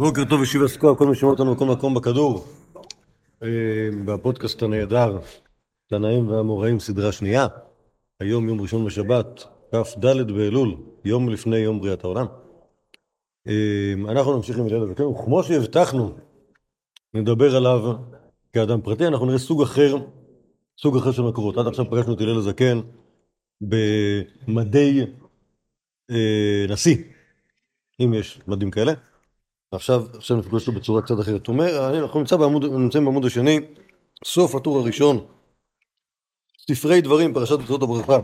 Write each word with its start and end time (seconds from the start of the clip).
בוקר 0.00 0.24
טוב 0.24 0.42
ישיבה 0.42 0.68
סקוע, 0.68 0.96
כל 0.96 1.06
מי 1.06 1.14
שומע 1.14 1.32
אותנו 1.32 1.54
בכל 1.54 1.64
מקום 1.64 1.94
בכדור. 1.94 2.46
אה, 3.42 3.48
בפודקאסט 4.04 4.62
הנהדר, 4.62 5.18
תנאים 5.86 6.28
והאמוראים 6.28 6.80
סדרה 6.80 7.12
שנייה. 7.12 7.46
היום 8.20 8.48
יום 8.48 8.60
ראשון 8.60 8.84
בשבת, 8.84 9.44
כ"ד 9.72 10.06
באלול, 10.32 10.76
יום 11.04 11.28
לפני 11.28 11.56
יום 11.56 11.80
בריאת 11.80 12.04
העולם. 12.04 12.26
אה, 13.48 13.92
אנחנו 14.08 14.36
נמשיך 14.36 14.58
עם 14.58 14.66
הלל 14.66 14.82
הזקן, 14.82 15.02
וכמו 15.02 15.42
שהבטחנו, 15.42 16.14
נדבר 17.14 17.56
עליו 17.56 17.94
כאדם 18.52 18.80
פרטי, 18.80 19.06
אנחנו 19.06 19.26
נראה 19.26 19.38
סוג 19.38 19.62
אחר, 19.62 19.96
סוג 20.78 20.96
אחר 20.96 21.12
של 21.12 21.22
מקורות. 21.22 21.56
עד 21.58 21.66
עכשיו 21.66 21.90
פגשנו 21.90 22.14
את 22.14 22.20
הלל 22.20 22.38
הזקן 22.38 22.80
במדי 23.60 25.06
אה, 26.10 26.66
נשיא, 26.68 26.96
אם 28.00 28.14
יש 28.14 28.40
מדים 28.46 28.70
כאלה. 28.70 28.92
עכשיו, 29.72 30.04
עכשיו 30.16 30.36
נפגוש 30.36 30.68
אותו 30.68 30.80
בצורה 30.80 31.02
קצת 31.02 31.20
אחרת. 31.20 31.46
הוא 31.46 31.54
אומר, 31.54 32.00
אנחנו 32.02 32.20
נמצא 32.20 32.36
בעמוד, 32.36 32.64
נמצאים 32.64 33.04
בעמוד 33.04 33.24
השני, 33.24 33.60
סוף 34.24 34.54
הטור 34.54 34.78
הראשון, 34.78 35.26
ספרי 36.70 37.00
דברים, 37.00 37.34
פרשת 37.34 37.58
מצוות 37.58 37.82
הברכה. 37.82 38.18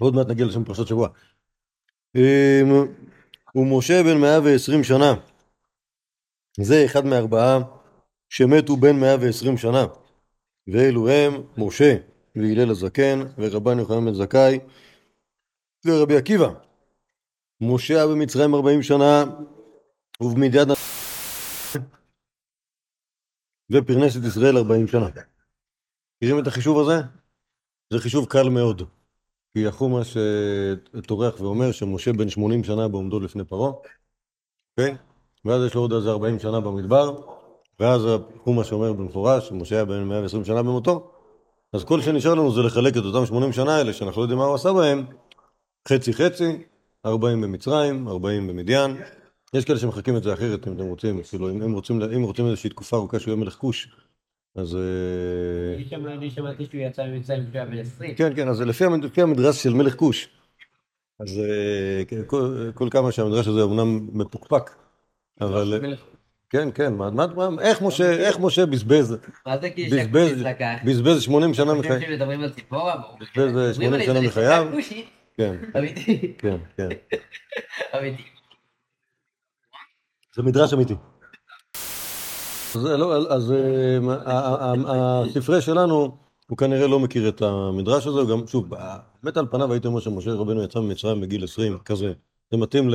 ועוד 0.00 0.14
מעט 0.14 0.26
נגיע 0.26 0.46
לשם 0.46 0.64
פרשת 0.64 0.86
שבוע. 0.86 1.08
אמ, 2.16 2.86
ומשה 3.54 4.02
בן 4.02 4.20
120 4.20 4.84
שנה. 4.84 5.14
זה 6.60 6.84
אחד 6.84 7.04
מארבעה 7.06 7.58
שמתו 8.28 8.76
בן 8.76 9.00
120 9.00 9.56
שנה. 9.56 9.86
ואלו 10.72 11.08
הם 11.08 11.42
משה 11.56 11.96
והלל 12.36 12.70
הזקן 12.70 13.20
ורבן 13.38 13.78
יוחנן 13.78 14.04
בן 14.04 14.14
זכאי 14.14 14.58
ורבי 15.86 16.16
עקיבא. 16.16 16.48
משה 17.60 17.94
היה 17.94 18.06
במצרים 18.06 18.54
40 18.54 18.82
שנה 18.82 19.24
ובמדיין 20.22 20.68
ופרנס 23.72 24.16
את 24.16 24.22
ישראל 24.24 24.56
40 24.56 24.86
שנה. 24.86 25.08
מכירים 26.16 26.42
את 26.42 26.46
החישוב 26.46 26.78
הזה? 26.78 27.00
זה 27.92 27.98
חישוב 27.98 28.26
קל 28.26 28.48
מאוד. 28.48 28.82
כי 29.54 29.66
החומש 29.66 30.16
טורח 31.06 31.40
ואומר 31.40 31.72
שמשה 31.72 32.12
בן 32.12 32.28
80 32.28 32.64
שנה 32.64 32.88
בעומדו 32.88 33.20
לפני 33.20 33.44
פרעה, 33.44 33.72
אוקיי? 34.70 34.96
ואז 35.44 35.66
יש 35.66 35.74
לו 35.74 35.80
עוד 35.80 35.92
איזה 35.92 36.10
40 36.10 36.38
שנה 36.38 36.60
במדבר, 36.60 37.20
ואז 37.80 38.02
החומש 38.36 38.72
אומר 38.72 38.92
במפורש 38.92 39.48
שמשה 39.48 39.74
היה 39.74 39.84
בן 39.84 40.04
120 40.04 40.44
שנה 40.44 40.62
במותו, 40.62 41.10
אז 41.72 41.84
כל 41.84 42.00
שנשאר 42.00 42.34
לנו 42.34 42.54
זה 42.54 42.62
לחלק 42.62 42.96
את 42.96 43.02
אותם 43.04 43.26
80 43.26 43.52
שנה 43.52 43.76
האלה, 43.76 43.92
שאנחנו 43.92 44.20
לא 44.20 44.24
יודעים 44.24 44.38
מה 44.38 44.44
הוא 44.44 44.54
עשה 44.54 44.72
בהם, 44.72 45.06
חצי 45.88 46.12
חצי, 46.12 46.64
40 47.06 47.40
במצרים, 47.40 48.08
40 48.08 48.46
במדיין, 48.46 48.96
יש 49.54 49.64
כאלה 49.64 49.78
שמחכים 49.78 50.16
את 50.16 50.22
זה 50.22 50.32
אחרת 50.32 50.68
אם 50.68 50.72
אתם 50.72 50.84
רוצים, 50.84 51.22
כאילו 51.22 51.50
אם 51.50 51.72
רוצים, 51.72 52.02
אם 52.02 52.22
רוצים 52.22 52.46
איזושהי 52.46 52.70
תקופה 52.70 52.96
ארוכה 52.96 53.18
שהוא 53.18 53.32
יהיה 53.32 53.44
מלך 53.44 53.54
כוש, 53.54 53.88
אז... 54.56 54.78
אני 55.76 56.30
שמעתי 56.30 56.66
שהוא 56.66 56.80
יצא 56.80 57.06
ממצרים 57.06 57.46
כשהוא 57.46 57.54
היה 57.54 57.64
בן 57.64 57.78
20. 57.78 58.14
כן, 58.14 58.36
כן, 58.36 58.48
אז 58.48 58.60
לפי 58.60 59.22
המדרש 59.22 59.62
של 59.62 59.74
מלך 59.74 59.94
כוש, 59.94 60.28
אז 61.20 61.40
כל 62.74 62.88
כמה 62.90 63.12
שהמדרש 63.12 63.46
הזה 63.46 63.62
אמנם 63.62 64.08
מפוקפק, 64.12 64.70
אבל... 65.40 65.84
כן, 66.50 66.68
כן, 66.74 66.92
איך 67.60 67.82
משה, 67.82 68.12
איך 68.12 68.38
משה 68.40 68.66
בזבז, 68.66 69.16
מה 69.46 69.58
כאילו 69.74 69.96
בזבז? 69.96 70.44
בזבז 70.84 71.22
80 71.22 71.54
שנה 71.54 71.74
מחייו? 71.74 72.00
בזבז 73.36 73.76
80 73.76 74.02
שנה 74.02 74.20
מחייו, 74.20 74.66
כן, 75.36 75.54
כן, 76.38 76.56
כן, 76.76 76.88
אמיתי. 77.98 78.37
זה 80.38 80.42
מדרש 80.42 80.72
אמיתי. 80.72 80.94
אז, 82.74 82.84
לא, 82.84 83.16
אז 83.16 83.52
אה, 83.52 85.22
הספרי 85.22 85.60
שלנו, 85.60 86.16
הוא 86.50 86.58
כנראה 86.58 86.86
לא 86.86 87.00
מכיר 87.00 87.28
את 87.28 87.42
המדרש 87.42 88.06
הזה, 88.06 88.20
הוא 88.20 88.28
גם, 88.28 88.46
שוב, 88.46 88.66
באמת 89.22 89.36
על 89.36 89.46
פניו 89.50 89.72
הייתי 89.72 89.86
אומר 89.88 90.00
שמשה 90.00 90.32
רבנו 90.32 90.62
יצא 90.62 90.80
ממצרים 90.80 91.20
בגיל 91.20 91.44
20, 91.44 91.78
כזה. 91.84 92.12
זה 92.50 92.56
מתאים 92.56 92.90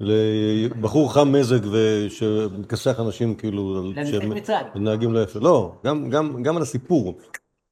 לבחור 0.00 1.12
חם 1.12 1.32
מזג 1.32 1.60
ושמכסח 1.72 3.00
אנשים 3.00 3.34
כאילו, 3.34 3.82
למשחק 3.82 4.20
שהם 4.20 4.30
מצרים. 4.30 4.66
נהגים 4.74 5.12
לא 5.12 5.22
יפה. 5.22 5.38
לא, 5.38 5.72
גם, 5.84 6.10
גם, 6.10 6.42
גם 6.42 6.56
על 6.56 6.62
הסיפור. 6.62 7.18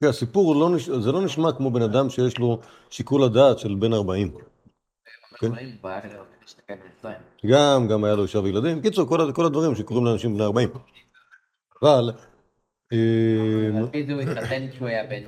כי 0.01 0.07
הסיפור 0.07 0.57
לא, 0.57 0.71
זה 0.99 1.13
לא 1.13 1.23
נשמע 1.23 1.53
כמו 1.53 1.71
בן 1.71 1.83
אדם 1.83 2.11
שיש 2.11 2.39
לו 2.39 2.59
שיקול 2.91 3.23
הדעת 3.23 3.59
של 3.59 3.75
בן 3.75 3.93
40. 3.93 4.31
כן. 5.39 5.51
גם, 7.47 7.87
גם 7.89 8.05
היה 8.05 8.15
לו 8.15 8.23
אישה 8.23 8.39
וילדים. 8.39 8.81
קיצור, 8.83 9.09
כל, 9.09 9.21
ה- 9.21 9.33
כל 9.33 9.47
הדברים 9.47 9.75
שקורים 9.75 10.05
לאנשים 10.05 10.35
בני 10.35 10.45
40. 10.45 10.69
אבל, 11.83 12.11
אה, 12.93 12.99
על 13.79 13.87
פי 13.93 14.07
זה 14.07 14.13
הוא 14.13 14.21
התחתן 14.23 14.67
כשהוא 14.73 14.89
היה 14.89 15.05
בן 15.07 15.23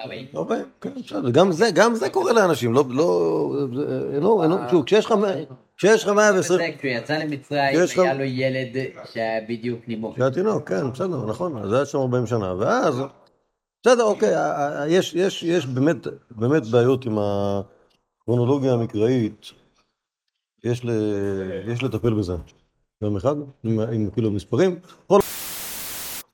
40. 0.00 0.26
הרבה, 0.34 0.54
כן, 0.80 0.90
גם 1.32 1.52
זה, 1.52 1.66
גם 1.74 1.94
זה 1.94 2.10
קורה 2.10 2.32
לאנשים, 2.32 2.72
לא, 2.74 2.84
לא, 2.88 3.50
זה- 3.74 4.10
אינו, 4.14 4.42
אינו, 4.42 4.56
שוב, 4.70 4.84
כשיש 4.84 5.04
לך, 5.06 5.14
כשיש 5.76 6.02
לך 6.04 6.08
120, 6.08 6.58
זה 6.58 6.78
כשהוא 6.78 6.90
יצא 6.90 7.18
למצרים 7.18 7.78
היה 8.02 8.14
לו 8.14 8.24
ילד 8.24 8.76
שהיה 9.12 9.40
בדיוק 9.48 9.80
נימוק. 9.88 10.14
כשהיה 10.14 10.30
תינוק, 10.30 10.68
כן, 10.68 10.90
בסדר, 10.90 11.26
נכון, 11.26 11.56
אז 11.58 11.72
היה 11.72 11.86
שם 11.86 11.98
40 11.98 12.26
שנה, 12.26 12.54
ואז, 12.58 13.00
בסדר, 13.82 14.02
אוקיי, 14.04 14.34
ה- 14.34 14.82
ה- 14.82 14.88
יש, 14.88 15.66
באמת, 16.36 16.66
בעיות 16.66 17.04
עם 17.06 17.18
הכרונולוגיה 18.24 18.72
המקראית, 18.72 19.46
יש, 20.64 20.84
ל, 20.84 20.90
יש 21.66 21.82
לטפל 21.82 22.14
בזה. 22.14 22.36
יום 23.02 23.16
אחד, 23.16 23.36
עם, 23.64 23.80
עם 23.80 24.10
כאילו 24.10 24.30
מספרים, 24.30 24.78
כל... 25.06 25.20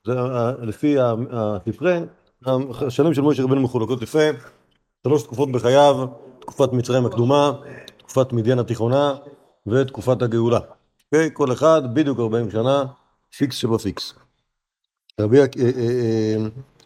זה 0.06 0.20
ה- 0.20 0.52
לפי 0.62 0.96
הספרי, 1.30 2.00
השנים 2.86 3.14
של 3.14 3.22
משה 3.22 3.42
רבנו 3.42 3.60
מחולקות 3.60 4.02
יפה, 4.02 4.28
שלוש 5.06 5.22
תקופות 5.22 5.52
בחייו, 5.52 6.06
תקופת 6.40 6.72
מצרים 6.72 7.06
הקדומה, 7.06 7.52
תקופת 7.98 8.32
מדיין 8.32 8.58
התיכונה 8.58 9.14
ותקופת 9.66 10.22
הגאולה. 10.22 10.60
אוקיי? 11.06 11.30
כל 11.32 11.52
אחד 11.52 11.94
בדיוק 11.94 12.20
40 12.20 12.50
שנה, 12.50 12.84
פיקס 13.36 13.56
שבפיקס. 13.56 14.14
רבי 15.20 15.40
אה, 15.40 15.44
אה, 15.58 15.70
אה, 15.76 16.36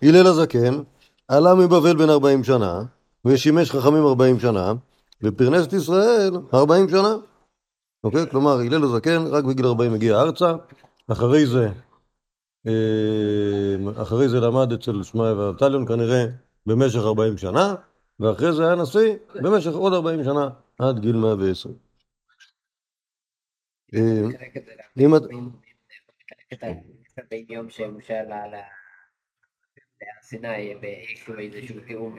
הלל 0.03 0.27
הזקן 0.27 0.83
עלה 1.29 1.55
מבבל 1.55 1.97
בן 1.97 2.11
40 2.11 2.45
שנה, 2.45 2.83
ושימש 3.25 3.71
חכמים 3.71 4.07
40 4.07 4.41
שנה, 4.41 4.73
ופרנס 5.25 5.67
את 5.67 5.73
ישראל 5.73 6.33
40 6.55 6.89
שנה. 6.89 7.17
אוקיי? 8.05 8.31
כלומר, 8.31 8.59
הלל 8.59 8.85
הזקן 8.85 9.27
רק 9.31 9.45
בגיל 9.45 9.67
40 9.67 9.95
הגיע 9.95 10.21
ארצה, 10.21 10.53
אחרי 11.13 11.47
זה, 11.47 11.69
אה, 12.67 14.03
אחרי 14.03 14.29
זה 14.29 14.41
למד 14.41 14.73
אצל 14.73 15.03
שמעיה 15.03 15.35
ואבטליון 15.35 15.87
כנראה 15.87 16.25
במשך 16.67 16.99
40 16.99 17.39
שנה, 17.39 17.75
ואחרי 18.21 18.53
זה 18.53 18.67
היה 18.67 18.75
נשיא 18.75 19.17
במשך 19.35 19.73
עוד 19.73 19.93
40 19.93 20.25
שנה, 20.25 20.49
עד 20.79 20.99
גיל 20.99 21.17
120. 21.17 21.75
אה, 23.95 24.01
אם 24.99 25.17
את... 25.17 25.23
בין 27.31 27.47
יום 27.49 27.71
שמשה 27.71 28.21
עלה 28.21 28.47
להר 28.47 28.63
סיני 30.23 30.75
באיזשהו 30.81 31.39
איזשהו 31.39 31.81
תיאום 31.87 32.19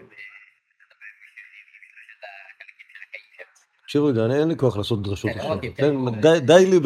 תקשיבו 3.95 4.07
רגע, 4.07 4.35
אין 4.35 4.47
לי 4.47 4.57
כוח 4.57 4.77
לעשות 4.77 5.01
דרשות 5.01 5.31
כן, 5.31 5.39
עכשיו. 5.39 6.39
די- 6.45 6.65
לי 6.65 6.79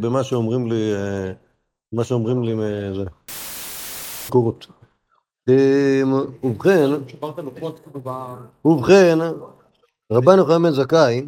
במה 0.00 0.24
שאומרים 0.24 0.72
לי, 0.72 0.92
אה, 0.94 1.32
מה 1.92 2.04
שאומרים 2.04 2.42
לי, 2.42 2.52
אה, 2.52 2.94
זה. 2.94 3.04
מקורות. 4.28 4.66
אה, 5.48 6.02
ובכן, 6.44 6.90
ובכן, 8.64 9.18
רבן 10.12 10.38
יוחנן 10.38 10.62
בן 10.62 10.70
זכאי 10.70 11.26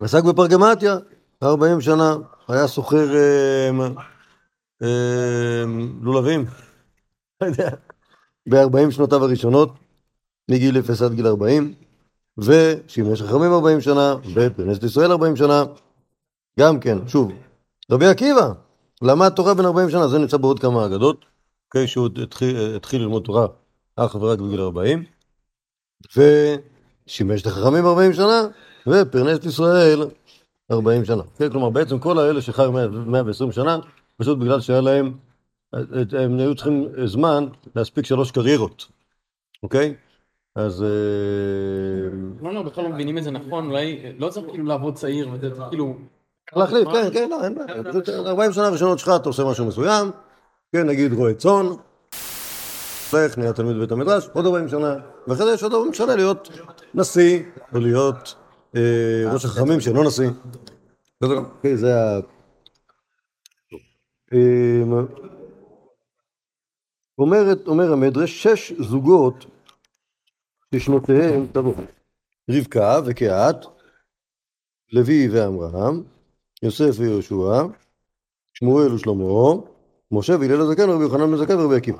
עסק 0.00 0.24
בפרגמטיה 0.24 0.96
40 1.42 1.80
שנה, 1.80 2.16
היה 2.48 2.66
סוחר 2.66 3.14
אה, 3.14 3.70
אה, 4.82 5.64
לולבים, 6.02 6.44
לא 7.40 7.46
יודע, 7.46 7.70
ב-40 8.48 8.90
שנותיו 8.90 9.24
הראשונות, 9.24 9.70
מגיל 10.50 10.78
0 10.78 11.02
עד 11.02 11.12
גיל 11.12 11.26
40, 11.26 11.74
ושימש 12.38 13.22
חכמים 13.22 13.52
40 13.52 13.80
שנה, 13.80 14.14
ופרנס 14.34 14.82
ישראל 14.82 15.10
40 15.10 15.36
שנה, 15.36 15.64
גם 16.60 16.80
כן, 16.80 17.08
שוב, 17.08 17.32
רבי 17.90 18.06
עקיבא 18.06 18.52
למד 19.02 19.28
תורה 19.28 19.54
בן 19.54 19.64
40 19.64 19.90
שנה, 19.90 20.08
זה 20.08 20.18
נמצא 20.18 20.36
בעוד 20.36 20.58
כמה 20.58 20.86
אגדות, 20.86 21.24
אוקיי, 21.66 21.86
שהוא 21.86 22.08
התחיל, 22.22 22.76
התחיל 22.76 23.00
ללמוד 23.02 23.22
תורה 23.22 23.46
אך 23.96 24.14
ורק 24.14 24.38
בגיל 24.38 24.60
40, 24.60 25.04
ושימש 26.16 27.42
את 27.42 27.46
החכמים 27.46 27.86
40 27.86 28.12
שנה, 28.12 28.42
ופרנס 28.86 29.38
את 29.38 29.44
ישראל 29.44 30.00
40 30.70 31.04
שנה. 31.04 31.22
כן, 31.38 31.50
כלומר, 31.50 31.70
בעצם 31.70 31.98
כל 31.98 32.18
האלה 32.18 32.42
שחיו 32.42 32.72
100 32.72 32.88
120 32.88 33.52
שנה, 33.52 33.78
פשוט 34.16 34.38
בגלל 34.38 34.60
שהיה 34.60 34.80
להם, 34.80 35.12
הם 36.12 36.38
היו 36.38 36.54
צריכים 36.54 36.88
זמן 37.04 37.46
להספיק 37.76 38.06
שלוש 38.06 38.30
קריירות, 38.30 38.86
אוקיי? 39.62 39.94
אז... 40.56 40.82
אה, 40.82 40.88
לא, 42.42 42.54
לא, 42.54 42.62
בכלל 42.62 42.84
לא 42.84 42.90
מבינים 42.90 43.18
את 43.18 43.24
זה 43.24 43.30
נכון, 43.30 43.70
אולי 43.70 44.12
לא 44.18 44.28
צריך 44.28 44.46
כאילו 44.50 44.64
לעבוד 44.64 44.94
צעיר, 44.94 45.28
וזה 45.32 45.50
כאילו 45.68 45.96
להחליף, 46.56 46.88
כן, 46.92 47.08
כן, 47.12 47.30
לא, 47.30 47.44
אין 47.44 47.54
בעיה. 47.54 47.84
פשוט 47.84 48.08
40 48.08 48.52
שנה 48.52 48.68
ראשונות 48.68 48.98
שלך 48.98 49.10
אתה 49.16 49.28
עושה 49.28 49.44
משהו 49.44 49.66
מסוים, 49.66 50.10
כן, 50.72 50.86
נגיד 50.86 51.12
רועה 51.12 51.34
צאן, 51.34 51.66
הולך, 53.12 53.38
נהיה 53.38 53.52
תלמיד 53.52 53.76
בבית 53.76 53.92
המדרש, 53.92 54.28
עוד 54.32 54.46
40 54.46 54.68
שנה, 54.68 54.94
ואחרי 55.26 55.46
זה 55.46 55.52
יש 55.52 55.62
עוד 55.62 55.74
40 55.74 55.94
שנה 55.94 56.16
להיות 56.16 56.48
נשיא, 56.94 57.42
או 57.74 57.80
להיות 57.80 58.34
אה, 58.76 59.32
ראש 59.32 59.44
החכמים 59.44 59.80
שאינו 59.80 60.02
נשיא. 60.02 60.30
בסדר? 61.20 61.38
אוקיי, 61.38 61.76
זה 61.76 62.00
ה... 62.00 62.20
אומרת, 67.18 67.68
אומר 67.68 67.92
המדרש, 67.92 68.42
שש 68.42 68.72
זוגות 68.72 69.46
ששנותיהם, 70.74 71.46
תבוא, 71.52 71.74
רבקה 72.50 73.00
וקהת, 73.06 73.66
לוי 74.92 75.28
ואמרם, 75.28 76.02
יוסף 76.62 76.98
ויהושע, 76.98 77.62
שמואל 78.54 78.92
ושלמה, 78.92 79.54
משה 80.10 80.32
והלל 80.40 80.60
הזקן, 80.60 80.90
רבי 80.90 81.02
יוחנן 81.02 81.36
בן 81.36 81.58
ורבי 81.58 81.76
עקיבא. 81.76 81.98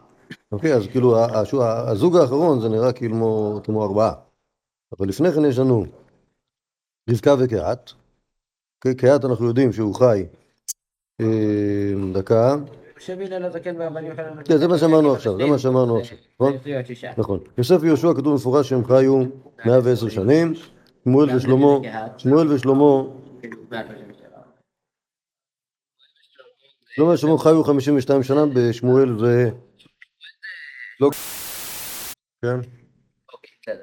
אוקיי, 0.52 0.74
אז 0.74 0.86
כאילו 0.86 1.16
הזוג 1.88 2.16
האחרון 2.16 2.60
זה 2.60 2.68
נראה 2.68 2.92
כאילו 2.92 3.60
כמו 3.64 3.84
ארבעה. 3.84 4.12
אבל 4.98 5.08
לפני 5.08 5.32
כן 5.32 5.44
יש 5.44 5.58
לנו 5.58 5.86
רבקה 7.10 7.34
וקהת. 7.38 7.92
קהת 8.78 9.24
אנחנו 9.24 9.46
יודעים 9.46 9.72
שהוא 9.72 9.94
חי 9.94 10.26
אה, 11.20 11.92
דקה. 12.12 12.56
הלל 13.08 13.44
הזקן 13.44 13.76
והרבן 13.76 14.06
יוחנן. 14.06 14.42
כן, 14.44 14.56
זה 14.56 14.68
מה 14.68 14.78
שאמרנו 14.78 15.12
עכשיו, 15.14 15.36
זה 15.36 15.46
מה 15.46 15.58
שאמרנו 15.58 15.98
עכשיו, 15.98 16.18
נכון? 16.34 16.52
נכון. 17.18 17.40
יוסף 17.58 17.76
ויהושע 17.80 18.08
כתוב 18.16 18.32
במפורש 18.32 18.68
שהם 18.68 18.84
חיו 18.84 19.22
110 19.66 20.08
שנים. 20.08 20.54
שמואל 21.06 21.36
ושלמה, 21.36 21.66
שמואל 22.16 22.52
ושלמה, 22.52 23.02
137. 23.70 24.28
שלמה 26.94 27.10
ושלמה 27.10 27.38
חיו 27.38 27.64
52 27.64 28.22
שנה, 28.22 28.46
בשמואל 28.54 29.18
זה... 29.18 29.50
לא... 31.00 31.10
כן. 32.42 32.58
אוקיי. 33.32 33.76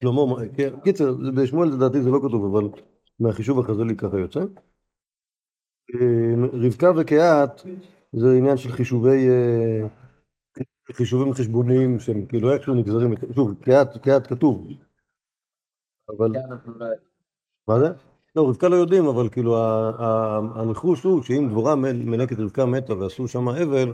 שלמה, 0.00 0.34
כן, 0.56 0.80
קיצר, 0.84 1.14
בשמואל 1.34 1.68
לדעתי 1.68 2.02
זה 2.02 2.10
לא 2.10 2.18
כתוב, 2.18 2.56
אבל 2.56 2.68
מהחישוב 3.20 3.60
החז"לי 3.60 3.96
ככה 3.96 4.18
יוצא. 4.18 4.40
רבקה 6.52 6.90
וקהת 6.96 7.62
זה 8.12 8.26
עניין 8.38 8.56
של 8.56 8.72
חישובי, 8.72 9.28
אה, 9.28 9.88
חישובים 10.92 11.34
חשבוניים 11.34 12.00
שהם 12.00 12.26
כאילו 12.26 12.52
איכשהו 12.52 12.74
נגזרים, 12.74 13.14
שוב, 13.34 13.54
קהת, 13.62 13.98
קהת 14.02 14.26
כתוב, 14.26 14.68
אבל, 16.08 16.28
לא. 16.76 16.86
מה 17.68 17.78
זה? 17.78 17.86
לא, 18.36 18.48
רבקה 18.48 18.68
לא 18.68 18.76
יודעים, 18.76 19.06
אבל 19.06 19.28
כאילו 19.28 19.56
הניחוש 20.54 21.02
הוא 21.02 21.22
שאם 21.22 21.48
דבורה 21.50 21.74
מל- 21.74 22.02
מלקת 22.04 22.38
רבקה 22.38 22.66
מתה 22.66 22.94
ועשו 22.94 23.28
שם 23.28 23.48
אבל, 23.48 23.92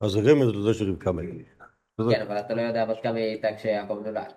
אז 0.00 0.10
זה 0.10 0.20
רמז 0.20 0.48
לזה 0.54 0.74
שרבקה 0.74 1.12
מתה. 1.12 1.64
כן, 2.10 2.22
אבל 2.22 2.40
אתה 2.40 2.54
לא 2.54 2.60
יודע 2.60 2.84
בת 2.84 2.96
כמה 3.02 3.14
היא 3.14 3.24
הייתה 3.24 3.48
כשיעקב 3.56 3.98
נולד. 4.04 4.32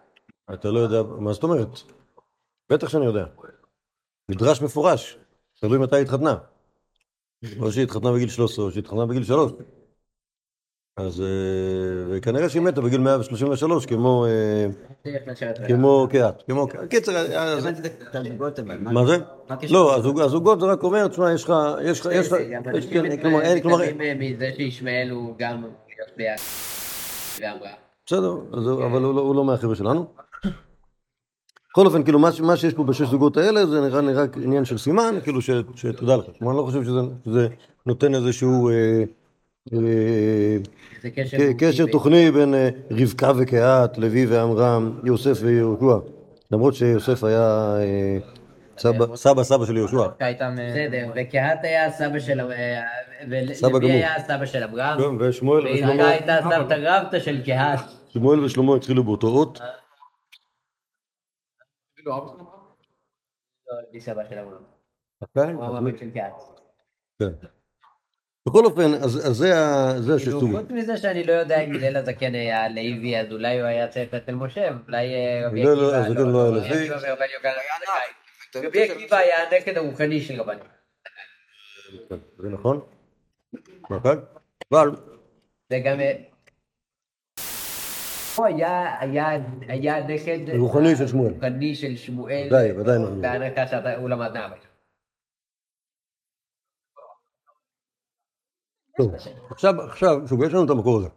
אתה 0.53 0.71
לא 0.71 0.79
יודע, 0.79 1.03
מה 1.03 1.33
זאת 1.33 1.43
אומרת? 1.43 1.67
בטח 2.71 2.89
שאני 2.89 3.05
יודע. 3.05 3.25
מדרש 4.31 4.61
מפורש, 4.61 5.17
תלוי 5.59 5.77
מתי 5.77 6.01
התחתנה. 6.01 6.37
או 7.59 7.71
שהיא 7.71 7.83
התחתנה 7.83 8.11
בגיל 8.11 8.29
13 8.29 8.65
או 8.65 8.71
שהיא 8.71 8.81
התחתנה 8.81 9.05
בגיל 9.05 9.23
3. 9.23 9.51
אז 10.97 11.21
אה, 11.21 11.25
וכנראה 12.09 12.49
שהיא 12.49 12.61
מתה 12.61 12.81
בגיל 12.81 13.01
133 13.01 13.85
כמו 13.85 14.25
אה. 14.25 14.67
כמו 15.67 16.07
קהת. 16.11 16.43
כמו 16.47 16.67
קהת. 16.67 16.89
קיצר, 16.89 17.17
אז- 17.17 17.65
מה 18.81 19.05
זה? 19.05 19.17
לא, 19.69 19.95
הזוג- 19.95 20.19
הזוגות 20.19 20.59
זה 20.59 20.65
רק 20.65 20.83
אומר, 20.83 21.07
תשמע, 21.07 21.33
יש 21.33 21.43
לך, 21.43 21.53
יש 21.83 21.99
לך, 21.99 22.07
יש 22.11 22.31
לך, 22.31 22.37
כלומר, 23.21 23.41
אין, 23.41 23.61
כלומר, 23.61 23.77
מזה 24.19 24.49
שישמעאל 24.57 25.09
הוא 25.09 25.35
גם. 25.37 25.63
בסדר, 28.05 28.33
אבל 28.85 29.01
לא- 29.01 29.21
הוא 29.21 29.35
לא 29.35 29.45
מהחבר'ה 29.45 29.75
שלנו. 29.75 30.05
בכל 31.71 31.85
אופן, 31.85 32.03
כאילו, 32.03 32.19
מה 32.19 32.29
מה 32.43 32.57
שיש 32.57 32.73
פה 32.73 32.83
בשש 32.83 33.01
זוגות 33.01 33.37
האלה, 33.37 33.65
זה 33.65 33.81
נראה 33.81 34.01
לי 34.01 34.13
רק 34.13 34.37
עניין 34.37 34.65
של 34.65 34.77
סימן, 34.77 35.15
כאילו, 35.23 35.41
ש- 35.41 35.49
שתדע 35.75 36.17
לך. 36.17 36.25
כלומר, 36.39 36.51
אני 36.53 36.57
לא 36.57 36.63
חושב 36.63 36.83
שזה 36.83 36.99
שזה 37.25 37.47
נותן 37.85 38.15
איזשהו 38.15 38.69
אה, 38.69 38.73
אה, 39.73 40.57
זה 41.03 41.09
קשר. 41.57 41.85
תוכני 41.91 42.31
בין 42.31 42.53
אה, 42.53 42.69
רבקה 42.91 43.31
וקהת, 43.37 43.97
לוי 43.97 44.25
ועמרם, 44.25 44.99
יוסף 45.03 45.37
ויהושע. 45.41 45.97
למרות 46.51 46.73
שיוסף 46.73 47.23
היה 47.23 47.75
אה, 47.79 48.17
סבא- 48.77 49.15
סבא 49.15 49.43
סבא 49.43 49.65
של 49.65 49.77
יהושע. 49.77 50.07
בסדר, 50.73 51.07
וקהת 51.15 51.59
היה 51.63 51.91
סבא 51.91 52.19
של... 52.19 52.39
ולוי. 53.29 53.91
היה 53.91 54.19
סבא 54.27 54.45
של 54.45 54.63
אברהם. 54.63 54.99
כן, 55.19 55.25
ושמואל 55.25 55.67
ושלמה, 55.67 56.07
הייתה 56.07 56.37
סבתא 56.43 56.73
רבתא 56.73 57.19
של 57.19 57.41
קהת. 57.45 57.79
שמואל 58.09 58.39
ושלמה 58.43 58.75
התחילו 58.75 59.03
באותו 59.03 59.27
אות. 59.27 59.59
לא, 59.59 59.61
היא 59.61 59.61
סבא 59.61 59.61
של 59.61 59.61
אברהם. 59.61 59.61
אוקיי? 59.61 59.63
הוא 59.65 59.71
הבן 61.61 61.65
של 61.65 61.65
קהת. 61.65 61.90
כן. 61.90 61.90
בכל 68.47 68.65
אופן, 68.65 68.93
אז 69.03 69.27
אז 69.27 69.35
זה 69.37 69.55
ה- 69.59 70.01
זה 70.01 70.15
השש 70.15 70.23
כאילו, 70.25 70.39
זוגות. 70.39 70.61
חוץ 70.61 70.71
מזה 70.71 70.97
שאני 70.97 71.23
לא 71.23 71.33
יודע 71.33 71.59
אם 71.61 71.71
הלל 71.75 71.97
הזקן 71.97 72.35
היה 72.35 72.69
לוי, 72.69 73.19
אז 73.19 73.31
אולי 73.31 73.59
הוא 73.59 73.67
היה 73.67 73.87
צריך 73.87 74.13
לתת 74.13 74.29
משה, 74.29 74.69
אולי 74.87 75.13
אה, 75.13 75.47
רבי 75.47 75.61
הלל 75.61 75.71
עקיבא 75.73 75.97
הזקן 75.97 76.29
לא 76.29 76.41
היה 76.41 76.51
לוי. 76.51 76.89
רבי 78.67 78.91
עקיבא 78.91 79.17
היה 79.17 79.35
הנכד 79.49 79.77
הרוחני 79.77 80.21
של 80.21 80.41
רבנים. 80.41 80.63
כן, 82.09 82.15
זה 82.37 82.49
נכון. 82.49 82.81
נכון. 83.89 84.25
אבל, 84.71 84.89
וגם... 85.73 85.99
אה, 85.99 86.30
הוא 88.35 88.45
היה, 88.45 88.99
היה, 88.99 89.27
היה 89.67 89.97
הנכד... 89.97 90.39
רוחני 90.57 90.95
של 90.95 91.07
שמואל. 91.07 91.33
רוחני 91.33 91.75
של 91.75 91.95
שמואל. 91.95 92.47
ודאי, 92.47 92.71
ודאי 92.71 92.99
נכון. 92.99 93.21
בהנחה 93.21 93.67
שהוא 93.67 94.09
למד 94.09 94.31
נעמי. 94.33 94.55
טוב, 98.97 99.13
עכשיו, 99.51 99.81
עכשיו, 99.81 100.27
שוב, 100.27 100.43
יש 100.43 100.53
לנו 100.53 100.65
את 100.65 100.69
המקור 100.69 100.97
הזה. 100.97 101.09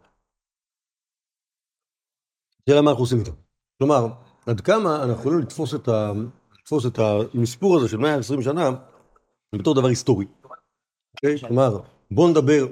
תראה 2.63 2.81
מה 2.81 2.89
אנחנו 2.89 3.03
עושים 3.03 3.19
איתו. 3.19 3.31
כלומר, 3.77 4.07
עד 4.47 4.61
כמה 4.61 4.95
אנחנו 5.03 5.13
יכולים 5.13 5.39
לתפוס 5.39 5.75
את, 5.75 5.87
ה... 5.87 6.11
לתפוס 6.59 6.85
את 6.85 6.99
המספור 6.99 7.77
הזה 7.77 7.89
של 7.89 7.97
120 7.97 8.41
שנה 8.41 8.69
בתור 9.55 9.75
דבר 9.75 9.87
היסטורי. 9.87 10.25
אוקיי? 11.15 11.39
כלומר, 11.47 11.79
בוא 12.11 12.29
נדבר, 12.29 12.65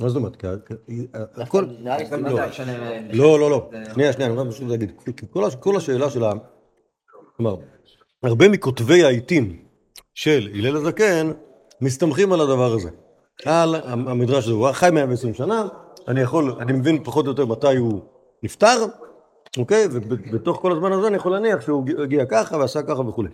מה 0.00 0.08
זאת 0.08 0.16
אומרת? 0.16 0.44
הכל... 1.36 1.64
נראה 1.80 1.98
לי 1.98 2.06
שזה 2.06 2.16
לא. 2.16 2.22
מדי 2.22 2.52
שונה 2.52 3.00
מ- 3.00 3.10
לא, 3.12 3.40
לא, 3.40 3.50
לא. 3.50 3.70
שנייה, 3.94 4.12
שנייה, 4.12 4.30
אני 4.30 4.50
פשוט 4.50 4.68
להגיד. 4.68 4.92
כל 5.60 5.76
השאלה 5.76 6.10
של 6.10 6.24
ה... 6.24 6.32
כלומר, 7.36 7.56
הרבה 8.22 8.48
מכותבי 8.48 9.04
העיתים 9.04 9.56
של 10.14 10.48
הלל 10.54 10.76
הזקן 10.76 11.32
מסתמכים 11.80 12.32
על 12.32 12.40
הדבר 12.40 12.72
הזה. 12.72 12.90
על 13.44 13.74
המדרש 13.84 14.44
הזה. 14.44 14.52
הוא 14.52 14.72
חי 14.72 14.88
120 14.92 15.34
שנה, 15.34 15.68
אני 16.08 16.20
יכול, 16.20 16.56
אני 16.60 16.72
מבין 16.72 17.04
פחות 17.04 17.26
או 17.26 17.30
יותר 17.30 17.46
מתי 17.46 17.76
הוא 17.76 18.00
נפטר, 18.42 18.84
אוקיי? 19.58 19.86
ובתוך 19.90 20.56
כל 20.60 20.72
הזמן 20.72 20.92
הזה 20.92 21.06
אני 21.06 21.16
יכול 21.16 21.32
להניח 21.32 21.60
שהוא 21.60 21.84
הגיע 22.02 22.24
ככה 22.26 22.56
ועשה 22.56 22.82
ככה 22.82 23.00
וכולי. 23.00 23.28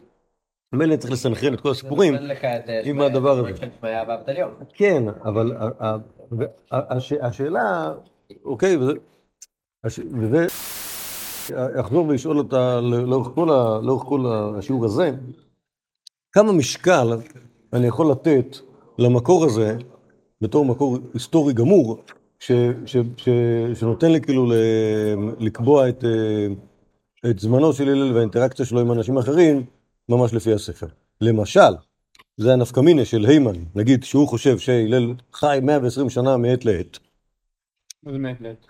מילא 0.72 0.96
צריך 0.96 1.12
לסנכרן 1.12 1.54
את 1.54 1.60
כל 1.60 1.70
הסיפורים. 1.70 2.14
אה, 2.14 2.20
עם 2.80 2.94
שמואל- 2.94 3.06
הדבר 3.10 3.30
הזה. 3.38 3.48
כן, 4.74 5.02
אבל 5.24 5.52
ה- 5.56 5.86
ה- 5.86 5.96
ו- 6.32 6.44
ה- 6.72 6.96
הש- 6.96 7.12
השאלה, 7.12 7.92
אוקיי, 8.44 8.76
וזה, 8.76 10.46
אחזור 11.80 12.06
ולשאול 12.08 12.38
אותה 12.38 12.80
לא- 12.80 13.04
לאורך 13.82 14.04
כל 14.04 14.26
השיעור 14.58 14.84
הזה, 14.84 15.10
כמה 16.32 16.52
משקל 16.52 17.08
אני 17.72 17.86
יכול 17.86 18.10
לתת 18.10 18.56
למקור 18.98 19.44
הזה, 19.44 19.76
בתור 20.40 20.64
מקור 20.64 20.98
היסטורי 21.14 21.52
גמור, 21.52 21.98
ש, 22.38 22.52
ש, 22.86 22.96
ש, 23.16 23.28
שנותן 23.74 24.10
לי 24.12 24.20
כאילו 24.20 24.46
ל, 24.46 24.52
לקבוע 25.38 25.88
את, 25.88 26.04
אה, 26.04 26.46
את 27.30 27.38
זמנו 27.38 27.72
של 27.72 27.88
הלל 27.88 28.12
והאינטראקציה 28.14 28.64
שלו 28.66 28.80
עם 28.80 28.92
אנשים 28.92 29.18
אחרים, 29.18 29.64
ממש 30.16 30.34
לפי 30.34 30.52
הספר. 30.52 30.86
למשל, 31.20 31.74
זה 32.36 32.52
הנפקמינה 32.52 33.04
של 33.04 33.24
היימן, 33.24 33.56
נגיד 33.74 34.04
שהוא 34.04 34.28
חושב 34.28 34.58
שהלל 34.58 35.14
חי 35.32 35.58
120 35.62 36.10
שנה 36.10 36.36
מעת 36.36 36.64
לעת. 36.64 36.98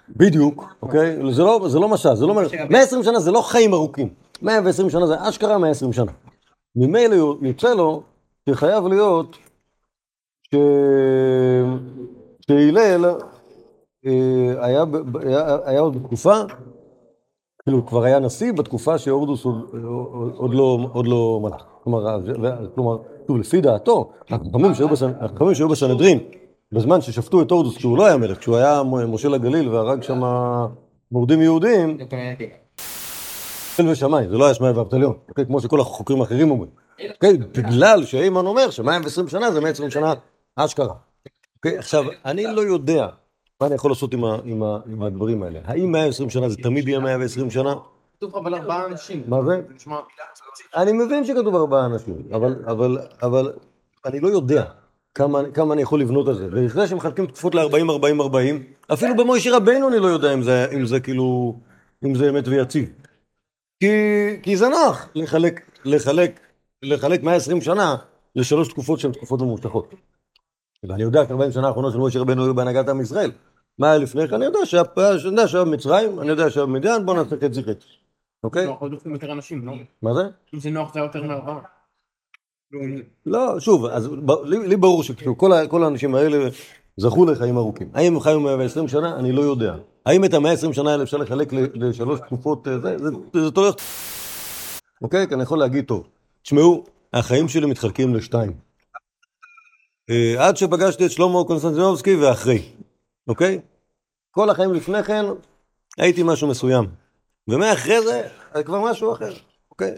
בדיוק, 0.09 0.75
אוקיי? 0.83 1.17
זה 1.33 1.43
לא, 1.43 1.69
זה 1.69 1.79
לא 1.79 1.89
משל, 1.89 2.15
זה 2.15 2.27
לא 2.27 2.31
אומר, 2.31 2.49
120 2.71 3.03
שנה 3.03 3.21
זה 3.21 3.31
לא 3.31 3.41
חיים 3.41 3.75
ארוכים. 3.75 4.09
120 4.43 4.91
שנה 4.91 5.07
זה 5.07 5.29
אשכרה 5.29 5.59
120 5.59 5.93
שנה. 5.93 6.13
ממילא 6.77 7.37
יוצא 7.43 7.75
לו 7.75 8.03
שחייב 8.49 8.87
להיות 8.87 9.37
ש... 10.43 10.57
שהלל 12.47 13.05
אה, 14.07 14.67
היה, 14.67 14.85
היה, 15.21 15.57
היה 15.65 15.81
עוד 15.81 16.03
בתקופה 16.03 16.35
כאילו, 17.65 17.87
כבר 17.87 18.05
היה 18.05 18.19
נשיא 18.19 18.53
בתקופה 18.53 18.99
שהורדוס 18.99 19.45
עוד, 19.45 19.71
עוד, 20.37 20.55
לא, 20.55 20.79
עוד 20.93 21.07
לא 21.07 21.41
מלך. 21.43 21.63
כלומר, 21.85 22.19
כלומר, 22.75 22.97
שוב, 23.27 23.39
לפי 23.39 23.61
דעתו, 23.61 24.13
החכמים 24.31 24.75
שהיו, 25.55 25.69
בסנהדרין, 25.69 26.19
בזמן 26.73 27.01
ששפטו 27.01 27.43
את 27.43 27.51
הורדוס 27.51 27.77
כשהוא 27.77 27.99
לא 27.99 28.07
היה 28.07 28.17
מלך, 28.17 28.39
כשהוא 28.39 28.57
היה 28.57 28.83
מ- 28.83 29.05
מושל 29.07 29.35
הגליל 29.35 29.69
והרג 29.69 30.03
שם 30.03 30.23
מורדים 31.13 31.43
יהודים, 31.43 31.99
אל 33.81 33.89
ושמיים, 33.89 34.31
זה 34.31 34.37
לא 34.39 34.45
היה 34.45 34.55
שמאי 34.55 34.71
ואבטליון, 34.71 35.15
אוקיי? 35.29 35.47
כמו 35.47 35.61
שכל 35.61 35.81
החוקרים 35.81 36.21
האחרים 36.21 36.51
אומרים. 36.51 36.71
אוקיי? 37.15 37.37
בגלל 37.37 38.05
שאיימן 38.05 38.47
אומר 38.47 38.71
ש-120 38.71 39.29
שנה 39.29 39.51
זה 39.51 39.61
120 39.61 39.91
שנה 39.91 40.15
אשכרה. 40.57 40.95
אוקיי? 41.57 41.79
עכשיו, 41.79 42.05
אני 42.25 42.47
לא 42.47 42.61
יודע 42.61 43.07
מה 43.63 43.67
אני 43.67 43.75
יכול 43.75 43.91
לעשות 43.91 44.15
עם, 44.15 44.25
ה- 44.25 44.39
עם, 44.45 44.63
ה- 44.63 44.79
עם 44.87 45.03
הדברים 45.03 45.43
האלה. 45.43 45.61
האם 45.65 45.93
120 45.93 46.31
שנה 46.31 46.49
זה 46.49 46.57
תמיד 46.57 46.89
יהיה 46.89 46.99
120 47.01 47.51
שנה? 47.51 47.75
כתוב 48.17 48.37
אבל 48.37 48.55
ארבעה 48.55 48.87
אנשים. 48.87 49.23
מה 49.29 49.37
זה? 49.45 49.61
אני 50.77 50.93
מבין 50.93 51.25
שכתוב 51.25 51.55
ארבעה 51.57 51.87
אנשים, 51.87 52.23
אבל, 52.35 52.57
אבל, 52.67 52.99
אבל 53.23 53.53
אני 54.05 54.21
לא 54.21 54.29
יודע 54.29 54.65
כמה, 55.15 55.41
כמה 55.55 55.75
אני 55.75 55.83
יכול 55.83 56.01
לבנות 56.01 56.29
על 56.29 56.35
זה. 56.35 56.47
ולפני 56.53 56.87
שמחלקים 56.87 57.27
תקופות 57.27 57.55
ל-40, 57.55 57.91
40, 57.91 58.21
40, 58.21 58.63
אפילו 58.93 59.17
במוישה 59.17 59.57
רבנו 59.57 59.89
אני 59.89 59.99
לא 59.99 60.07
יודע 60.07 60.35
אם 60.35 60.43
זה, 60.43 60.67
אם 60.77 60.87
זה 60.87 61.01
כאילו, 61.01 61.59
אם 62.05 62.15
זה 62.15 62.31
אמת 62.31 62.49
ויציב. 62.49 62.89
כי, 63.81 63.87
כי 64.43 64.57
זה 64.57 64.69
נוח 64.69 65.09
לחלק, 65.15 65.61
לחלק, 65.85 66.41
לחלק 66.83 67.23
120 67.23 67.61
שנה 67.61 67.97
לשלוש 68.37 68.69
תקופות 68.69 69.01
שהן 69.01 69.13
תקופות 69.13 69.41
ממושכות. 69.41 69.95
ואני 70.89 71.03
יודע 71.03 71.25
ש-40 71.29 71.53
שנה 71.53 71.69
האחרונות 71.69 71.93
של 71.93 71.99
מוישה 71.99 72.21
רבנו 72.21 72.45
היו 72.45 72.55
בהנהגת 72.55 72.89
עם 72.89 73.01
ישראל. 73.01 73.31
מה 73.83 73.91
היה 73.91 73.99
לפני 73.99 74.29
כן? 74.29 74.35
אני 74.35 74.45
יודע 74.45 74.59
שהיה 74.65 74.83
אני 74.97 75.25
יודע 75.25 75.49
שהיה 75.49 75.65
מצרים, 75.65 76.21
אני 76.21 76.29
יודע 76.29 76.51
שהיה 76.51 76.67
מדיין, 76.67 77.07
בוא 77.07 77.15
נעשה 77.15 77.37
חצי 77.37 77.63
חצי. 77.63 77.89
אוקיי? 78.45 78.67
עוד 78.67 78.93
יותר 79.05 79.33
אנשים, 79.33 79.67
לא? 79.67 79.73
מה 80.03 80.15
זה? 80.15 80.23
אם 80.55 80.61
זה 80.61 80.71
נוח 80.71 80.95
זה 80.95 81.01
היה 81.01 81.07
יותר 81.07 81.23
מארבעה. 81.23 81.59
לא, 82.73 82.81
לא, 83.27 83.61
שוב, 83.61 83.87
אז 83.87 84.11
לי, 84.45 84.77
ברור 84.77 85.03
שכל 85.03 85.83
האנשים 85.85 86.15
האלה 86.15 86.49
זכו 86.97 87.27
לחיים 87.27 87.57
ארוכים. 87.57 87.91
האם 87.95 88.15
הם 88.15 88.21
חיו 88.21 88.41
120 88.41 88.89
שנה? 88.89 89.17
אני 89.17 89.33
לא 89.33 89.41
יודע. 89.41 89.75
האם 90.07 90.25
את 90.25 90.35
ה-120 90.35 90.73
שנה 90.73 90.91
האלה 90.91 91.03
אפשר 91.03 91.17
לחלק 91.17 91.53
לשלוש 91.75 92.21
תקופות? 92.21 92.69
אה, 92.69 92.79
זה, 92.79 93.51
תלוי. 93.51 93.71
אוקיי? 95.03 95.29
כי 95.29 95.35
אני 95.35 95.43
יכול 95.43 95.59
להגיד, 95.59 95.85
טוב, 95.85 96.09
תשמעו, 96.43 96.85
החיים 97.13 97.49
שלי 97.49 97.67
מתחלקים 97.67 98.15
לשתיים. 98.15 98.53
אה, 100.11 100.47
עד 100.47 100.57
שפגשתי 100.57 101.07
את 101.07 101.11
שלמה 101.11 101.45
קונסטנטינובסקי 101.47 102.17
ואחרי, 102.17 102.63
אוקיי? 103.29 103.61
כל 104.35 104.51
החיים 104.51 104.75
לפני 104.75 105.03
כן 105.03 105.25
הייתי 105.99 106.23
משהו 106.23 106.49
מסוים. 106.49 106.85
ומאחרי 107.49 108.03
זה, 108.03 108.23
כבר 108.65 108.81
משהו 108.81 109.13
אחר, 109.13 109.33
אוקיי? 109.71 109.95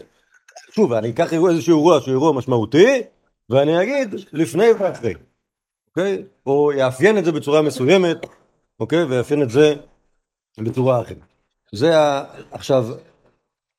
שוב, 0.71 0.93
אני 0.93 1.09
אקח 1.09 1.33
איזשהו 1.33 1.77
אירוע 1.77 2.01
שהוא 2.01 2.11
אירוע 2.11 2.33
משמעותי, 2.33 3.01
ואני 3.49 3.81
אגיד 3.83 4.15
לפני 4.33 4.65
ואחרי, 4.79 5.13
אוקיי? 5.87 6.23
או 6.45 6.71
יאפיין 6.71 7.17
את 7.17 7.25
זה 7.25 7.31
בצורה 7.31 7.61
מסוימת, 7.61 8.17
אוקיי? 8.79 9.03
ויאפיין 9.03 9.41
את 9.41 9.49
זה 9.49 9.73
בצורה 10.57 11.01
אחרת. 11.01 11.17
זה 11.71 11.99
ה... 11.99 12.23
עכשיו, 12.51 12.85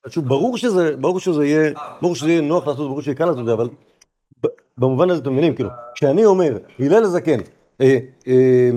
שוב, 0.08 0.28
ברור 0.28 0.56
שזה, 0.56 0.96
ברור 0.96 1.20
שזה 1.20 1.46
יהיה, 1.46 1.72
ברור 2.02 2.14
שזה 2.14 2.30
יהיה 2.30 2.40
נוח 2.40 2.66
לעשות, 2.66 2.88
ברור 2.88 3.02
שיהיה 3.02 3.14
קל 3.14 3.24
לעשות 3.24 3.40
את 3.40 3.46
זה, 3.46 3.52
אבל 3.52 3.68
במובן 4.78 5.10
הזה 5.10 5.20
אתם 5.20 5.32
מבינים, 5.32 5.54
כאילו, 5.54 5.70
כשאני 5.94 6.24
אומר, 6.24 6.58
הלל 6.78 7.04
הזקן, 7.04 7.40
אה, 7.80 7.86
אה, 7.86 7.98
אה, 8.28 8.70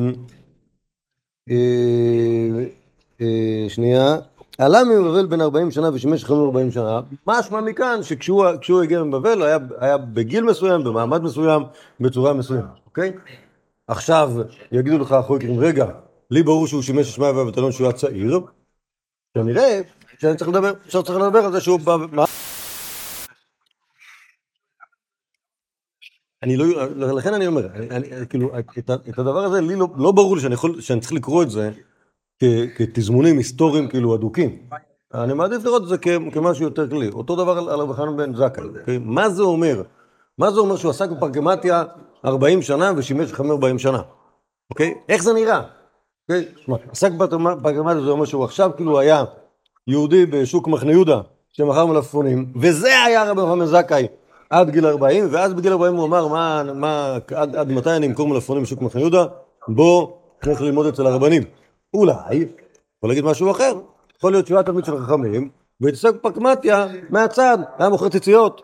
שנייה, 3.70 4.18
עלה 4.58 4.84
מבבל 4.84 5.26
בן 5.26 5.42
40 5.42 5.72
שנה 5.72 5.90
ושימש 5.94 6.24
חכמים 6.24 6.42
40 6.42 6.72
שנה, 6.72 7.02
משמע 7.28 7.62
מכאן? 7.62 8.04
שכשהוא 8.04 8.46
כשהוא 8.62 8.82
הגיע 8.82 9.04
מבבל 9.04 9.44
היה, 9.44 9.58
היה 9.80 9.98
בגיל 9.98 10.44
מסוים, 10.44 10.84
במעמד 10.84 11.22
מסוים, 11.24 11.64
בצורה 12.00 12.34
מסוימת, 12.34 12.66
אוקיי? 12.86 13.12
עכשיו 13.88 14.32
יגידו 14.72 14.98
לך 14.98 15.12
החוקרים, 15.12 15.60
רגע, 15.60 15.86
לי 16.32 16.44
ברור 16.44 16.68
שהוא 16.68 16.82
שימש 16.82 17.16
שמעיה 17.16 17.38
ואבטלון 17.38 17.72
שהוא 17.72 17.88
היה 17.88 17.94
צעיר, 17.94 18.40
כנראה 19.34 19.82
שאני 20.20 20.36
צריך 20.36 20.50
לדבר, 20.50 20.74
עכשיו 20.86 21.04
צריך 21.04 21.20
לדבר 21.20 21.40
על 21.40 21.52
זה 21.52 21.62
שהוא 21.62 21.80
בא... 21.80 22.26
אני 26.44 26.58
לא, 26.58 26.66
לכן 27.16 27.34
אני 27.34 27.48
אומר, 27.48 27.68
אני, 27.74 27.90
אני, 27.90 28.08
כאילו, 28.30 28.60
את, 28.60 28.90
את 29.10 29.20
הדבר 29.20 29.44
הזה, 29.44 29.62
לי 29.62 29.76
לא, 29.76 29.88
לא 29.98 30.12
ברור 30.12 30.36
לי 30.36 30.42
שאני, 30.42 30.54
יכול, 30.54 30.82
שאני 30.82 31.00
צריך 31.00 31.14
לקרוא 31.14 31.44
את 31.44 31.50
זה 31.50 31.72
כ, 32.40 32.44
כתזמונים 32.76 33.38
היסטוריים 33.38 33.88
כאילו 33.88 34.16
אדוקים. 34.16 34.58
אני 35.14 35.34
מעדיף 35.34 35.66
לראות 35.66 35.84
את 35.84 35.88
זה 35.88 35.98
כ, 35.98 36.08
כמשהו 36.34 36.64
יותר 36.64 36.90
כללי. 36.90 37.08
אותו 37.08 37.36
דבר 37.36 37.58
על, 37.58 37.80
רבי 37.80 37.94
חנן 37.94 38.18
בן 38.18 38.36
זכאי. 38.36 38.64
מה 39.02 39.30
זה 39.30 39.44
אומר? 39.44 39.82
מה 40.38 40.52
זה 40.52 40.60
אומר 40.60 40.76
שהוא 40.76 40.90
עסק 40.90 41.10
בפרגמטיה 41.10 41.84
40 42.26 42.62
שנה 42.62 42.92
ושימש 42.98 43.34
חכם 43.34 43.52
40 43.52 43.80
שנה? 43.80 44.02
אוקיי? 44.70 44.96
איך 45.10 45.24
זה 45.24 45.34
נראה? 45.34 45.62
אוקיי? 46.30 46.46
שמע, 46.66 46.78
עסק 46.92 47.12
בפרגמטיה 47.12 48.02
זה 48.02 48.10
אומר 48.10 48.26
שהוא 48.26 48.44
עכשיו 48.44 48.72
כאילו 48.76 49.00
היה 49.00 49.24
יהודי 49.88 50.26
בשוק 50.26 50.68
מחנה 50.68 50.92
יהודה 50.92 51.22
שמכר 51.50 51.86
מלפפונים, 51.86 52.54
וזה 52.56 53.04
היה 53.04 53.32
רבי 53.32 53.42
חנן 53.42 53.66
זכאי 53.66 54.08
עד 54.50 54.70
גיל 54.70 54.86
40, 54.88 55.28
ואז 55.32 55.54
בגיל 55.54 55.72
40 55.72 55.96
הוא 55.96 56.06
אמר, 56.06 56.28
מה, 56.28 56.64
מה, 56.76 57.18
עד, 57.36 57.56
עד 57.56 57.72
מתי 57.72 57.90
אני 57.92 58.08
אמכור 58.08 58.28
מלפפונים 58.28 58.64
בשוק 58.64 58.82
מחנה 58.82 59.02
יהודה? 59.02 59.26
בוא, 59.68 60.08
נלך 60.46 60.62
ללמוד 60.62 60.86
אצל 60.86 61.08
הרבנים. 61.08 61.44
אולי, 61.94 62.36
יכול 62.98 63.10
להגיד 63.10 63.24
משהו 63.26 63.52
אחר, 63.52 63.74
יכול 64.18 64.32
להיות 64.32 64.48
שהוא 64.48 64.60
היה 64.60 64.86
של 64.86 65.00
חכמים, 65.06 65.50
והתעסק 65.82 66.14
בפרקמטיה 66.14 66.88
מהצד, 67.10 67.58
היה 67.80 67.90
מוכר 67.90 68.10
ציציות 68.10 68.62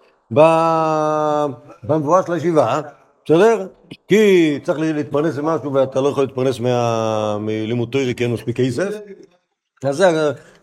במבואה 1.83 2.23
של 2.25 2.33
הישיבה, 2.33 2.81
בסדר? 3.25 3.67
כי 4.07 4.59
צריך 4.63 4.79
להתפרנס 4.79 5.37
ממשהו 5.37 5.73
ואתה 5.73 6.01
לא 6.01 6.09
יכול 6.09 6.23
להתפרנס 6.23 6.59
מה- 6.59 7.37
מלימוד 7.39 7.89
תוירי 7.91 8.15
כי 8.15 8.23
אין 8.23 8.33
מספיק 8.33 8.57
כסף. 8.57 8.89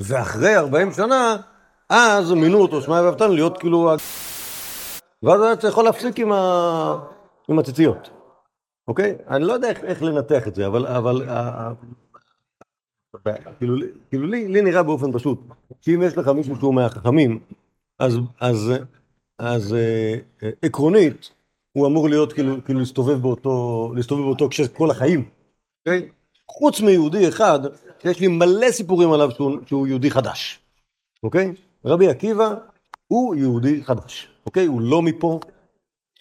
ואחרי 0.00 0.56
40 0.56 0.92
שנה, 0.92 1.36
אז 1.90 2.32
מינו 2.32 2.58
אותו 2.60 2.82
שמעיה 2.82 3.02
ואבטן 3.02 3.30
להיות 3.30 3.58
כאילו... 3.58 3.90
ואז 5.22 5.40
אתה 5.40 5.68
יכול 5.68 5.84
להפסיק 5.84 6.18
עם, 6.18 6.32
ה... 6.32 6.98
עם 7.48 7.58
הציציות, 7.58 8.10
אוקיי? 8.88 9.16
אני 9.28 9.44
לא 9.44 9.52
יודע 9.52 9.68
איך, 9.68 9.84
איך 9.84 10.02
לנתח 10.02 10.48
את 10.48 10.54
זה, 10.54 10.66
אבל... 10.66 10.86
אבל 10.86 11.28
ה- 11.28 11.68
ה- 11.68 11.72
כאילו, 13.58 13.76
כאילו 14.08 14.26
לי, 14.26 14.48
לי 14.48 14.62
נראה 14.62 14.82
באופן 14.82 15.12
פשוט, 15.12 15.40
שאם 15.80 16.02
יש 16.02 16.16
לך 16.16 16.28
מישהו 16.28 16.56
שהוא 16.56 16.74
מהחכמים, 16.74 17.40
אז, 17.98 18.18
אז, 18.40 18.72
אז 19.38 19.74
אה, 19.74 20.14
אה, 20.42 20.50
עקרונית, 20.62 21.30
הוא 21.72 21.86
אמור 21.86 22.08
להיות 22.08 22.32
כאילו, 22.32 22.64
כאילו 22.64 22.80
להסתובב 22.80 23.22
באותו, 23.22 23.92
להסתובב 23.96 24.22
באותו 24.22 24.44
הקשר 24.44 24.68
כל 24.68 24.90
החיים, 24.90 25.28
אוקיי? 25.80 26.08
חוץ 26.50 26.80
מיהודי 26.80 27.28
אחד, 27.28 27.60
יש 28.04 28.20
לי 28.20 28.28
מלא 28.28 28.70
סיפורים 28.70 29.12
עליו 29.12 29.30
שהוא, 29.30 29.58
שהוא 29.66 29.86
יהודי 29.86 30.10
חדש, 30.10 30.60
אוקיי? 31.22 31.52
רבי 31.84 32.08
עקיבא 32.08 32.54
הוא 33.06 33.34
יהודי 33.34 33.84
חדש, 33.84 34.28
אוקיי? 34.46 34.66
הוא 34.66 34.80
לא 34.80 35.02
מפה, 35.02 35.40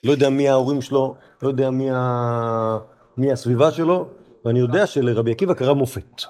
לא 0.03 0.11
יודע 0.11 0.29
מי 0.29 0.49
ההורים 0.49 0.81
שלו, 0.81 1.15
לא 1.41 1.47
יודע 1.47 1.69
מי, 1.69 1.91
ה... 1.91 2.77
מי 3.17 3.31
הסביבה 3.31 3.71
שלו, 3.71 4.07
ואני 4.45 4.59
יודע 4.59 4.87
שלרבי 4.87 5.31
עקיבא 5.31 5.53
קרה 5.53 5.73
מופת, 5.73 6.21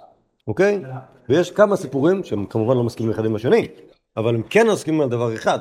אוקיי? 0.48 0.84
ויש 1.30 1.52
כמה 1.52 1.76
סיפורים 1.76 2.24
שהם 2.24 2.46
כמובן 2.46 2.78
לא 2.78 2.84
מסכימים 2.84 3.12
אחד 3.12 3.26
עם 3.26 3.36
השני, 3.36 3.68
אבל 4.18 4.36
הם 4.36 4.44
כן 4.50 4.68
מסכימים 4.68 5.02
על 5.02 5.10
דבר 5.10 5.36
אחד, 5.36 5.60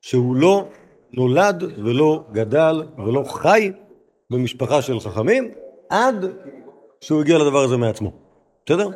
שהוא 0.00 0.36
לא 0.36 0.64
נולד 1.12 1.62
ולא 1.84 2.24
גדל 2.32 2.82
ולא 2.98 3.24
חי 3.26 3.72
במשפחה 4.30 4.82
של 4.82 5.00
חכמים 5.00 5.50
עד 5.90 6.26
שהוא 7.00 7.20
הגיע 7.20 7.38
לדבר 7.38 7.62
הזה 7.62 7.76
מעצמו, 7.76 8.12
בסדר? 8.66 8.88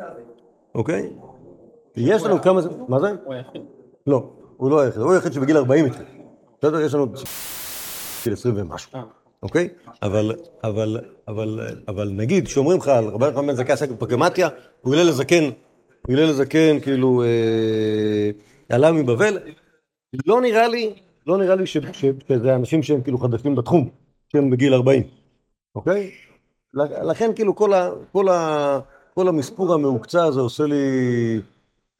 אוקיי? 0.75 1.09
יש 1.95 2.23
לנו 2.23 2.41
כמה... 2.41 2.61
מה 2.87 2.99
זה? 2.99 3.11
הוא 3.25 3.33
היחיד. 3.33 3.61
לא, 4.07 4.29
הוא 4.57 4.71
לא 4.71 4.79
היחיד, 4.79 5.01
הוא 5.01 5.13
היחיד 5.13 5.33
שבגיל 5.33 5.57
40 5.57 5.85
התחיל. 5.85 6.18
בסדר? 6.59 6.81
יש 6.81 6.93
לנו 6.93 7.07
גיל 8.23 8.33
20 8.33 8.55
ומשהו, 8.57 8.91
אה. 8.95 9.03
אוקיי? 9.43 9.69
אבל, 10.03 10.35
אבל, 10.63 10.97
אבל, 11.27 11.59
אבל 11.87 12.09
נגיד 12.09 12.47
שאומרים 12.47 12.77
לך 12.77 12.87
על 12.87 13.05
רבי 13.05 13.25
יוחנן 13.25 13.47
בן 13.47 13.55
זכאי 13.55 13.73
עסק 13.73 13.89
בפרגמטיה, 13.89 14.49
הוא 14.81 14.93
הלל 14.93 15.07
לזקן, 15.07 15.43
הוא 16.07 16.15
הלל 16.15 16.29
לזקן 16.29 16.79
כאילו 16.79 17.23
אה, 17.23 18.29
עלה 18.69 18.91
מבבל, 18.91 19.37
לא 20.25 20.41
נראה 20.41 20.67
לי, 20.67 20.93
לא 21.27 21.37
נראה 21.37 21.55
לי 21.55 21.65
שזה 21.65 22.55
אנשים 22.55 22.83
שהם 22.83 23.01
כאילו 23.01 23.17
חדשים 23.17 23.55
בתחום, 23.55 23.89
שהם 24.31 24.49
בגיל 24.49 24.73
40, 24.73 25.03
אוקיי? 25.75 26.11
לכן 27.03 27.31
כאילו 27.35 27.55
כל, 27.55 27.73
ה, 27.73 27.89
כל, 28.11 28.29
ה, 28.29 28.79
כל 29.15 29.27
המספור 29.27 29.73
המהוקצע 29.73 30.23
הזה 30.23 30.39
עושה 30.39 30.63
לי... 30.63 30.75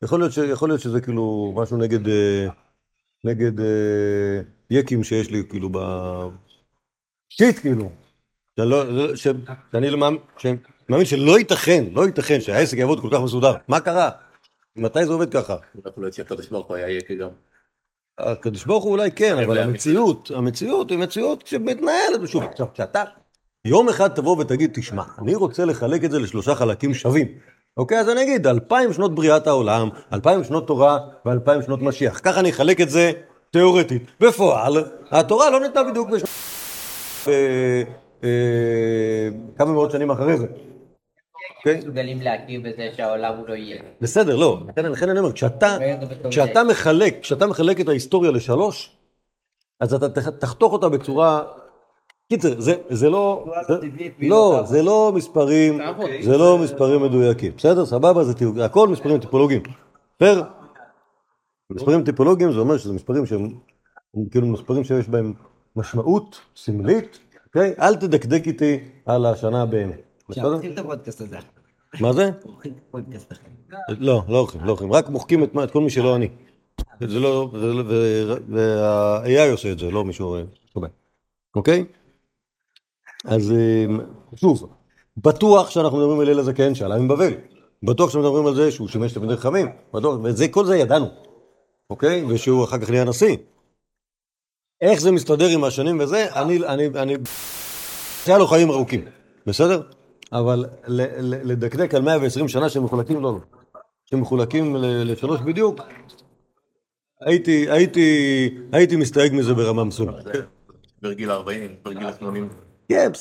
יכול 0.03 0.19
להיות, 0.19 0.31
ש, 0.31 0.37
יכול 0.37 0.69
להיות 0.69 0.81
שזה 0.81 1.01
כאילו 1.01 1.53
משהו 1.55 1.77
נגד, 1.77 2.07
אה, 2.07 2.47
נגד 3.23 3.59
אה, 3.59 4.41
יקים 4.69 5.03
שיש 5.03 5.31
לי 5.31 5.43
כאילו 5.49 5.69
ב... 5.71 5.77
שיט 7.29 7.59
כאילו. 7.59 7.91
שאני 8.59 8.69
לא, 8.69 8.93
לא- 8.93 9.15
ש, 9.15 9.27
שאני 9.71 9.89
לא 9.89 9.97
מאמין, 9.97 10.19
שאני 10.37 10.57
מאמין 10.89 11.05
שלא 11.05 11.39
ייתכן, 11.39 11.85
לא 11.91 12.05
ייתכן 12.05 12.41
שהעסק 12.41 12.77
יעבוד 12.77 12.99
כל 12.99 13.09
כך 13.11 13.19
מסודר. 13.23 13.53
מה 13.67 13.79
קרה? 13.79 14.09
מתי 14.75 15.05
זה 15.05 15.13
עובד 15.13 15.31
ככה? 15.33 15.55
אנחנו 15.85 16.01
לא 16.01 16.07
יוצאים 16.07 16.25
הקדוש 16.25 16.47
ברוך 16.47 16.67
הוא 16.67 16.75
היה 16.75 16.89
יקר 16.89 17.13
גם. 17.13 17.29
הקדוש 18.19 18.65
ברוך 18.65 18.83
הוא 18.83 18.91
אולי 18.91 19.11
כן, 19.11 19.37
אבל 19.37 19.57
המציאות, 19.57 20.31
המציאות 20.35 20.89
היא 20.89 20.99
מציאות 20.99 21.47
שמתנהלת, 21.47 22.21
ושוב, 22.21 22.43
עכשיו, 22.43 22.67
כשאתה 22.73 23.03
יום 23.65 23.89
אחד 23.89 24.07
תבוא 24.07 24.37
ותגיד, 24.37 24.71
תשמע, 24.73 25.03
אני 25.19 25.35
רוצה 25.35 25.65
לחלק 25.65 26.03
את 26.03 26.11
זה 26.11 26.19
לשלושה 26.19 26.55
חלקים 26.55 26.93
שווים. 26.93 27.27
אוקיי, 27.77 27.99
אז 27.99 28.09
אני 28.09 28.23
אגיד, 28.23 28.47
אלפיים 28.47 28.93
שנות 28.93 29.15
בריאת 29.15 29.47
העולם, 29.47 29.89
אלפיים 30.13 30.43
שנות 30.43 30.67
תורה 30.67 30.97
ואלפיים 31.25 31.61
שנות 31.61 31.81
משיח. 31.81 32.19
ככה 32.23 32.39
אני 32.39 32.49
אחלק 32.49 32.81
את 32.81 32.89
זה 32.89 33.11
תיאורטית. 33.51 34.03
בפועל, 34.19 34.73
התורה 35.11 35.49
לא 35.49 35.59
ניתנה 35.59 35.83
בדיוק 35.83 36.09
בש... 36.09 36.21
אה, 37.27 37.81
אה, 38.23 39.29
כמה 39.57 39.71
מאות 39.73 39.91
שנים 39.91 40.11
אחרי 40.11 40.37
זה. 40.37 40.47
אוקיי? 41.57 41.77
מסוגלים 41.77 42.21
להכיר 42.21 42.61
בזה 42.61 42.89
שהעולם 42.97 43.37
הוא 43.37 43.47
לא 43.49 43.53
יהיה. 43.53 43.81
בסדר, 44.01 44.35
לא. 44.35 44.59
לכן, 44.91 45.09
אני 45.09 45.19
אומר, 45.19 45.31
כשאתה, 45.31 45.77
כשאתה 46.29 46.63
מחלק, 46.63 47.17
כשאתה 47.21 47.47
מחלק 47.47 47.79
את 47.79 47.87
ההיסטוריה 47.87 48.31
לשלוש, 48.31 48.97
אז 49.79 49.93
אתה 49.93 50.09
תח- 50.09 50.29
תחתוך 50.29 50.73
אותה 50.73 50.89
בצורה... 50.89 51.43
קיצר, 52.29 52.61
זה, 52.61 52.75
זה 52.89 53.09
לא... 53.09 53.45
לא, 54.29 54.63
זה 54.65 54.81
לא 54.83 55.11
מספרים, 55.15 55.77
זה 56.23 56.37
לא 56.37 56.57
מספרים 56.57 57.01
מדויקים. 57.03 57.51
בסדר? 57.57 57.85
סבבה? 57.85 58.23
זה 58.23 58.33
הכל 58.65 58.87
מספרים 58.87 59.19
טיפולוגיים. 59.19 59.61
בסדר? 60.19 60.43
מספרים 61.69 62.03
טיפולוגיים 62.03 62.51
זה 62.51 62.59
אומר 62.59 62.77
שזה 62.77 62.93
מספרים 62.93 63.25
שהם 63.25 63.49
הם 64.15 64.25
כאילו 64.31 64.47
מספרים 64.47 64.83
שיש 64.83 65.09
בהם 65.09 65.33
משמעות 65.75 66.39
סמלית, 66.55 67.19
אוקיי? 67.47 67.73
אל 67.81 67.95
תדקדק 67.95 68.47
איתי 68.47 68.77
על 69.05 69.25
השנה 69.25 69.65
באמת. 69.65 70.01
מה 72.01 72.13
זה? 72.13 72.29
לא, 73.99 74.23
לא 74.27 74.37
הולכים, 74.39 74.61
לא 74.63 74.69
הולכים, 74.69 74.93
רק 74.93 75.09
מוחקים 75.09 75.43
את 75.43 75.71
כל 75.71 75.81
מי 75.81 75.89
שלא 75.89 76.15
אני. 76.15 76.27
זה 76.99 77.19
לא, 77.19 77.49
לא- 77.53 77.83
וה-AI 78.49 79.51
עושה 79.51 79.71
את 79.71 79.79
זה, 79.79 79.91
לא 79.91 80.05
מישהו. 80.05 80.35
אוקיי? 81.55 81.85
אז 83.25 83.51
אמ, 83.51 83.99
שוב, 84.35 84.69
בטוח 85.17 85.69
שאנחנו 85.69 85.97
מדברים 85.97 86.19
על 86.19 86.29
אל 86.29 86.39
הזקן 86.39 86.75
שעלה 86.75 86.99
מבבל. 86.99 87.33
בטוח 87.83 88.09
שאנחנו 88.09 88.29
מדברים 88.29 88.47
על 88.47 88.55
זה 88.55 88.71
שהוא 88.71 88.87
שימש 88.87 89.13
תלמידי 89.13 89.37
חכמים. 89.37 89.67
בטוח, 89.93 90.19
וזה, 90.23 90.47
כל 90.47 90.65
זה 90.65 90.77
ידענו. 90.77 91.07
אוקיי? 91.89 92.25
ושהוא 92.25 92.63
אחר 92.63 92.79
כך 92.79 92.89
נהיה 92.89 93.03
נשיא. 93.03 93.37
איך 94.81 94.99
זה 94.99 95.11
מסתדר 95.11 95.47
עם 95.47 95.63
השנים 95.63 95.99
וזה, 95.99 96.35
אני, 96.35 96.65
אני, 96.65 96.87
אני, 96.87 97.13
היה 98.25 98.37
לו 98.37 98.47
חיים 98.47 98.69
ארוכים, 98.69 99.05
בסדר? 99.45 99.81
אבל 100.31 100.65
לדקדק 101.43 101.93
על 101.93 102.01
120 102.01 102.47
שנה 102.47 102.69
שמחולקים, 102.69 103.21
לא, 103.21 103.33
לא. 103.33 103.39
שמחולקים 104.05 104.75
לשלוש 104.79 105.41
בדיוק, 105.41 105.79
הייתי, 107.21 107.69
הייתי, 107.69 108.49
הייתי 108.71 108.95
מסתייג 108.95 109.33
מזה 109.33 109.53
ברמה 109.53 109.83
מסוימת. 109.83 110.25
בגיל 111.01 111.31
40, 111.31 111.75
בגיל 111.85 112.07
80. 112.19 112.49
כן, 112.89 113.11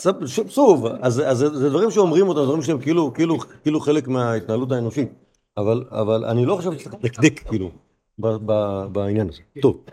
שוב, 0.48 0.86
אז, 0.86 1.22
אז 1.26 1.38
זה, 1.38 1.68
דברים 1.68 1.90
שאומרים 1.90 2.28
אותם, 2.28 2.40
דברים 2.42 2.62
שהם 2.62 2.80
כאילו, 2.80 3.14
כאילו, 3.14 3.38
כאילו 3.62 3.80
חלק 3.80 4.08
מההתנהלות 4.08 4.72
האנושית, 4.72 5.08
אבל, 5.56 5.84
אבל 5.90 6.24
אני 6.24 6.44
לא 6.44 6.56
חושב 6.56 6.78
שצריך 6.78 6.94
לדקדק, 6.94 7.48
כאילו, 7.48 7.70
ב, 8.18 8.26
ב, 8.26 8.52
בעניין 8.92 9.28
הזה. 9.28 9.42
טוב. 9.62 9.84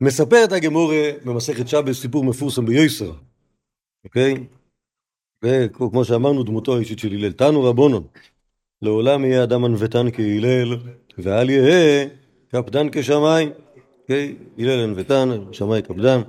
מספרת 0.00 0.52
הגמורה 0.52 1.10
במסכת 1.24 1.68
שבס 1.68 2.00
סיפור 2.00 2.24
מפורסם 2.24 2.66
ביוסר, 2.66 3.12
אוקיי? 4.04 4.46
וכמו 5.44 6.04
שאמרנו, 6.04 6.42
דמותו 6.42 6.76
האישית 6.76 6.98
של 6.98 7.12
הלל. 7.12 7.32
תנו 7.32 7.62
רבונון, 7.62 8.06
לעולם 8.82 9.24
יהיה 9.24 9.44
אדם 9.44 9.64
ענוותן 9.64 10.10
כהלל, 10.12 10.76
ואל 11.18 11.50
יהא 11.50 12.06
קפדן 12.48 12.86
כשמיים. 12.92 13.50
אוקיי? 14.02 14.36
הלל 14.58 14.84
ענוותן, 14.84 15.28
שמאי 15.52 15.82
קפדן. 15.82 16.20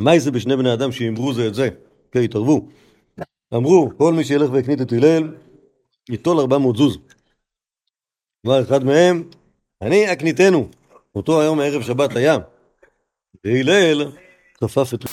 ומאי 0.00 0.20
זה 0.20 0.30
בשני 0.30 0.56
בני 0.56 0.72
אדם 0.72 0.92
שאמרו 0.92 1.34
זה 1.34 1.46
את 1.46 1.54
זה, 1.54 1.68
אוקיי? 2.06 2.24
התערבו. 2.24 2.68
אמרו, 3.54 3.90
כל 3.96 4.12
מי 4.12 4.24
שילך 4.24 4.50
ויקנית 4.52 4.80
את 4.80 4.92
הלל, 4.92 5.34
ייטול 6.08 6.40
400 6.40 6.76
זוז. 6.76 6.98
אמר 8.46 8.62
אחד 8.62 8.84
מהם, 8.84 9.22
אני 9.82 10.12
אקניתנו. 10.12 10.68
אותו 11.14 11.40
היום 11.40 11.60
הערב 11.60 11.82
שבת 11.82 12.16
היה. 12.16 12.38
והלל 13.44 14.12
כפף 14.54 14.94
את... 14.94 15.04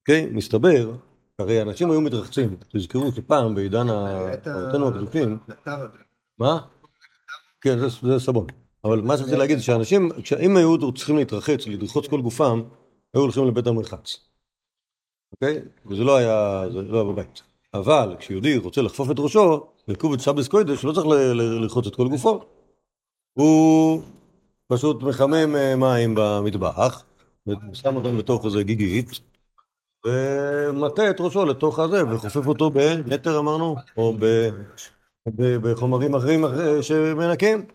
אוקיי? 0.00 0.26
מסתבר, 0.26 0.92
הרי 1.38 1.62
אנשים 1.62 1.90
היו 1.90 2.00
מתרחצים. 2.00 2.56
תזכרו 2.68 3.12
שפעם 3.12 3.54
בעידן 3.54 3.88
אבותינו 3.88 4.88
הקדושים, 4.88 5.38
מה? 6.38 6.58
כן, 7.60 7.78
זה, 7.78 8.18
סבון. 8.18 8.46
אבל 8.84 9.00
מה 9.00 9.16
שרציתי 9.16 9.36
להגיד 9.36 9.58
שאנשים, 9.58 10.10
אם 10.40 10.56
היו 10.56 10.92
צריכים 10.92 11.16
להתרחץ, 11.16 11.66
לרחוץ 11.66 12.06
כל 12.06 12.20
גופם, 12.20 12.62
היו 13.14 13.22
הולכים 13.22 13.46
לבית 13.48 13.66
המרחץ. 13.66 14.16
אוקיי? 15.32 15.60
וזה 15.86 16.04
לא 16.04 16.16
היה, 16.16 16.64
זה 16.72 16.82
לא 16.82 16.94
היה 17.02 17.12
בבית. 17.12 17.42
אבל 17.74 18.16
כשיהודי 18.18 18.56
רוצה 18.56 18.82
לחפוף 18.82 19.10
את 19.10 19.16
ראשו, 19.18 19.66
בקובץ 19.88 20.20
שבלס 20.20 20.48
קוידש, 20.48 20.84
לא 20.84 20.92
צריך 20.92 21.06
לרחוץ 21.34 21.86
את 21.86 21.94
כל 21.96 22.08
גופו. 22.08 22.44
הוא 23.32 24.02
פשוט 24.68 25.02
מחמם 25.02 25.56
אה, 25.56 25.76
מים 25.76 26.14
במטבח, 26.16 27.04
ושם 27.46 27.96
אותם 27.96 28.18
בתוך 28.18 28.44
איזה 28.44 28.62
גיגית, 28.62 29.20
ומטה 30.06 31.10
את 31.10 31.20
ראשו 31.20 31.44
לתוך 31.44 31.78
הזה, 31.78 32.02
וחופף 32.08 32.46
אותו 32.46 32.70
בנטר 32.70 33.38
אמרנו, 33.38 33.76
או 33.96 34.14
ב- 34.20 34.50
בחומרים 35.36 36.14
אחרים 36.14 36.44
אחרי- 36.44 36.82
שמנקים. 36.82 37.66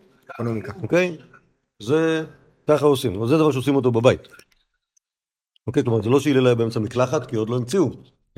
אוקיי? 0.82 1.16
זה, 1.82 2.24
ככה 2.68 2.86
עושים, 2.86 3.14
אבל 3.14 3.28
זה 3.28 3.36
דבר 3.38 3.52
שעושים 3.52 3.76
אותו 3.76 3.92
בבית. 3.92 4.20
אוקיי, 5.66 5.84
כלומר, 5.84 6.02
זה 6.02 6.10
לא 6.10 6.20
שהלל 6.20 6.46
היה 6.46 6.54
באמצע 6.54 6.80
מקלחת, 6.80 7.26
כי 7.26 7.36
עוד 7.36 7.50
לא 7.50 7.56
המציאו 7.56 7.90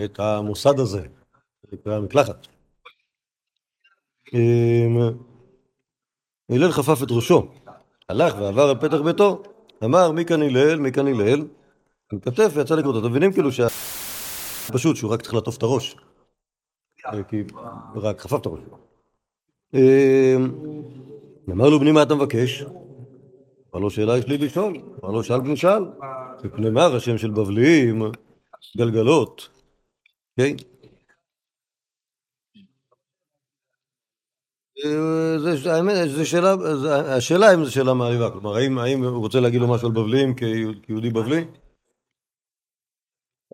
את 0.04 0.20
המוסד 0.20 0.78
הזה, 0.78 1.00
זה 1.62 1.76
נקרא 1.76 2.00
מקלחת. 2.00 2.46
אמ, 4.34 4.98
הלל 6.50 6.72
חפף 6.72 7.02
את 7.02 7.08
ראשו, 7.10 7.48
הלך 8.08 8.34
ועבר 8.34 8.62
על 8.62 8.78
פתח 8.80 9.00
ביתו, 9.04 9.42
אמר 9.84 10.12
מי 10.12 10.24
כאן 10.24 10.42
הלל, 10.42 10.78
מי 10.78 10.92
כאן 10.92 11.06
הלל, 11.06 11.46
עם 12.12 12.20
כתף 12.20 12.50
ויצא 12.54 12.74
לקרוא 12.74 12.94
אותו. 12.94 13.10
מבינים 13.10 13.32
כאילו 13.32 13.52
שה... 13.52 13.66
פשוט 14.72 14.96
שהוא 14.96 15.12
רק 15.12 15.22
צריך 15.22 15.34
לעטוף 15.34 15.56
את 15.58 15.62
הראש. 15.62 15.96
אה, 17.06 17.22
כי 17.22 17.42
רק 17.94 18.20
חפף 18.20 18.40
את 18.40 18.46
הראש. 18.46 18.60
אמ, 19.74 20.52
אמר 21.50 21.68
לו 21.68 21.80
בני 21.80 21.92
מה 21.92 22.02
אתה 22.02 22.14
מבקש? 22.14 22.64
לו 23.80 23.90
שאלה 23.90 24.18
יש 24.18 24.26
לי 24.26 24.38
לשאול. 24.38 24.72
לו 25.12 25.24
שאל 25.24 25.40
בני 25.40 25.56
שאל. 25.56 25.84
מפני 26.44 26.70
מה 26.70 26.86
השם 26.86 27.18
של 27.18 27.30
בבליים 27.30 28.02
גלגלות. 28.76 29.48
כן? 30.36 30.54
אה, 34.84 35.38
זה, 35.38 35.72
האמת, 35.74 36.10
זה 36.16 36.24
שאלה, 36.26 36.56
זה- 36.76 37.14
השאלה 37.14 37.54
אם 37.54 37.64
זו 37.64 37.72
שאלה 37.72 37.94
מעליבה, 37.94 38.30
כלומר 38.30 38.54
האם, 38.56 38.78
האם 38.78 39.04
הוא 39.04 39.18
רוצה 39.18 39.40
להגיד 39.40 39.60
לו 39.60 39.68
משהו 39.70 39.88
על 39.88 39.94
כיהוד- 40.34 40.76
כיהודי 40.82 41.10
בבלי? 41.10 41.44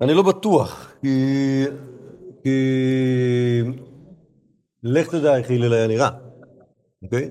אני 0.00 0.14
לא 0.14 0.22
בטוח, 0.22 0.92
כי, 1.02 1.08
כי 2.42 2.50
לך 4.82 5.08
תדע 5.10 5.36
איך 5.38 5.50
הלל 5.50 5.72
היה 5.72 5.86
נראה, 5.88 6.10
אוקיי? 7.02 7.30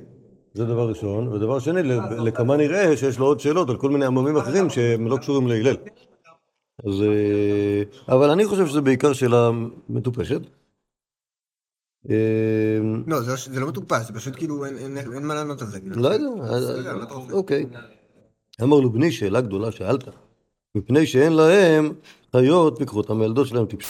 זה 0.57 0.65
דבר 0.65 0.89
ראשון, 0.89 1.27
ודבר 1.27 1.59
שני, 1.59 1.83
ל- 1.83 1.99
לכמה 2.23 2.57
נראה 2.57 2.97
שיש 2.97 3.19
לו 3.19 3.25
עוד 3.25 3.39
שאלות 3.39 3.69
על 3.69 3.77
כל 3.77 3.89
מיני 3.89 4.05
עממים 4.05 4.37
אחרים 4.37 4.69
שהם 4.69 5.07
לא 5.07 5.17
קשורים 5.17 5.47
להלל. 5.47 5.75
אז, 6.87 7.01
אה, 7.01 7.83
אבל 8.15 8.29
אני 8.29 8.45
חושב 8.45 8.67
שזה 8.67 8.81
בעיקר 8.81 9.13
שאלה 9.13 9.49
מטופשת. 9.89 10.41
אה, 12.09 12.15
לא, 13.07 13.21
זה 13.21 13.31
לא- 13.31 13.37
זה 13.53 13.59
לא 13.59 13.67
מטופש, 13.67 14.05
זה 14.07 14.13
פשוט 14.13 14.35
כאילו 14.35 14.65
אין- 14.65 14.97
מה 15.27 15.33
לענות 15.35 15.61
על 15.61 15.67
זה. 15.67 15.79
כאילו. 15.79 15.95
לא 16.01 16.07
יודע, 16.07 16.93
רוצה? 17.13 17.33
אוקיי. 17.33 17.65
אמר 18.63 18.79
לו, 18.79 18.89
בני, 18.91 19.11
שאלה 19.11 19.41
גדולה 19.41 19.71
שאלת, 19.71 20.03
מפני 20.75 21.05
שאין 21.05 21.33
להם 21.33 21.93
חיות 22.35 22.77
פיקחו 22.77 22.97
אותם 22.97 23.17
מהילדות 23.17 23.47
שלהם 23.47 23.65
טיפש. 23.65 23.85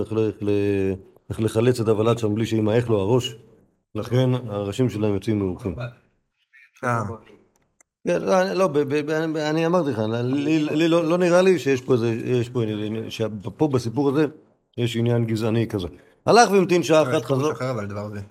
איך 0.00 0.12
ל- 0.12 0.30
ל- 0.40 0.94
איך 1.30 1.40
לחלץ 1.40 1.80
את 1.80 1.88
הוולד 1.88 2.18
שם 2.18 2.34
בלי 2.34 2.46
שימעך 2.46 2.90
לו 2.90 3.00
הראש, 3.00 3.36
לכן 3.94 4.30
הראשים 4.48 4.88
שלהם 4.90 5.14
יוצאים 5.14 5.38
מעורכים. 5.38 5.74
אה, 6.84 7.02
כן, 8.06 8.22
לא, 8.22 8.40
אני- 8.42 8.58
לא, 8.58 8.68
אני 9.50 9.66
אמרתי 9.66 9.90
לך, 9.90 9.98
לי 10.76 10.88
לא 10.88 11.04
לא 11.04 11.18
נראה 11.18 11.42
לי 11.42 11.58
שיש 11.58 11.80
פה 11.80 11.92
איזה, 11.92 12.08
יש 12.24 12.48
פה, 12.48 12.62
עניין- 12.62 13.10
שפה 13.10 13.68
בסיפור 13.68 14.08
הזה 14.08 14.26
יש 14.78 14.96
עניין 14.96 15.24
גזעני 15.24 15.66
כזה. 15.68 15.86
הלך 16.26 16.50
והמתין 16.50 16.82
שעה 16.82 17.02
אחת, 17.02 17.24
חזר. 17.24 17.50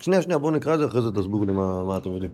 שנייה, 0.00 0.22
שנייה, 0.22 0.38
בואו 0.38 0.50
נקרא 0.52 0.74
את 0.74 0.78
זה, 0.78 0.86
אחרי 0.86 1.02
זה 1.02 1.10
תסבירו 1.10 1.44
לי 1.44 1.52
מה, 1.52 1.84
מה 1.84 1.96
אתם 1.96 2.10
יודעים. 2.12 2.30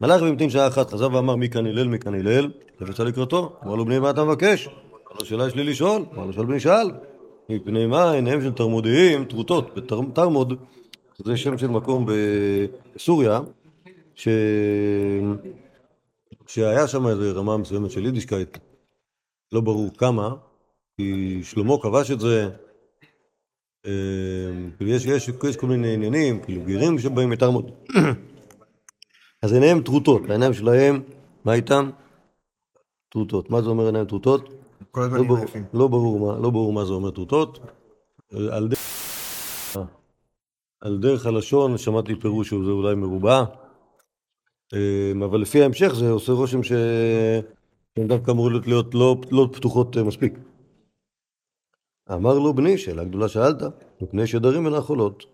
הלך 0.00 0.22
והמתין 0.22 0.50
שעה 0.50 0.68
אחת, 0.68 0.90
חזר 0.90 1.08
ואמר 1.14 1.36
מי 1.36 1.48
כאן 1.50 1.66
הלל, 1.66 1.88
מי 1.88 1.98
כאן 1.98 2.14
הלל, 2.14 2.50
ויצא 2.80 3.04
לקראתו, 3.04 3.56
אמר 3.64 3.74
לו 3.74 3.84
בני 3.84 3.98
מה 3.98 4.10
אתה 4.10 4.24
מבקש? 4.24 4.66
אמר 4.68 4.74
לו 5.20 5.24
שאלה 5.26 5.46
יש 5.46 5.54
לי 5.54 5.64
לשאול, 5.64 6.02
אמר 6.14 6.26
לו 6.26 6.32
שאל 6.32 6.44
בני 6.44 6.60
שאל, 6.60 6.90
מפני 7.48 7.86
מה 7.86 8.10
עיניהם 8.12 8.42
של 8.42 8.52
תרמודיים 8.52 9.24
טרוטות, 9.24 9.74
בתרמוד 9.76 10.54
זה 11.24 11.36
שם 11.36 11.58
של 11.58 11.66
מקום 11.66 12.06
בסוריה, 12.94 13.40
ש... 14.14 14.28
שהיה 16.46 16.88
שם 16.88 17.06
איזו 17.06 17.40
רמה 17.40 17.56
מסוימת 17.56 17.90
של 17.90 18.04
יידישקייט, 18.04 18.58
לא 19.52 19.60
ברור 19.60 19.90
כמה, 19.98 20.34
כי 20.96 21.40
שלמה 21.42 21.74
כבש 21.82 22.10
את 22.10 22.20
זה, 22.20 22.48
אה, 23.86 23.90
יש, 24.80 25.06
יש, 25.06 25.30
יש 25.48 25.56
כל 25.56 25.66
מיני 25.66 25.94
עניינים, 25.94 26.40
כאילו 26.42 26.62
גרים 26.62 26.98
שבאים 26.98 27.30
מתרמות. 27.30 27.66
אז 29.42 29.52
עיניהם 29.52 29.82
טרוטות, 29.82 30.22
העיניים 30.30 30.52
שלהם, 30.52 31.02
מה 31.44 31.54
איתם? 31.54 31.90
טרוטות. 33.08 33.50
מה 33.50 33.62
זה 33.62 33.68
אומר 33.68 33.86
עיניים 33.86 34.04
טרוטות? 34.04 34.48
כל 34.90 35.02
הזמן 35.02 35.18
לא 35.18 35.24
ברור. 35.24 35.44
לא, 35.74 35.88
ברור 35.88 36.20
מה, 36.20 36.38
לא 36.38 36.50
ברור 36.50 36.72
מה 36.72 36.84
זה 36.84 36.92
אומר 36.92 37.10
טרוטות. 37.10 37.58
על 40.80 40.98
דרך, 40.98 41.26
הלשון 41.26 41.78
שמעתי 41.78 42.14
פירוש 42.20 42.50
שזה 42.50 42.70
אולי 42.70 42.94
מרובע, 42.94 43.44
אמ, 44.74 45.22
אבל 45.22 45.40
לפי 45.40 45.62
ההמשך 45.62 45.94
זה 45.94 46.10
עושה 46.10 46.32
רושם. 46.32 46.62
שהן 46.62 48.08
דווקא 48.08 48.30
אמורות 48.30 48.66
להיות 48.66 48.94
לא, 48.94 49.16
לא 49.30 49.48
פתוחות 49.52 49.96
אה, 49.96 50.02
מספיק. 50.02 50.34
אמר 52.12 52.38
לו 52.38 52.54
בני, 52.54 52.78
שאלה 52.78 53.04
גדולה 53.04 53.28
שאלת, 53.28 53.62
מפני 54.00 54.26
שדרים 54.26 54.66
אינן 54.66 54.80
חולות. 54.80 55.24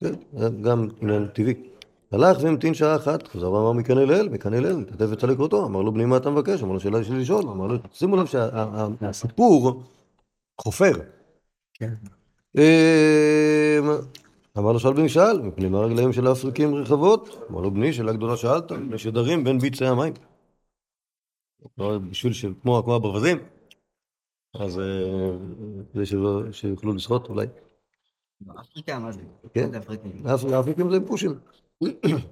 כן, 0.00 0.12
זה 0.32 0.48
גם 0.60 0.88
עניין 1.00 1.26
טבעי. 1.26 1.54
הלך 2.12 2.38
והמתין 2.42 2.74
שעה 2.74 2.96
אחת, 2.96 3.28
חזר 3.28 3.52
ואמר 3.52 3.72
מכאן 3.72 3.98
אל 3.98 4.12
אל, 4.12 4.28
מכאן 4.28 4.54
אל 4.54 4.66
אל, 4.66 4.80
התכתב 4.80 5.12
יצלק 5.12 5.38
אותו, 5.38 5.66
אמר 5.66 5.82
לו 5.82 5.92
בני 5.92 6.04
מה 6.04 6.16
אתה 6.16 6.30
מבקש? 6.30 6.62
אמר 6.62 6.72
לו 6.72 6.80
שאלה 6.80 7.00
יש 7.00 7.10
לי 7.10 7.18
לשאול, 7.18 7.42
אמר 7.42 7.66
לו, 7.66 7.74
שימו 7.92 8.16
לב 8.16 8.26
שהסיפור 8.26 9.82
חופר. 10.60 10.92
אמר 14.58 14.72
לו 14.72 14.80
שאל 14.80 14.92
בני 14.92 15.08
שאל, 15.08 15.42
מפני 15.42 15.68
מה 15.68 15.78
רגליהם 15.78 16.12
של 16.12 16.26
האפריקים 16.26 16.74
רחבות? 16.74 17.28
אמר 17.50 17.60
לו 17.60 17.70
בני, 17.70 17.92
שאלה 17.92 18.12
גדולה 18.12 18.36
שאלת, 18.36 18.72
מפני 18.72 18.98
שדרים 18.98 19.44
בין 19.44 19.58
ביצי 19.58 19.84
המים. 19.84 20.12
לא, 21.78 21.98
בשביל 22.10 22.32
ש... 22.32 22.44
כמו 22.62 22.78
הברווזים, 22.78 23.38
אז 24.60 24.78
אה, 24.78 24.84
כדי 25.92 26.06
שלא- 26.06 26.52
שיוכלו 26.52 26.92
לשחות 26.92 27.28
אולי. 27.28 27.46
אפריקה, 28.60 28.98
מה 28.98 29.12
זה? 29.12 29.20
כן. 29.54 29.70
זה 29.70 30.56
האפריקים 30.56 30.90
זה 30.90 31.06
פושים. 31.06 31.38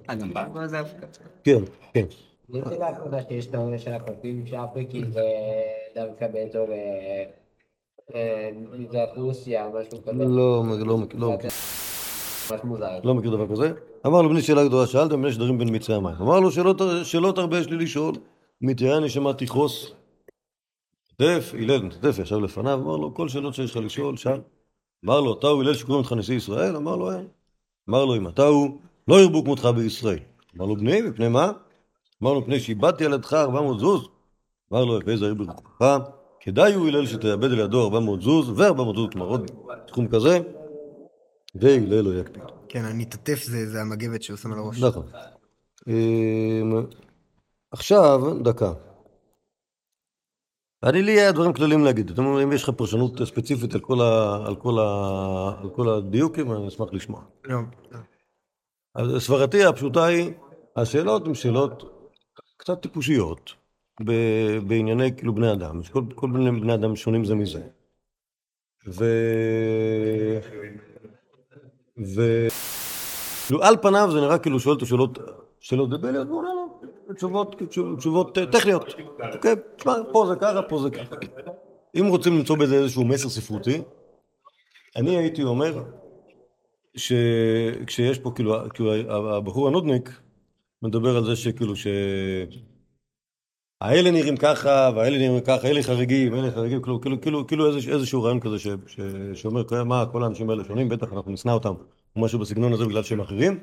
אה, 0.09 0.15
גם 0.15 0.33
באפריקה 0.33 0.67
זה 0.67 0.81
אפריקה. 0.81 1.07
כן, 1.43 1.59
כן. 1.93 2.05
יש 2.49 2.65
לי 2.69 2.79
להפרדה 2.79 3.23
שיש 3.29 3.45
תיאוריה 3.45 3.79
של 3.79 3.91
הקולטים 3.93 4.47
שאפריקים 4.47 5.11
זה 5.11 5.21
דווקא 5.95 6.27
באזור 6.27 6.67
אה, 6.71 7.23
אה, 8.15 9.13
רוסיה, 9.15 9.69
משהו 9.69 10.01
כזה. 10.03 10.11
לא, 10.13 10.63
לא, 10.79 10.97
לא, 11.15 11.29
מוזר. 11.29 11.47
לא 13.03 13.13
מכיר 13.13 13.31
דבר 13.31 13.47
כזה. 13.47 13.73
אמר 14.07 14.21
לו 14.21 14.29
בני 14.29 14.41
שאלה 14.41 14.65
גדולה 14.65 14.87
שאלת, 14.87 15.11
מפני 15.11 15.31
שדרים 15.31 15.57
בין 15.57 15.69
מיצי 15.69 15.93
המים. 15.93 16.15
אמר 16.21 16.39
לו 16.39 16.51
שלא 16.51 16.73
ת- 16.73 17.05
שלא 17.05 17.31
תרבה 17.35 17.59
יש 17.59 17.67
לי 17.67 17.77
לשאול, 17.77 18.15
מתראה 18.61 18.99
נשמה 18.99 19.33
תכעוס. 19.33 19.91
תף, 21.17 21.53
הלל 21.59 21.81
נתף 21.81 22.15
ישב 22.19 22.35
לפניו, 22.39 22.79
אמר 22.83 22.97
לו 22.97 23.13
כל 23.13 23.29
שאלות 23.29 23.53
שיש 23.53 23.71
לך 23.71 23.77
לשאול, 23.77 24.17
שאל. 24.17 24.39
אמר 25.05 25.21
לו, 25.21 25.33
אתה 25.39 25.47
הוא 25.47 25.61
הלל 25.61 25.73
שקוראים 25.73 26.03
לך 26.05 26.13
נשיא 26.13 26.35
ישראל? 26.35 26.75
אמר 26.75 26.95
לו, 26.95 27.11
אין. 27.11 27.27
אמר 27.89 28.05
לו, 28.05 28.15
אם 28.15 28.27
אתה 28.27 28.43
הוא, 28.45 28.77
לא 29.07 29.21
ירבו 29.21 29.43
כמותך 29.43 29.65
בישראל. 29.75 30.19
אמר 30.57 30.65
לו, 30.65 30.75
בני, 30.75 31.01
מפני 31.01 31.27
מה? 31.27 31.51
אמר 32.23 32.33
לו, 32.33 32.41
מפני 32.41 32.59
שאיבדתי 32.59 33.05
על 33.05 33.13
ידך 33.13 33.33
400 33.33 33.79
זוז. 33.79 34.07
אמר 34.73 34.85
לו, 34.85 34.99
ואיזה 35.05 35.25
עיר 35.25 35.33
ברוחך? 35.33 35.97
כדאי 36.39 36.73
הוא 36.73 36.87
הלל 36.87 37.05
שתאבד 37.05 37.51
על 37.51 37.59
ידו 37.59 37.83
400 37.83 38.21
זוז, 38.21 38.49
ו-400 38.49 38.95
זוז, 38.95 39.09
כלומר 39.11 39.27
עוד 39.27 39.51
סכום 39.87 40.07
כזה, 40.07 40.39
והלל 41.55 42.01
לא 42.01 42.19
יקפיד. 42.19 42.43
כן, 42.69 42.85
הניטטף 42.85 43.43
זה 43.43 43.69
זה 43.69 43.81
המגבת 43.81 44.23
שהוא 44.23 44.37
שם 44.37 44.53
על 44.53 44.59
הראש. 44.59 44.83
נכון. 44.83 45.05
אמ, 45.87 46.85
עכשיו, 47.71 48.39
דקה. 48.43 48.73
אני 50.83 51.01
לי 51.01 51.11
היה 51.11 51.31
דברים 51.31 51.53
כלליים 51.53 51.83
להגיד. 51.83 52.09
אתם 52.09 52.25
אומרים, 52.25 52.47
אם 52.47 52.53
יש 52.53 52.63
לך 52.63 52.69
פרשנות 52.69 53.21
ספציפית 53.25 53.73
על 53.73 53.79
כל, 53.79 54.01
ה, 54.01 54.37
על 54.47 54.55
כל, 54.55 54.79
ה, 54.79 55.61
על 55.61 55.69
כל 55.69 55.89
הדיוקים, 55.89 56.51
אני 56.51 56.67
אשמח 56.67 56.93
לשמוע. 56.93 57.21
לא, 57.43 57.59
לא. 57.91 57.99
אז 58.95 59.23
סברתי 59.23 59.65
הפשוטה 59.65 60.05
היא, 60.05 60.33
השאלות 60.75 61.27
הן 61.27 61.33
שאלות 61.33 61.83
קצת 62.57 62.81
טיפושיות 62.81 63.53
בענייני 64.67 65.15
כאילו 65.17 65.35
בני 65.35 65.53
אדם, 65.53 65.83
שכל 65.83 66.03
כל 66.15 66.29
בני, 66.33 66.61
בני 66.61 66.73
אדם 66.73 66.95
שונים 66.95 67.25
זה 67.25 67.35
מזה. 67.35 67.61
ו... 68.87 69.05
ו... 71.97 72.47
כאילו 73.47 73.63
על 73.63 73.75
פניו 73.81 74.09
זה 74.11 74.21
נראה 74.21 74.37
כאילו 74.37 74.59
שואל 74.59 74.73
אותו 74.73 74.85
שאלות, 74.85 75.19
שאלות 75.59 75.89
דביליות, 75.89 76.27
והוא 76.27 76.39
עונה 76.39 76.49
לו 76.53 77.13
תשובות, 77.15 77.55
תשובות, 77.69 77.97
תשובות 77.97 78.37
טכניות. 78.51 78.85
אוקיי, 79.33 79.55
תשמע, 79.75 79.93
פה 80.11 80.25
זה 80.27 80.35
ככה, 80.35 80.61
פה 80.61 80.79
זה 80.81 80.89
ככה. 80.89 81.15
אם 81.99 82.05
רוצים 82.05 82.37
למצוא 82.37 82.57
בזה 82.57 82.75
איזשהו 82.75 83.05
מסר 83.05 83.29
ספרותי, 83.29 83.81
אני 84.95 85.17
הייתי 85.17 85.43
אומר 85.43 85.83
שכשיש 86.95 88.19
פה 88.19 88.31
כאילו, 88.35 88.55
כאילו 88.73 88.93
הבחור 89.35 89.67
הנודניק 89.67 90.09
מדבר 90.81 91.17
על 91.17 91.25
זה 91.25 91.35
שכאילו 91.35 91.75
ש... 91.75 91.87
האלה 93.83 94.11
נראים 94.11 94.37
ככה, 94.37 94.89
והאלה 94.95 95.17
נראים 95.17 95.41
ככה, 95.41 95.67
אלה 95.67 95.83
חריגים, 95.83 96.35
אלה 96.35 96.51
חריגים, 96.51 96.81
כאילו, 96.81 97.01
כאילו, 97.01 97.21
כאילו, 97.21 97.47
כאילו 97.47 97.67
איזשה, 97.67 97.91
איזשהו 97.91 98.23
רעיון 98.23 98.39
כזה 98.39 98.59
ש, 98.59 98.67
ש, 98.87 98.99
שאומר, 99.33 99.63
"כן, 99.63 99.81
מה, 99.81 100.05
כל 100.11 100.23
האנשים 100.23 100.49
האלה 100.49 100.63
שונים, 100.63 100.89
בטח 100.89 101.13
אנחנו 101.13 101.31
נשנא 101.31 101.51
אותם, 101.51 101.73
או 102.15 102.21
משהו 102.21 102.39
בסגנון 102.39 102.73
הזה 102.73 102.85
בגלל 102.85 103.03
שהם 103.03 103.19
אחרים, 103.19 103.59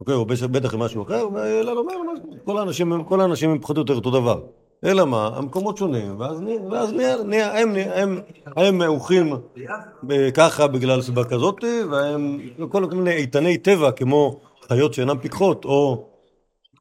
אוקיי, 0.00 0.14
או 0.14 0.24
בטח 0.26 0.74
הם 0.74 0.80
משהו 0.80 1.02
אחר, 1.02 1.28
ואלא 1.34 1.78
אומר, 1.78 1.94
"מה, 2.02 2.12
כל 2.44 2.58
האנשים, 2.58 3.04
כל 3.04 3.20
האנשים 3.20 3.50
הם 3.50 3.58
פחות 3.58 3.76
או 3.76 3.82
יותר 3.82 3.94
אותו 3.94 4.10
דבר. 4.10 4.40
אלא 4.84 5.04
מה, 5.04 5.30
המקומות 5.34 5.76
שונים, 5.76 6.20
ואז 6.20 6.42
ואז 6.70 6.92
נהיה, 6.92 7.16
נהיה 7.24 7.60
הם, 7.60 7.74
הם, 7.94 8.20
הם 8.56 8.78
מעוכים 8.78 9.32
ב- 10.06 10.30
ככה 10.30 10.66
בגלל 10.66 11.02
סיבה 11.02 11.24
כזאת, 11.24 11.64
והם 11.90 12.40
כל 12.68 12.84
מיני 12.86 13.12
איתני 13.12 13.58
טבע, 13.58 13.90
כמו 13.90 14.40
חיות 14.68 14.94
שאינן 14.94 15.18
פיקחות, 15.18 15.64
או 15.64 16.08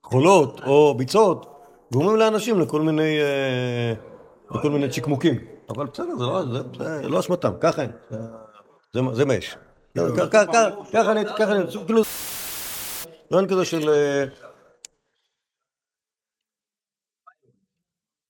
חולות, 0.04 0.62
או 0.66 0.94
ביצות, 0.98 1.57
גורמים 1.94 2.16
לאנשים 2.16 2.60
לכל 2.60 2.82
מיני, 2.82 3.20
אה, 3.22 3.94
לכל 4.52 4.70
מיני 4.70 4.90
צ'יקמוקים. 4.90 5.36
אבל 5.70 5.86
בסדר, 5.86 6.18
זה 6.18 6.24
לא, 6.26 6.44
זה, 6.78 7.10
לא 7.10 7.20
אשמתם, 7.20 7.52
ככה 7.62 7.82
הם. 7.82 7.92
זה, 9.14 9.26
מה 9.26 9.34
יש. 9.36 9.58
ככה- 9.98 10.28
ככה 10.32 10.70
ככה 10.94 11.12
אני, 11.12 11.26
ככה 11.38 11.52
אני, 11.52 11.64
כאילו, 11.86 12.02
רעיון 13.32 13.50
כזה 13.50 13.66
של... 13.66 13.90
אה, 13.90 14.26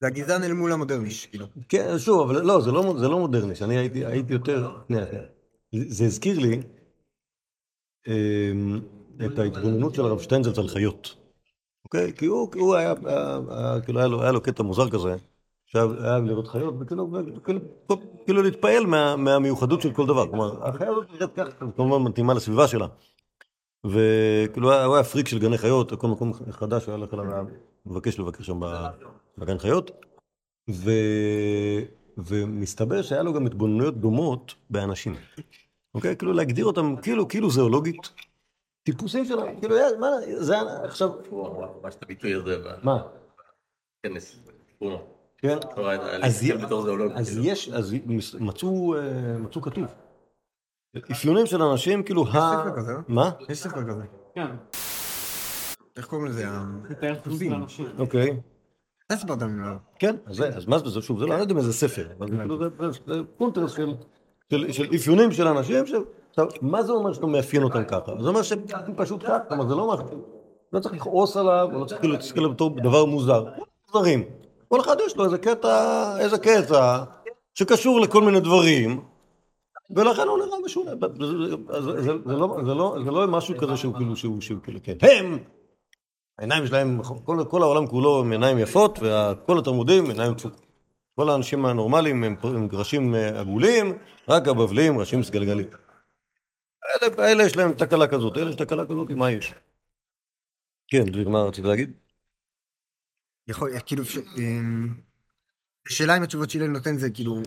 זה 0.01 0.07
הגזען 0.07 0.43
אל 0.43 0.53
מול 0.53 0.71
המודרני, 0.71 1.09
כאילו. 1.29 1.45
כן, 1.69 1.97
שוב, 1.99 2.21
אבל 2.29 2.41
לא, 2.41 2.61
זה 2.61 2.71
לא, 2.71 2.93
זה 2.99 3.07
לא 3.07 3.19
מודרני, 3.19 3.55
שאני 3.55 3.77
הייתי, 3.77 4.33
יותר... 4.33 4.69
זה 5.87 6.05
הזכיר 6.05 6.39
לי 6.39 6.61
אמ, 8.07 8.79
את 9.25 9.39
ההתבוננות 9.39 9.95
של 9.95 10.01
הרב 10.01 10.19
שטיינזלץ 10.21 10.57
על 10.59 10.67
חיות. 10.67 11.26
אוקיי? 11.87 12.13
כי 12.13 12.25
הוא, 12.25 12.49
הוא 12.55 12.75
היה, 12.75 12.93
היה, 13.05 13.39
היה, 13.49 13.81
כאילו 13.81 13.99
היה 13.99 14.07
לו, 14.07 14.21
היה 14.21 14.31
לו 14.31 14.41
קטע 14.41 14.63
מוזר 14.63 14.89
כזה, 14.89 15.15
שהיה 15.65 16.19
לראות 16.25 16.47
חיות, 16.47 16.75
וכאילו, 16.79 17.09
כאילו 18.25 18.43
להתפעל 18.43 18.85
מה, 18.85 19.15
מהמיוחדות 19.15 19.81
של 19.81 19.93
כל 19.93 20.05
דבר. 20.05 20.27
כלומר, 20.27 20.67
החיה 20.67 20.89
הזאת 20.89 21.11
נראית 21.13 21.35
ככה, 21.35 21.65
כמובן 21.75 22.03
מתאימה 22.03 22.33
לסביבה 22.33 22.67
שלה. 22.67 22.87
וכאילו, 23.85 24.85
הוא 24.85 24.95
היה 24.95 25.03
פריק 25.03 25.27
של 25.27 25.39
גני 25.39 25.57
חיות, 25.57 25.93
כל 25.93 26.07
מקום 26.07 26.33
חדש 26.51 26.85
הוא 26.85 26.91
היה 26.91 26.99
הולך 26.99 27.13
אליו, 27.13 27.45
מבקש 27.85 28.19
לבקר 28.19 28.43
שם 28.43 28.59
בגן 29.37 29.57
חיות. 29.57 29.91
ו... 30.69 30.91
ומסתבר 32.17 33.01
שהיה 33.01 33.23
לו 33.23 33.33
גם 33.33 33.45
התבוננויות 33.45 33.97
דומות 33.97 34.55
באנשים. 34.69 35.15
אוקיי? 35.95 36.15
כאילו 36.15 36.33
להגדיר 36.33 36.65
אותם 36.65 36.95
כאילו, 37.01 37.27
כאילו 37.27 37.49
זואולוגית. 37.49 38.09
טיפוסים 38.91 39.25
שלהם, 39.25 39.59
כאילו, 39.59 39.75
היה- 39.75 39.97
מה, 39.99 40.07
זה 40.37 40.53
היה 40.53 40.83
עכשיו... 40.83 41.09
ממש 41.83 41.95
את 41.95 42.03
הביטוי 42.03 42.33
הזה 42.33 42.57
מה? 42.83 42.97
פונו. 44.79 44.97
כן? 45.37 45.57
לא, 45.77 45.91
אז 45.93 46.45
אז 47.15 47.29
כאילו. 47.29 47.43
יש, 47.45 47.69
אז 47.69 47.95
מצאו, 48.39 48.95
אה, 48.95 49.01
מצאו 49.37 49.61
כתוב. 49.61 49.83
אפיונים 51.11 51.45
של 51.45 51.61
אנשים, 51.61 52.03
כאילו, 52.03 52.27
ה... 52.27 52.31
ספר 52.31 52.75
כזה, 52.77 52.91
לא? 52.93 52.99
מה? 53.07 53.31
יש 53.49 53.57
ספר 53.59 53.83
כזה. 53.89 54.01
כן, 54.35 54.47
איך 55.97 56.05
קוראים 56.05 56.27
לזה? 56.27 56.47
ה- 56.49 56.65
לתאר 56.89 57.13
דפוסים 57.13 57.51
של 57.51 57.55
אנשים. 57.55 57.85
אוקיי. 57.99 58.39
אתה 59.07 59.15
סיפרת 59.17 59.41
ממנו. 59.43 59.75
כן, 59.99 60.15
אז 60.25 60.35
זה, 60.35 60.49
מה 60.67 60.77
זה, 60.79 61.01
שוב, 61.01 61.19
זה 61.19 61.25
לא, 61.25 61.31
אני 61.31 61.37
לא 61.39 61.43
יודע 61.43 61.53
אם 61.53 61.61
זה 61.61 61.73
ספר, 61.73 62.07
אבל 62.17 62.31
זה 62.31 62.37
כאילו, 62.37 62.57
זה- 62.57 62.69
זה- 62.91 62.99
זה 63.07 63.21
קונטרס 63.37 63.71
של, 63.71 63.93
אפיונים 64.95 65.31
של 65.31 65.47
אנשים. 65.47 65.83
עכשיו, 66.39 66.47
מה 66.61 66.83
זה 66.83 66.91
אומר 66.91 67.13
שאתה 67.13 67.25
מאפיין 67.25 67.63
אותם 67.63 67.83
ככה? 67.83 68.11
זה 68.19 68.27
אומר 68.29 68.41
שהם 68.41 68.59
פשוט 68.95 69.23
ככה, 69.23 69.39
כלומר, 69.39 69.67
זה 69.67 69.75
לא 69.75 69.93
משהו, 69.93 70.05
לא 70.73 70.79
צריך 70.79 70.95
לכעוס 70.95 71.37
עליו, 71.37 71.69
לא 71.73 71.85
צריך 71.85 72.01
כאילו 72.01 72.13
להסתכל 72.13 72.39
עליו 72.39 72.51
בתור 72.53 72.69
דבר 72.69 73.05
מוזר, 73.05 73.45
דברים. 73.89 74.23
כל 74.67 74.79
אחד 74.81 74.95
יש 75.05 75.15
לו 75.17 75.25
איזה 75.25 75.37
קטע, 75.37 76.03
איזה 76.19 76.37
קטע, 76.37 77.03
שקשור 77.53 77.99
לכל 77.99 78.21
מיני 78.23 78.39
דברים, 78.39 79.01
ולכן 79.95 80.27
הוא 80.27 80.37
נראה 80.37 80.57
משונה. 80.65 80.91
זה- 81.19 81.91
זה 82.25 82.33
לא- 82.33 82.57
לא- 82.75 82.97
זה 83.05 83.11
לא 83.11 83.27
משהו 83.27 83.57
כזה 83.57 83.77
שהוא 83.77 83.93
כאילו, 83.93 84.15
שהוא 84.15 84.57
כאילו, 84.63 84.79
כן. 84.83 84.93
הם, 85.01 85.37
העיניים 86.39 86.67
שלהם, 86.67 87.01
כל- 87.49 87.61
העולם 87.63 87.87
כולו 87.87 88.19
עם 88.19 88.31
עיניים 88.31 88.57
יפות, 88.57 88.99
וכל 89.01 89.57
התלמודים 89.59 90.09
עיניים 90.09 90.33
דפוקות. 90.33 90.61
כל 91.15 91.29
האנשים 91.29 91.65
הנורמליים 91.65 92.23
הם 92.23 92.35
הם 92.43 92.67
ראשים 92.73 93.15
אה, 93.15 93.39
עגולים, 93.39 93.97
רק 94.29 94.47
הבבלים 94.47 94.99
ראשים 94.99 95.23
סגלגלים. 95.23 95.65
אלה, 96.87 97.31
אלה 97.31 97.43
יש 97.43 97.55
להם 97.55 97.73
תקלה 97.73 98.07
כזאת, 98.07 98.37
אלה 98.37 98.49
יש 98.49 98.55
תקלה 98.55 98.83
כזאת, 98.85 99.09
מה 99.11 99.31
יש? 99.31 99.53
כן, 100.87 101.03
דביר, 101.11 101.29
מה 101.29 101.39
רצית 101.39 101.65
להגיד? 101.65 101.91
יכול, 103.47 103.71
כאילו, 103.85 104.05
ש- 104.05 104.17
אמ, 104.17 104.87
השאלה 105.87 106.17
אם 106.17 106.23
התשובות 106.23 106.49
שהלל 106.49 106.67
נותן 106.67 106.97
זה 106.97 107.09
כאילו, 107.13 107.41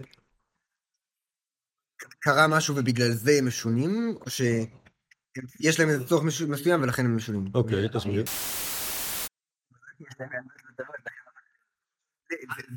קרה 2.19 2.49
משהו 2.49 2.77
ובגלל 2.77 3.11
זה 3.11 3.31
הם 3.39 3.47
משונים, 3.47 4.15
או 4.21 4.31
שיש 4.31 5.81
להם 5.81 5.89
איזה 5.89 6.07
צורך 6.09 6.25
מסוים 6.49 6.83
ולכן 6.83 7.05
הם 7.05 7.17
משונים. 7.17 7.45
אוקיי, 7.55 7.89
תסביר. 7.89 8.25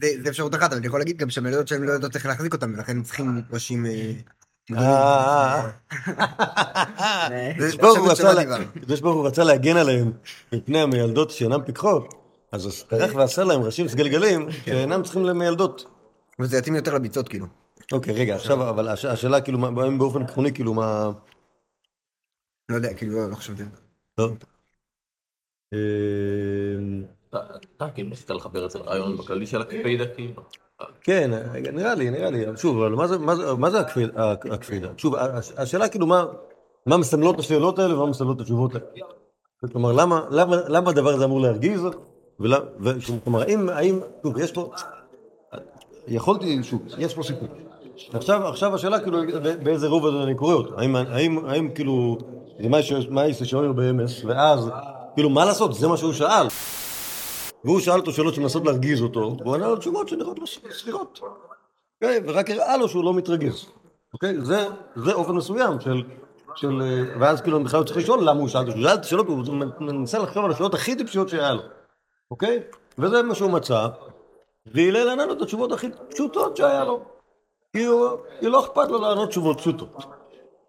זה- 0.02 0.30
אפשרות 0.30 0.56
אחת, 0.56 0.70
אבל 0.70 0.78
אני 0.78 0.88
יכול 0.88 1.00
להגיד 1.00 1.18
גם 1.18 1.30
שהן 1.30 1.46
יודעות 1.46 1.68
שהן 1.68 1.84
לא 1.84 1.92
יודעות 1.92 2.16
איך 2.16 2.26
להחזיק 2.26 2.54
אותם, 2.54 2.74
ולכן 2.74 2.98
הם 2.98 3.04
צריכים 3.04 3.42
ראשים... 3.52 3.86
אה, 4.72 5.70
אה, 7.32 7.52
הקדוש 8.76 9.02
ברוך 9.02 9.16
הוא 9.16 9.28
רצה 9.28 9.44
להגן 9.44 9.78
עליהם 9.78 10.12
מפני 10.54 10.82
המילדות 10.82 11.32
שאינן 11.32 11.64
פיקחות, 11.66 12.14
אז 12.52 12.84
טרח 12.84 13.16
ועשה 13.16 13.44
להם 13.44 13.62
ראשים 13.62 13.88
סגלגלים 13.88 14.52
שאינם 14.52 15.04
צריכים 15.04 15.26
למילדות. 15.26 15.86
וזה 16.40 16.58
יתאים 16.58 16.76
יותר 16.76 16.96
לביצות 16.96 17.30
כאילו. 17.30 17.46
אוקיי, 17.92 18.14
רגע, 18.14 18.36
עכשיו, 18.36 18.70
אבל 18.70 18.88
הש- 18.88 19.06
השאלה 19.06 19.42
כאילו, 19.42 19.60
באופן 19.98 20.22
עקרוני, 20.22 20.54
כאילו, 20.54 20.74
מה... 20.74 21.12
לא 22.70 22.76
יודע, 22.76 22.94
כאילו, 22.94 23.14
לא- 23.14 23.30
לא 23.30 23.36
חשבתי. 23.36 23.64
טוב. 24.16 24.38
אתה- 27.36 27.42
אתה 27.78 27.90
כאילו 27.90 28.10
ניסית 28.10 28.30
לחבר 28.30 28.66
את 28.66 28.72
זה 28.72 28.80
לרעיון 28.80 29.18
בכללי 29.18 29.46
של 29.46 29.62
הקפידה, 29.62 30.06
כאילו. 30.06 30.34
כן, 31.02 31.32
נראה 31.74 31.96
לי, 31.96 32.10
נראה 32.10 32.30
לי, 32.30 32.46
שוב, 32.58 32.78
אבל 32.82 32.96
מה 33.58 33.70
זה, 33.70 33.80
הקפיד- 33.80 34.10
הקפידה? 34.52 34.88
שוב, 34.98 35.16
הש- 35.16 35.52
השאלה 35.58 35.88
כאילו, 35.88 36.08
מה, 36.08 36.26
מסמלות 36.88 37.40
השאלות 37.40 37.80
האלה 37.80 37.96
ומה 37.98 38.06
מסמלות 38.10 38.42
התשובות 38.42 38.72
האלה? 38.76 38.86
כלומר, 39.72 39.92
למה, 39.92 40.90
הדבר 40.90 41.10
הזה 41.10 41.26
אמור 41.26 41.42
להרגיז? 41.42 41.82
כלומר, 43.24 43.42
האם, 43.72 44.00
שוב, 44.24 44.38
יש 44.38 44.52
פה, 44.52 44.72
יכולתי, 46.08 46.64
שוב, 46.64 46.82
יש 46.98 47.14
פה 47.16 47.24
סיפור. 47.24 47.48
עכשיו, 48.14 48.48
עכשיו 48.48 48.76
השאלה 48.76 49.00
כאילו, 49.00 49.18
באיזה 49.64 49.88
רובד 49.88 50.14
אני 50.24 50.36
קורא 50.36 50.54
אותו. 50.54 50.80
האם, 50.80 50.96
האם, 50.96 51.46
האם 51.46 51.70
כאילו, 51.76 52.18
מה 53.10 53.28
יש 53.28 53.44
שאומר 53.44 53.72
באמס, 53.72 54.26
ואז, 54.26 54.70
כאילו, 55.14 55.30
מה 55.30 55.46
לעשות? 55.46 55.74
זה 55.74 55.88
מה 55.88 55.98
שהוא 55.98 56.14
שאל. 56.14 56.48
והוא 57.64 57.80
שאל 57.80 58.00
אותו 58.00 58.12
שאלות 58.12 58.34
שמנסות 58.34 58.66
להרגיז 58.66 59.02
אותו, 59.02 59.38
והוא 59.40 59.56
ענה 59.56 59.68
לו 59.68 59.76
תשובות 59.76 60.10
שנראות 60.10 60.40
לו 60.40 60.48
סבירות. 60.48 61.20
אוקיי? 62.02 62.20
ורק 62.28 62.50
הראה 62.50 62.78
לו 62.78 62.90
שהוא 62.90 63.04
לא 63.04 63.14
מתרגז. 63.14 63.66
אוקיי? 64.14 64.42
זה, 64.42 64.68
זה 64.96 65.14
אופן 65.14 65.32
מסוים 65.32 65.80
של... 65.80 66.04
של... 66.56 66.82
אה, 66.82 67.20
ואז 67.20 67.42
כאילו 67.42 67.64
בכלל 67.64 67.84
צריך 67.84 67.98
לשאול 67.98 68.20
למה 68.30 68.40
הוא 68.40 68.48
שאל 68.48 68.62
את 68.62 68.68
השאלות. 68.68 68.78
הוא 68.78 68.90
שאל 68.90 69.00
את 69.00 69.06
השאלות, 69.06 69.28
הוא 69.28 69.56
מנסה 69.80 70.20
לחשוב 70.20 70.46
על 70.46 70.52
השאלות 70.52 70.74
הכי 70.74 70.96
טיפשיות 70.96 71.30
שהיה 71.30 71.54
לו. 71.54 71.62
אוקיי? 72.32 72.60
וזה 72.98 73.24
מה 73.24 73.36
שהוא 73.36 73.52
מצא, 73.52 73.88
והלל 74.66 75.10
ענה 75.10 75.26
לו 75.26 75.34
את 75.34 75.42
התשובות 75.42 75.72
הכי 75.72 75.88
פשוטות 76.10 76.58
שהיה 76.58 76.84
לו. 76.84 77.04
כי 77.72 77.86
לא 78.42 78.60
אכפת 78.60 78.88
לו 78.90 79.02
לענות 79.02 79.30
תשובות 79.30 79.58
פשוטות. 79.58 80.06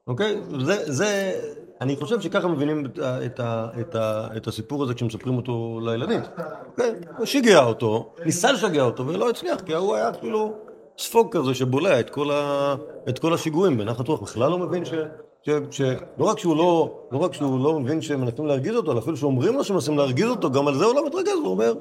אוקיי? 0.06 0.40
זה, 0.60 0.92
זה, 0.92 1.32
אני 1.80 1.96
חושב 1.96 2.20
שככה 2.20 2.48
מבינים 2.48 2.86
את, 2.86 2.98
ה- 2.98 3.24
את, 3.26 3.40
ה- 3.40 3.68
את, 3.80 3.94
ה- 3.94 4.28
את 4.36 4.46
הסיפור 4.46 4.82
הזה 4.82 4.94
כשמספרים 4.94 5.36
אותו 5.36 5.80
לילדים. 5.82 6.20
אוקיי? 6.66 6.94
הוא 7.18 7.26
שיגע 7.26 7.64
אותו, 7.64 8.12
ניסה 8.24 8.52
לשגע 8.52 8.82
אותו 8.82 9.06
ולא 9.06 9.30
הצליח, 9.30 9.60
כי 9.60 9.74
הוא 9.74 9.94
היה 9.94 10.12
כאילו 10.12 10.52
ספוג 10.98 11.36
כזה 11.36 11.54
שבולע 11.54 12.00
את 12.00 12.10
כל, 12.10 12.30
ה, 12.30 12.74
את 13.08 13.18
כל 13.18 13.34
השיגועים 13.34 13.78
בנחת 13.78 14.08
רוח, 14.08 14.20
בכלל 14.22 14.50
לא 14.50 14.58
מבין 14.58 14.84
ש... 14.84 14.94
ש, 15.42 15.50
ש 15.70 15.80
לא 16.18 16.24
רק 16.24 16.38
שהוא 16.38 16.56
לא, 16.56 16.98
לא 17.12 17.18
רק 17.18 17.34
שהוא 17.34 17.64
לא 17.64 17.80
מבין 17.80 18.00
שמנסים 18.02 18.46
להרגיז 18.46 18.76
אותו, 18.76 18.92
אלא 18.92 18.98
אפילו 18.98 19.16
שאומרים 19.16 19.54
לו 19.54 19.64
שמנסים 19.64 19.98
להרגיז 19.98 20.26
אותו, 20.28 20.50
גם 20.50 20.68
על 20.68 20.74
זה 20.74 20.84
הוא 20.84 20.94
לא 20.94 21.06
מתרגז, 21.06 21.38
הוא 21.44 21.50
אומר, 21.50 21.74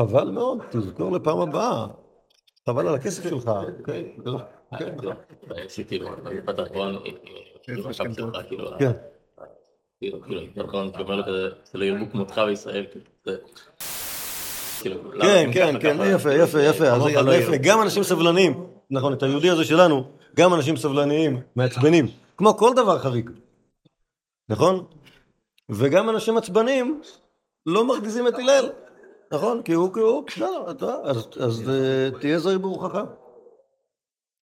חבל 0.00 0.30
מאוד, 0.30 0.58
תזכור 0.70 1.12
לפעם 1.12 1.40
הבאה, 1.40 1.86
חבל 2.66 2.88
על 2.88 2.94
הכסף 2.94 3.28
שלך, 3.28 3.50
כן. 8.78 8.92
כן, 15.22 15.50
כן, 15.52 15.80
כן? 15.80 15.96
יפה, 16.14 16.34
יפה, 16.34 16.62
יפה. 16.62 17.56
גם 17.62 17.82
אנשים 17.82 18.02
סבלניים, 18.02 18.66
נכון, 18.90 19.12
את 19.12 19.22
היהודי 19.22 19.50
הזה 19.50 19.64
שלנו, 19.64 20.04
גם 20.36 20.54
אנשים 20.54 20.76
סבלניים, 20.76 21.40
מעצבנים, 21.56 22.06
כמו 22.36 22.54
כל 22.56 22.74
דבר 22.76 22.98
חריג, 22.98 23.30
נכון? 24.48 24.84
וגם 25.68 26.10
אנשים 26.10 26.36
עצבנים 26.36 27.00
לא 27.66 27.84
מרגיזים 27.84 28.28
את 28.28 28.34
הלל, 28.34 28.70
נכון? 29.32 29.62
כי 29.64 29.72
הוא, 29.72 29.94
כי 29.94 30.00
הוא, 30.00 30.22
בסדר, 30.26 30.70
אתה, 30.70 30.94
אז, 31.40 31.70
אה, 31.70 32.20
תהיה 32.20 32.38
זהיר. 32.38 32.58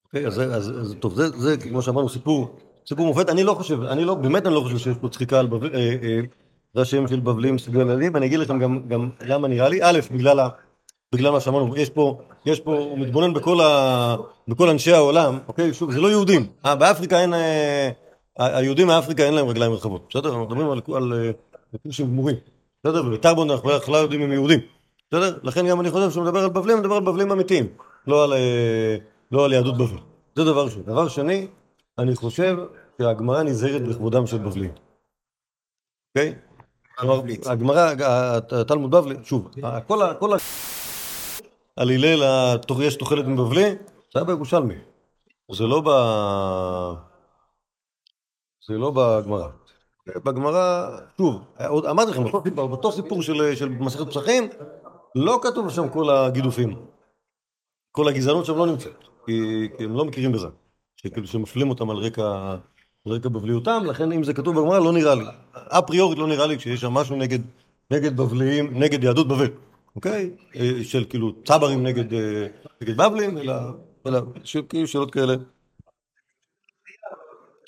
אוקיי, 0.06 0.26
אז, 0.26 0.34
זה- 0.34 0.94
טוב, 0.94 1.14
זה, 1.14 1.28
זה 1.28 1.56
כמו 1.56 1.82
שאמרנו, 1.82 2.08
סיפור, 2.08 2.56
סיפור 2.88 3.06
מופת, 3.06 3.28
אני 3.28 3.44
לא 3.44 3.54
חושב, 3.54 3.82
אני 3.82 4.04
לא, 4.04 4.14
באמת 4.14 4.46
אני 4.46 4.54
לא 4.54 4.60
חושב 4.60 4.78
שיש 4.78 4.96
פה 5.00 5.08
צחיקה 5.08 5.38
על 5.40 5.46
בבל, 5.46 5.74
אה, 5.74 5.80
אה, 6.02 6.20
ראשיהם 6.76 7.08
של 7.08 7.20
בבלים 7.20 7.58
סגללים, 7.58 8.16
אני 8.16 8.26
אגיד 8.26 8.38
לכם 8.38 8.58
גם, 8.58 9.10
למה 9.20 9.48
נראה 9.48 9.68
לי, 9.68 9.78
א', 9.82 9.98
בגלל 10.12 10.40
ה... 10.40 10.48
בגלל 11.14 11.30
מה 11.32 11.40
שאמרנו, 11.40 11.76
יש 11.76 11.90
פה, 11.90 12.18
יש 12.46 12.60
פה, 12.60 12.74
הוא 12.76 12.98
מתבונן 12.98 13.34
בכל, 13.34 13.60
ה, 13.60 14.16
בכל 14.48 14.68
אנשי 14.68 14.92
העולם, 14.92 15.38
אוקיי? 15.48 15.74
שוב, 15.74 15.90
זה 15.92 16.00
לא 16.00 16.08
יהודים. 16.08 16.46
באפריקה 16.64 17.20
אין, 17.20 17.32
היהודים 18.38 18.86
מאפריקה 18.86 19.22
אין 19.22 19.34
להם 19.34 19.46
רגליים 19.48 19.72
רחבות, 19.72 20.06
בסדר? 20.10 20.28
אנחנו 20.28 20.44
מדברים 20.44 20.70
על, 20.70 20.80
על, 20.96 21.12
על 21.72 21.78
כושים 21.86 22.06
גמורים, 22.06 22.36
בסדר? 22.84 23.06
ובטרבון 23.06 23.50
אנחנו 23.50 23.68
בכלל 23.68 24.02
יודעים 24.02 24.20
אם 24.20 24.26
הם 24.26 24.32
יהודים, 24.32 24.60
בסדר? 25.10 25.38
לכן 25.42 25.68
גם 25.68 25.80
אני 25.80 25.90
חושב 25.90 26.10
שהוא 26.10 26.24
מדבר 26.24 26.44
על 26.44 26.50
בבלים, 26.50 26.78
מדבר 26.78 26.94
על 26.94 27.02
בבלים 27.02 27.32
אמיתיים, 27.32 27.66
לא 28.06 28.24
על, 28.24 28.32
אה, 28.32 28.96
לא 29.32 29.44
על 29.44 29.52
יהדות 29.52 29.74
בבל. 29.74 29.98
זה 30.36 30.44
דבר 30.44 30.64
ראשון. 30.64 30.82
דבר 30.82 31.08
שני, 31.08 31.46
אני 31.98 32.14
חושב 32.16 32.56
שהגמרא 32.98 33.42
נזהרת 33.42 33.82
בכבודם 33.82 34.26
של 34.26 34.38
בבלים, 34.38 34.72
אוקיי? 36.08 36.34
הגמרא, 37.46 37.92
התלמוד 38.60 38.90
בבלי, 38.90 39.14
שוב, 39.24 39.48
כל 39.88 40.02
ה... 40.02 40.36
על 41.76 41.90
הלל 41.90 42.22
יש 42.82 42.96
תוחלת 42.96 43.26
מבבלי, 43.26 43.70
זה 44.12 44.14
היה 44.14 44.24
בירושלמי. 44.24 44.74
זה 45.52 45.64
לא 45.64 45.80
ב... 45.80 45.88
זה 48.68 48.74
לא 48.74 48.90
בגמרא. 48.90 49.48
בגמרא, 50.08 50.88
שוב, 51.18 51.40
אמרתי 51.90 52.10
לכם, 52.10 52.22
באותו 52.54 52.92
סיפור- 52.92 53.22
של, 53.22 53.54
של 53.54 53.68
מסכת 53.68 54.06
פסחים, 54.08 54.48
לא 55.14 55.40
כתוב 55.42 55.70
שם 55.70 55.88
כל 55.88 56.10
הגידופים. 56.10 56.76
כל 57.92 58.08
הגזענות 58.08 58.44
שם 58.44 58.56
לא 58.56 58.66
נמצאת, 58.66 58.96
כי, 59.26 59.32
כי 59.78 59.84
הם 59.84 59.96
לא 59.96 60.04
מכירים 60.04 60.32
בזה. 60.32 60.46
שכאילו 60.96 61.26
שמפלים 61.26 61.70
אותם 61.70 61.90
על 61.90 61.96
רקע, 61.96 62.56
רקע 63.06 63.28
בבליותם, 63.28 63.82
לכן 63.86 64.12
אם 64.12 64.24
זה 64.24 64.34
כתוב 64.34 64.60
בגמרא 64.60 64.78
לא 64.78 64.92
נראה 64.92 65.14
לי. 65.14 65.24
אפריורית 65.54 66.18
לא 66.18 66.26
נראה 66.26 66.46
לי 66.46 66.60
שיש 66.60 66.80
שם 66.80 66.92
משהו 66.92 67.16
נגד, 67.16 67.38
נגד 67.90 68.16
בבליים, 68.16 68.78
נגד 68.78 69.04
יהדות 69.04 69.28
בבל, 69.28 69.48
אוקיי? 69.96 70.30
אה, 70.56 70.70
של 70.82 71.04
כאילו 71.08 71.32
צברים 71.44 71.82
נגד, 71.82 72.14
אה, 72.14 72.46
נגד 72.82 72.96
בבלים, 72.96 73.38
אלא, 73.38 73.54
אלא 74.06 74.20
כאילו 74.68 74.86
שאלות 74.86 75.10
כאלה. 75.10 75.34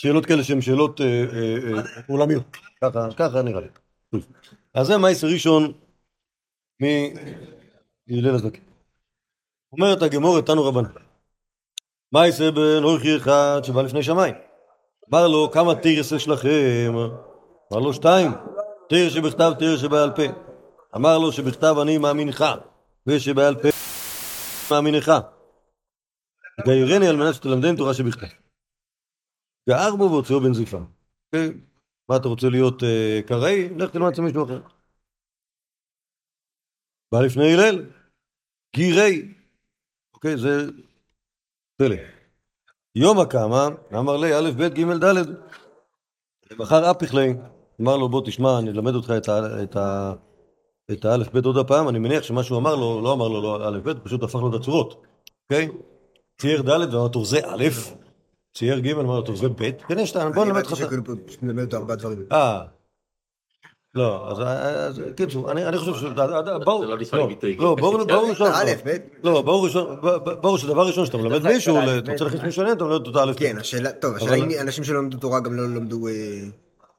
שאלות 0.05 0.27
כאלה 0.27 0.45
שהן 0.45 0.61
שאלות 0.61 1.01
אה, 1.01 1.07
אה, 1.07 1.83
עולמיות, 2.09 2.57
ככה, 3.17 3.43
נראה 3.43 3.61
לי. 3.61 3.69
אז 4.75 4.87
זה 4.87 4.99
מייס 4.99 5.25
ראשון 5.25 5.73
מהלל 6.81 8.35
הזקן. 8.35 8.61
אומרת 9.73 10.03
הגמורת 10.03 10.47
תנו 10.47 10.65
רבנן, 10.65 10.89
יעשה 12.15 12.51
בן 12.51 12.83
אורחי 12.83 13.17
אחד 13.17 13.61
שבא 13.63 13.83
לפני 13.83 14.03
שמיים? 14.03 14.35
אמר 15.11 15.29
לו, 15.29 15.51
כמה 15.53 15.75
תירס 15.75 16.13
יש 16.13 16.29
לכם? 16.29 16.95
אמר 17.73 17.81
לו, 17.81 17.95
שתיים, 17.95 18.31
תיר 18.89 19.11
שבכתב, 19.11 19.53
תיר 19.59 19.77
שבעל 19.77 20.11
פה. 20.11 20.23
אמר 20.97 21.19
לו, 21.19 21.33
שבכתב 21.33 21.77
אני 21.83 21.99
מאמינך, 21.99 22.45
ושבעל 23.07 23.55
פה 23.55 23.69
מאמינך. 24.71 25.13
גיירני 26.65 27.07
על 27.09 27.17
מנת 27.17 27.35
שתלמדני 27.35 27.77
תורה 27.77 27.95
שבכתב. 27.95 28.44
גער 29.69 29.97
בו 29.97 30.05
והוציאו 30.11 30.41
בן 30.41 30.55
זיפה. 30.55 30.79
אוקיי? 31.27 31.53
מה 32.09 32.17
אתה 32.17 32.29
רוצה 32.29 32.49
להיות 32.49 32.83
אה, 32.83 33.21
קראי? 33.27 33.69
לך 33.79 33.91
תלמד 33.91 34.09
אצל 34.09 34.23
מישהו 34.23 34.45
אחר. 34.45 34.61
בא 37.13 37.21
לפני 37.21 37.55
הלל, 37.55 37.87
גירי. 38.77 39.35
אוקיי, 40.15 40.37
זה 40.37 40.71
פלא. 41.77 41.97
יומא 42.95 43.25
קמא, 43.25 43.69
אמר 43.95 44.17
לי 44.17 44.35
א', 44.35 44.51
ב', 44.59 44.63
ג', 44.63 45.05
ד', 45.05 45.15
מחר 46.59 46.91
אפיך 46.91 47.15
לי, 47.15 47.35
אמר 47.81 47.97
לו 47.97 48.09
בוא 48.09 48.23
תשמע, 48.27 48.59
אני 48.59 48.71
אלמד 48.71 48.95
אותך 48.95 49.13
את 49.19 49.29
ה- 49.77 50.13
את 50.93 51.05
האלף 51.05 51.29
ב' 51.35 51.47
עוד 51.47 51.57
הפעם, 51.57 51.89
אני 51.89 51.99
מניח 51.99 52.23
שמה 52.23 52.43
שהוא 52.43 52.59
אמר 52.59 52.75
לו, 52.75 53.01
לא 53.01 53.13
אמר 53.13 53.29
לו 53.29 53.43
לא 53.43 53.69
א' 53.69 53.79
ב', 53.79 53.99
פשוט 53.99 54.23
הפך 54.23 54.35
לו 54.35 54.49
את 54.49 54.61
הצורות, 54.61 55.07
אוקיי? 55.45 55.69
צייר 56.41 56.63
ד' 56.63 56.95
ואמר 56.95 57.09
טוב 57.09 57.25
זה 57.25 57.39
א', 57.47 57.65
צייר 58.55 58.79
ג' 58.79 58.91
אמר 58.91 59.21
טוב 59.23 59.37
זה 59.37 59.49
ב', 59.49 59.71
כן 59.89 59.99
יש 59.99 60.11
טעם, 60.13 60.33
בוא 60.33 60.43
אני 60.43 60.51
נלמד 60.51 60.65
הבנתי 60.67 60.83
אותך 60.83 60.95
את 60.95 61.09
ה... 61.09 61.33
שכאילו 61.33 61.63
אותו 61.63 61.77
ארבעה 61.77 61.97
דברים. 61.97 62.19
אה. 62.33 62.61
לא, 63.95 64.31
אז- 64.31 64.41
אז 64.41 65.03
קיצור, 65.17 65.51
אני 65.51 65.67
אני 65.67 65.79
חושב 65.79 65.95
ש... 65.95 66.03
בואו, 66.65 66.81
זה 66.81 66.87
לא 66.87 66.99
נשמע 66.99 67.19
לי 67.19 67.27
ביטוי. 67.27 67.57
לא, 67.57 67.75
בואו 67.81 68.07
בואו 68.07 68.29
ראשון, 68.29 68.51
א', 68.53 68.71
ב', 68.85 68.97
לא, 69.23 69.43
בואו 69.43 69.63
ראשון, 69.63 69.97
ברור 70.41 70.59
שדבר 70.59 70.87
ראשון 70.87 71.07
שאתה 71.07 71.17
מלמד 71.19 71.43
מישהו, 71.47 71.79
אתה 71.99 72.13
רוצה 72.13 72.25
להכניס 72.25 72.43
מישהו 72.43 72.63
לעניין, 72.63 72.77
אתה 72.77 72.85
מלמד 72.85 73.07
אותו 73.07 73.23
א', 73.23 73.33
ב'. 73.33 73.37
כן, 73.37 73.57
השאלה, 73.59 73.93
טוב, 73.93 74.17
השאלה 74.17 74.35
אם 74.35 74.49
אנשים 74.61 74.85
שלא 74.85 74.99
למדו 74.99 75.19
תורה 75.19 75.41
גם 75.41 75.57
לא 75.57 75.63
למדו, 75.63 76.09
אה, 76.09 76.13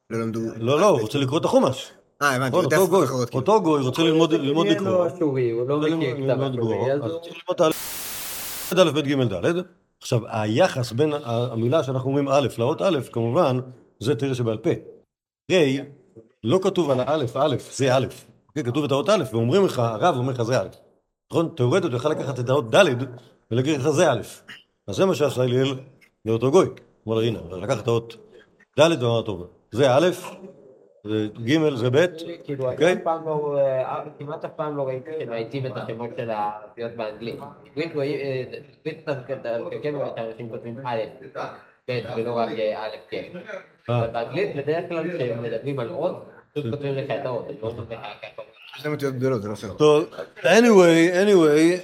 לא 0.09 0.19
למדו... 0.21 0.39
לא, 0.57 0.79
לא, 0.79 0.89
הוא 0.89 1.01
רוצה 1.01 1.17
לקרוא 1.17 1.39
את 1.39 1.45
החומש. 1.45 1.91
אה, 2.21 2.35
הבנתי, 2.35 2.57
נכון, 2.57 2.65
אותו 2.65 2.87
גוי. 2.87 3.07
אותו 3.33 3.61
גוי 3.61 3.81
רוצה 3.81 4.03
ללמוד 4.03 4.33
לקרוא. 4.67 4.89
הוא 5.19 5.69
לא 5.69 5.79
מכיר 5.79 6.15
כתב 6.17 6.41
אשורי, 6.41 6.91
אז 6.93 7.11
הוא... 7.11 7.21
צריך 7.21 7.35
ללמוד 7.49 7.61
את 8.73 8.79
א', 8.79 8.91
ב', 8.91 8.99
ג', 8.99 9.33
ד'. 9.33 9.84
עכשיו, 10.05 10.21
היחס 10.27 10.91
בין 10.91 11.13
המילה 11.23 11.83
שאנחנו 11.83 12.09
אומרים 12.09 12.27
א' 12.27 12.47
לאות 12.57 12.81
א', 12.81 12.99
כמובן, 13.11 13.59
זה 13.99 14.15
תראה 14.15 14.35
שבעל 14.35 14.57
פה. 14.57 14.69
ה' 15.51 15.55
לא 16.43 16.59
כתוב 16.63 16.91
על 16.91 16.99
האלף, 16.99 17.37
א', 17.37 17.55
זה 17.71 17.95
א', 17.95 18.05
אוקיי? 18.47 18.63
כתוב 18.63 18.83
את 18.83 18.91
האות 18.91 19.09
א', 19.09 19.23
ואומרים 19.31 19.65
לך, 19.65 19.79
הרב 19.79 20.15
אומר 20.17 20.33
לך 20.33 20.43
זה 20.43 20.61
א'. 20.61 20.67
נכון? 21.31 21.49
תאורטית 21.55 21.91
הוא 21.91 21.97
יכול 21.97 22.11
לקחת 22.11 22.39
את 22.39 22.49
האות 22.49 22.75
ד' 22.75 22.85
ולהגיד 23.51 23.79
לך 23.79 23.89
זה 23.89 24.11
א'. 24.11 24.21
אז 24.87 24.95
זה 24.95 25.05
מה 25.05 25.15
שעשה 25.15 25.43
אליאל 25.43 25.75
לאותו 26.25 26.51
גוי. 26.51 26.67
אמר 27.07 27.15
לו, 27.15 27.21
הנה, 27.21 27.39
לקח 27.51 27.79
את 27.79 27.87
האות 27.87 28.15
ד' 28.79 29.03
ואמר, 29.03 29.21
טוב, 29.21 29.47
זה 29.71 29.97
א', 29.97 30.07
זה 31.05 31.27
ג', 31.45 31.75
זה 31.75 31.89
ב', 31.89 32.05
כאילו, 32.43 32.71
אוקיי? 32.71 32.95
לא, 33.05 33.57
אה, 33.57 34.03
כמעט 34.19 34.45
אף 34.45 34.51
פעם 34.55 34.77
לא 34.77 34.87
ראיתי 34.87 35.11
שמאייתים 35.19 35.65
את 35.65 35.71
השמות 35.75 36.09
של 36.17 36.29
האותיות 36.29 36.91
באנגלית. 36.95 37.39
בעברית 37.75 37.95
רואים, 37.95 38.19
אה, 38.19 39.79
כן 39.83 39.95
רואה 39.95 40.09
שאנשים 40.15 40.49
כותבים 40.49 40.77
א', 40.85 40.99
ב', 41.87 41.99
ולא 42.17 42.33
רק 42.33 42.49
אה, 42.49 42.83
א', 42.85 42.89
כן. 43.09 43.23
אבל 43.89 44.07
באנגלית 44.07 44.55
בדרך 44.55 44.89
כלל 44.89 45.17
כשהם 45.17 45.43
מדברים 45.43 45.79
על 45.79 45.89
אות, 45.89 46.25
פשוט 46.53 46.71
כותבים 46.71 46.93
לך 46.93 47.11
את 47.11 47.25
האות, 47.25 47.45
לא 47.61 47.67
אומרים 47.67 47.85
לך 47.89 47.99
ככה. 48.21 48.41
להם 48.83 48.93
אותיות 48.93 49.13
גדולות, 49.13 49.41
זה 49.41 49.49
לא 49.49 49.55
פייר. 49.55 49.73
טוב, 49.73 50.05
anyway, 50.41 51.13
anyway, 51.25 51.79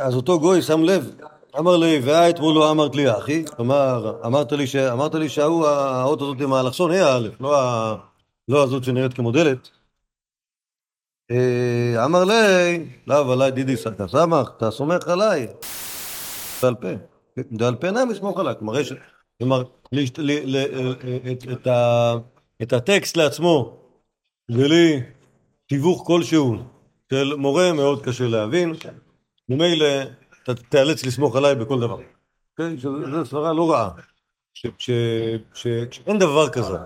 אז 0.00 0.14
אותו 0.14 0.40
גוי 0.40 0.62
שם 0.62 0.82
לב, 0.82 1.10
אמר 1.58 1.76
לי, 1.76 2.00
ואה 2.04 2.30
אתמול 2.30 2.54
לא 2.54 2.70
אמרת 2.70 2.94
לי 2.94 3.18
אחי, 3.18 3.44
כלומר, 3.56 4.20
אמרת 4.26 4.52
לי, 4.52 4.66
ש... 4.66 4.76
אמרת 4.76 5.14
לי 5.14 5.28
שההוא, 5.28 5.66
האות 5.66 6.22
הזאת 6.22 6.40
עם 6.40 6.52
האלכסון 6.52 6.90
היא 6.90 7.00
האלף, 7.00 7.40
לא, 7.40 7.60
ה... 7.60 7.96
לא 8.48 8.62
הזאת 8.62 8.84
שנראית 8.84 9.14
כמו 9.14 9.32
דלת. 9.32 9.70
אה, 11.30 12.04
אמר 12.04 12.24
לי, 12.24 12.88
לאו 13.06 13.32
עליי 13.32 13.50
דידי 13.50 13.74
אתה 13.88 14.08
סמך, 14.08 14.50
אתה 14.56 14.70
סומך 14.70 15.08
עליי. 15.08 15.46
בעל 16.62 16.74
פה, 16.74 16.88
בעל 17.50 17.74
פה 17.74 17.90
נמי 17.90 18.14
סמוך 18.14 18.40
עליי, 18.40 18.54
כלומר, 18.58 18.80
יש, 18.80 18.92
כלומר, 19.38 19.62
להשת- 19.92 20.18
ל- 20.18 20.56
ל- 20.56 20.92
את, 21.32 21.44
את, 21.52 21.66
ה... 21.66 22.14
את 22.62 22.72
הטקסט 22.72 23.16
לעצמו, 23.16 23.76
בלי 24.50 25.00
תיווך 25.66 26.06
כלשהו 26.06 26.56
של 27.12 27.34
מורה 27.34 27.72
מאוד 27.72 28.04
קשה 28.04 28.24
להבין, 28.24 28.74
ממילא 29.48 29.86
אתה 30.50 30.54
תיאלץ 30.54 31.04
לסמוך 31.06 31.36
עליי 31.36 31.54
בכל 31.54 31.80
דבר. 31.80 31.98
כן, 32.56 32.78
שזו 32.78 33.24
סברה 33.24 33.52
לא 33.52 33.70
רעה. 33.70 33.90
שאין 35.54 36.18
דבר 36.18 36.48
כזה, 36.50 36.78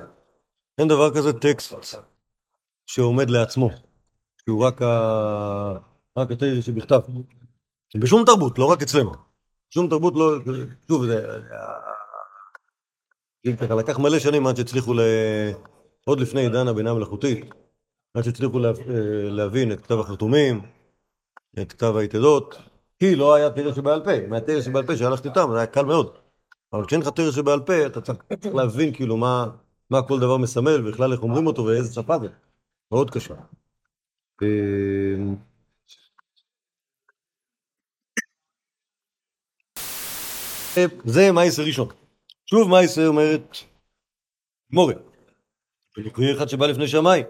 אין 0.79 0.89
דבר 0.89 1.15
כזה 1.15 1.33
טקסט 1.33 1.75
שעומד 2.87 3.31
לעצמו, 3.31 3.71
שהוא 4.45 4.65
רק 4.65 4.83
ה- 4.83 5.75
רק 6.19 6.31
התרא 6.31 6.61
שבכתב. 6.61 7.01
בשום 7.97 8.25
תרבות, 8.27 8.59
לא 8.59 8.65
רק 8.65 8.83
אצלנו. 8.83 9.13
שום 9.71 9.89
תרבות 9.91 10.15
לא... 10.17 10.39
שוב, 10.89 11.07
זה... 11.07 11.39
לקח 13.77 13.99
מלא 13.99 14.19
שנים 14.19 14.47
עד 14.47 14.57
שהצליחו 14.57 14.95
ל... 14.95 15.01
עוד 16.05 16.21
לפני 16.21 16.41
עידן 16.41 16.69
הבינה 16.69 16.91
המלאכותית, 16.91 17.45
עד 18.15 18.25
שהצליחו 18.25 18.59
אה, 18.65 18.73
להבין 19.31 19.73
את 19.73 19.81
כתב 19.81 19.99
החרטומים, 20.01 20.61
את 21.61 21.73
כתב 21.73 21.97
היתדות, 21.97 22.59
כי 23.01 23.17
לא 23.17 23.35
היה 23.35 23.51
תרא 23.51 23.73
שבעל 23.73 24.05
פה. 24.05 24.27
מהתרא 24.29 24.61
שבעל 24.61 24.87
פה 24.87 24.97
שהלכתי 24.97 25.29
איתם, 25.29 25.49
זה 25.53 25.57
היה 25.57 25.67
קל 25.67 25.85
מאוד. 25.85 26.17
אבל 26.73 26.87
כשאין 26.87 27.01
לך 27.01 27.09
תרא 27.09 27.31
שבעל 27.31 27.61
פה, 27.61 27.87
אתה 27.87 28.01
צריך 28.01 28.19
להבין 28.55 28.95
כאילו 28.95 29.17
מה, 29.17 29.47
כל 30.09 30.21
דבר 30.21 30.37
מסמל, 30.37 30.87
ובכלל 30.89 31.13
איך 31.13 31.23
אומרים 31.23 31.47
אותו 31.47 31.65
ואיזה 31.65 31.95
שפה 31.95 32.19
זה. 32.19 32.29
מאוד 32.93 33.11
קשה. 33.11 33.35
אה, 40.79 40.85
זה 41.05 41.33
מייסר 41.33 41.63
ראשון. 41.63 41.89
שוב 42.47 42.71
מייסר 42.71 43.09
אומרת 43.09 43.57
מורה. 44.71 44.95
ולקריא 45.97 46.37
אחד 46.37 46.49
שבא 46.49 46.67
לפני 46.67 46.89
שמיים. 46.89 47.25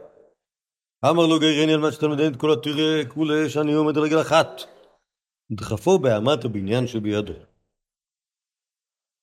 אמר 1.05 1.27
לו 1.27 1.39
גרעני 1.39 1.73
על 1.73 1.81
מה 1.81 1.93
שתלמידי 1.93 2.27
את 2.27 2.37
כל 2.37 2.53
התראה 2.53 3.03
כולי 3.09 3.51
שאני 3.51 3.73
עומד 3.73 3.97
על 3.97 4.03
רגל 4.03 4.21
אחת. 4.21 4.61
דחפו 5.51 5.99
באמת 5.99 6.45
הבניין 6.45 6.87
שבידו. 6.87 7.33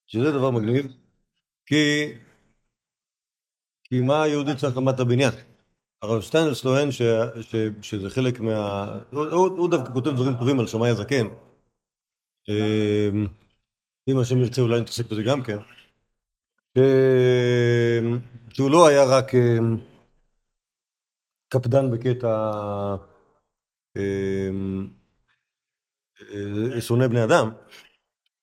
שזה 0.08 0.32
דבר 0.32 0.52
מגניב, 0.52 0.86
כי... 1.66 2.13
כי 3.84 4.02
מה 4.02 4.24
היהודי 4.24 4.56
צריך 4.56 4.78
אמת 4.78 5.00
הבניין? 5.00 5.34
הרב 6.02 6.22
שטיינרס 6.22 6.62
טוען 6.62 6.92
ש... 6.92 7.02
ש... 7.42 7.56
שזה 7.82 8.10
חלק 8.10 8.40
מה... 8.40 8.86
הוא, 9.12 9.26
הוא, 9.26 9.48
הוא 9.48 9.72
דווקא 9.72 9.94
כותב 9.94 10.10
דברים 10.10 10.34
טובים 10.40 10.60
על 10.60 10.68
שמאי 10.68 10.90
הזקן. 10.90 11.28
אמ, 12.50 13.28
אם 14.08 14.20
השם 14.20 14.38
ירצה 14.38 14.62
אולי 14.62 14.82
נתעסק 14.82 15.12
בזה 15.12 15.24
גם 15.24 15.44
כן. 15.44 15.58
אמ, 16.78 18.20
שהוא 18.54 18.72
לא 18.72 18.88
היה 18.88 19.04
רק 19.04 19.36
אמ, 19.36 19.78
קפדן 21.50 21.92
בקטע 21.92 22.52
שונא 26.80 27.08
בני 27.08 27.24
אדם, 27.24 27.52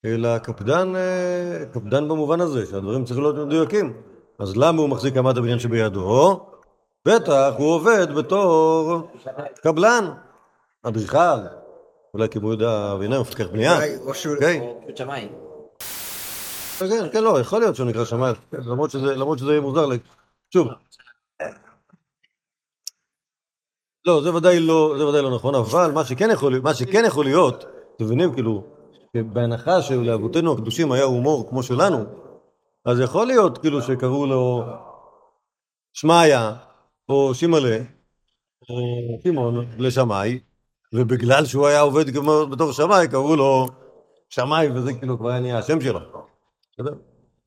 אלא 0.04 0.38
קפדן, 0.38 0.96
אה, 0.96 1.64
קפדן 1.72 2.08
במובן 2.08 2.40
הזה, 2.40 2.66
שהדברים 2.66 3.04
צריכים 3.04 3.22
להיות 3.22 3.46
מדויקים. 3.46 3.92
אז 4.38 4.56
למה 4.56 4.80
הוא 4.80 4.88
מחזיק 4.88 5.16
אמת 5.16 5.36
הבניין 5.36 5.58
שבידו? 5.58 6.46
בטח, 7.08 7.52
הוא 7.58 7.74
עובד 7.74 8.14
בתור 8.14 9.08
קבלן, 9.62 10.10
אדריכל, 10.82 11.18
אולי 12.14 12.28
כמו 12.28 12.48
יהודה 12.48 12.92
אבינר, 12.92 13.20
מפקח 13.20 13.46
בנייה. 13.46 13.78
או 14.04 14.14
שהוא... 14.14 14.34
אוקיי. 14.34 14.60
שמיים. 14.96 15.28
כן, 16.78 17.08
כן, 17.12 17.24
לא, 17.24 17.40
יכול 17.40 17.60
להיות 17.60 17.76
שהוא 17.76 17.86
נקרא 17.86 18.04
שמאי, 18.04 18.32
למרות 18.52 18.90
שזה, 19.38 19.50
יהיה 19.50 19.60
מוזר. 19.60 19.88
שוב. 20.50 20.68
לא, 24.06 24.22
זה 24.22 24.34
ודאי 24.34 24.60
לא, 24.60 24.94
זה 24.98 25.06
ודאי 25.06 25.22
לא 25.22 25.34
נכון, 25.34 25.54
אבל 25.54 25.90
מה 25.90 26.04
שכן 26.04 26.30
יכול, 26.30 26.60
מה 26.60 26.74
שכן 26.74 27.02
יכול 27.06 27.24
להיות, 27.24 27.64
אתם 27.96 28.04
מבינים, 28.04 28.34
כאילו, 28.34 28.64
בהנחה 29.14 29.82
שלאבותינו 29.82 30.52
הקדושים 30.52 30.92
היה 30.92 31.04
הומור 31.04 31.48
כמו 31.50 31.62
שלנו, 31.62 32.04
אז 32.84 33.00
יכול 33.00 33.26
להיות, 33.26 33.58
כאילו, 33.58 33.82
שקראו 33.82 34.26
לו 34.26 34.64
שמעיה, 35.92 36.54
או 37.08 37.34
שימלה, 37.34 37.78
או 38.70 38.76
שמעון 39.24 39.66
לשמאי, 39.78 40.38
ובגלל 40.94 41.44
שהוא 41.44 41.66
היה 41.66 41.80
עובד 41.80 42.04
בתור 42.52 42.72
שמאי, 42.72 43.08
קראו 43.08 43.36
לו 43.36 43.68
שמאי, 44.28 44.70
וזה 44.70 44.92
כאילו 44.92 45.18
כבר 45.18 45.30
היה 45.30 45.40
נהיה 45.40 45.58
השם 45.58 45.80
שלו. 45.80 46.00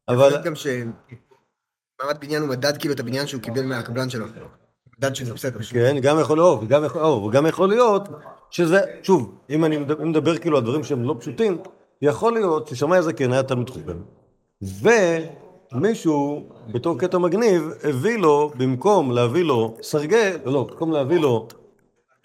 אבל... 0.10 0.42
גם 0.44 0.54
שמעמד 0.56 2.20
בניין 2.20 2.42
הוא 2.42 2.50
מדד 2.50 2.78
כאילו 2.78 2.94
את 2.94 3.00
הבניין 3.00 3.28
שהוא 3.28 3.42
קיבל 3.42 3.66
מהקבלן 3.66 4.10
שלו. 4.10 4.26
מדד 5.00 5.16
שזה 5.16 5.34
בסדר. 5.34 5.64
כן, 5.64 6.00
גם 6.02 6.20
יכול 6.20 6.38
להיות, 6.38 6.60
וגם 6.64 6.86
יכול, 6.86 7.02
או, 7.02 7.24
וגם 7.24 7.46
יכול 7.46 7.70
להיות 7.70 8.10
שזה, 8.50 8.82
שוב, 9.04 9.36
אם 9.50 9.66
אני 9.66 9.78
מדבר 10.00 10.38
כאילו 10.38 10.58
על 10.58 10.64
דברים 10.64 10.84
שהם 10.84 11.04
לא 11.04 11.16
פשוטים, 11.20 11.58
יכול 12.02 12.34
להיות 12.34 12.68
ששמאי 12.68 12.98
הזקן 12.98 13.34
היה 13.34 13.44
תלמיד 13.44 13.70
חוכם, 13.70 13.98
ומישהו, 15.74 16.50
בתור 16.72 17.00
קטע 17.00 17.18
מגניב, 17.18 17.70
הביא 17.84 18.18
לו, 18.18 18.52
במקום 18.58 19.12
להביא 19.12 19.44
לו 19.44 19.76
סרגל, 19.82 20.38
לא, 20.46 20.64
במקום 20.70 20.92
להביא 20.92 21.20
לו 21.20 21.48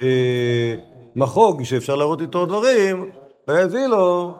אה, 0.02 0.74
מחוג 1.16 1.62
שאפשר 1.62 1.96
להראות 1.96 2.20
איתו 2.20 2.46
דברים, 2.46 3.10
והביא 3.48 3.86
לו 3.86 4.34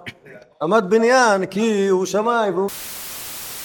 עמד 0.62 0.84
בניין, 0.88 1.46
כי 1.46 1.88
הוא 1.88 2.06
שמאי 2.06 2.50
והוא 2.50 2.70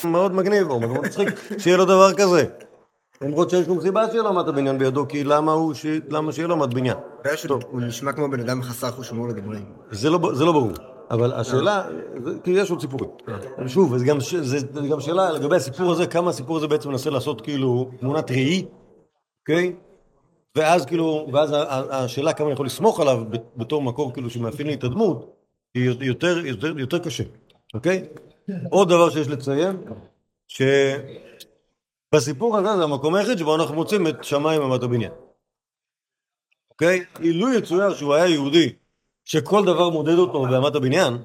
מאוד 0.03 0.34
מגניב, 0.34 0.70
או 0.70 0.80
מאוד 0.80 1.05
מצחיק, 1.05 1.30
שיהיה 1.57 1.78
לו 1.78 1.86
דבר 1.86 2.13
כזה. 2.13 2.45
למרות 3.22 3.49
שאין 3.49 3.65
שום 3.65 3.82
סיבה 3.82 4.07
שיהיה 4.11 4.24
לו 4.24 4.30
עמד 4.30 4.49
הבניין 4.49 4.78
בידו, 4.78 5.07
כי 5.07 5.24
למה 5.24 5.51
הוא, 5.51 5.74
ש... 5.74 5.86
למה 6.09 6.32
שיהיה 6.32 6.47
לו 6.47 6.53
עמד 6.53 6.74
בניין? 6.74 6.97
הבעיה 7.20 7.38
שהוא 7.38 7.59
הוא 7.72 7.82
נשמע 7.82 8.13
כמו 8.13 8.30
בן 8.32 8.39
אדם 8.39 8.61
חסר 8.61 8.91
חוש 8.91 9.09
הומור 9.09 9.28
לגמרי. 9.28 9.57
זה 9.91 10.09
לא, 10.09 10.20
זה 10.34 10.45
לא 10.45 10.51
ברור. 10.51 10.72
אבל 11.11 11.34
השאלה, 11.34 11.84
כי 12.43 12.51
יש 12.51 12.72
עוד 12.72 12.82
סיפורים. 12.82 13.09
שוב, 13.68 13.97
זה 13.97 14.05
גם, 14.05 14.22
ש- 14.22 14.36
זה 14.36 14.57
זה 14.59 14.88
גם 14.91 14.99
שאלה 14.99 15.32
לגבי 15.32 15.55
הסיפור 15.55 15.91
הזה, 15.91 16.07
כמה 16.07 16.30
הסיפור 16.30 16.57
הזה 16.57 16.68
בעצם 16.68 16.89
מנסה 16.89 17.09
לעשות 17.09 17.41
כאילו 17.41 17.89
תמונת 17.99 18.32
ראי, 18.32 18.65
אוקיי? 19.41 19.76
ואז 20.55 20.86
כאילו, 20.86 21.28
ואז 21.34 21.55
השאלה 21.89 22.34
כמה 22.34 22.47
אני 22.47 22.53
יכול 22.53 22.65
לסמוך 22.65 22.99
עליו 22.99 23.24
בתור 23.55 23.82
מקור 23.82 24.13
כאילו 24.13 24.30
שמאפיין 24.30 24.68
לי 24.68 24.74
את 24.74 24.84
הדמות, 24.84 25.34
היא 25.76 25.91
יותר, 26.01 26.45
יותר, 26.45 26.80
יותר 26.80 26.99
קשה, 26.99 27.24
אוקיי? 27.74 28.03
עוד 28.70 28.89
דבר 28.89 29.09
שיש 29.09 29.28
לציין, 29.28 29.78
שבסיפור 32.18 32.57
הזה 32.57 32.78
זה 32.78 32.84
המקום 32.84 33.15
היחיד 33.15 33.38
שבו 33.38 33.55
אנחנו 33.55 33.76
מוצאים 33.76 34.07
את 34.07 34.24
שמיים 34.24 34.61
אמת 34.61 34.84
הבניין. 34.84 35.11
אוקיי? 36.72 37.05
אילו 37.20 37.53
יצויר 37.53 37.93
שהוא 37.93 38.13
היה 38.13 38.28
יהודי, 38.28 38.74
שכל 39.26 39.65
דבר 39.65 39.89
מודד 39.89 40.18
אותו 40.18 40.41
באמת 40.41 40.76
הבניין, 40.76 41.18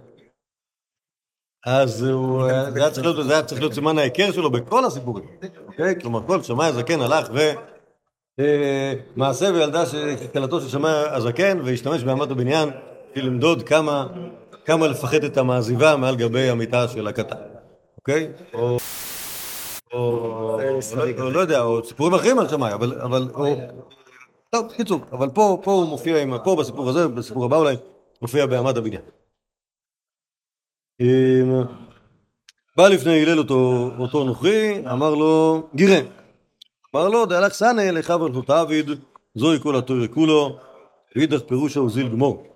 אז 1.66 2.06
זה 2.74 2.82
היה 2.82 2.90
צריך 3.42 3.60
להיות, 3.60 3.72
סימן 3.72 3.98
ההיכר 3.98 4.32
שלו 4.32 4.50
בכל 4.50 4.84
הסיפורים, 4.84 5.24
אוקיי? 5.66 6.00
כלומר, 6.00 6.26
כל 6.26 6.42
שמאי 6.42 6.66
הזקן 6.66 7.00
הלך 7.00 7.28
ו... 7.34 7.38
אה, 8.40 8.94
מעשה 9.16 9.46
וילדה 9.54 9.84
כלתו 10.32 10.60
של 10.60 10.68
שמאי 10.68 10.90
הזקן 10.90 11.58
והשתמש 11.64 12.04
באמת 12.04 12.30
הבניין 12.30 12.68
בשביל 13.10 13.26
למדוד 13.26 13.62
כמה, 13.62 14.06
לפחד 14.68 15.24
את 15.24 15.36
המעזיבה 15.36 15.96
מעל 15.96 16.16
גבי 16.16 16.48
המיטה 16.48 16.88
של 16.88 17.06
הקטן, 17.06 17.36
אוקיי? 17.98 18.28
או... 18.54 18.78
או, 19.92 20.58
או 21.18 21.30
לא 21.30 21.40
יודע, 21.40 21.62
או 21.62 21.84
סיפורים 21.84 22.14
אחרים 22.14 22.38
על 22.38 22.48
שמאי, 22.48 22.72
אבל, 22.74 23.28
טוב, 24.50 24.66
בקיצור, 24.66 25.00
אבל 25.12 25.28
פה, 25.28 25.60
הוא 25.64 25.86
מופיע 25.86 26.22
עם, 26.22 26.34
פה 26.44 26.56
בסיפור 26.56 26.88
הזה, 26.88 27.08
בסיפור 27.08 27.44
הבא 27.44 27.56
אולי, 27.56 27.76
מופיע 28.22 28.46
באמת 28.46 28.76
הבניין. 28.76 29.02
בא 32.76 32.88
לפני 32.88 33.22
הלל 33.22 33.38
אותו, 33.38 34.24
נוכרי, 34.24 34.82
אמר 34.92 35.14
לו, 35.14 35.62
גירה. 35.74 36.00
אמר 36.94 37.08
לו, 37.08 37.26
דהלך 37.26 37.52
סנה 37.52 37.90
לך 37.90 38.10
ולכות 38.20 38.50
עביד, 38.50 38.90
זוהי 39.34 39.60
כל 39.60 39.76
התוירי 39.76 40.08
כולו, 40.08 40.58
ואידך 41.16 41.40
פירושה 41.40 41.80
וזיל 41.80 42.08
גמור. 42.08 42.46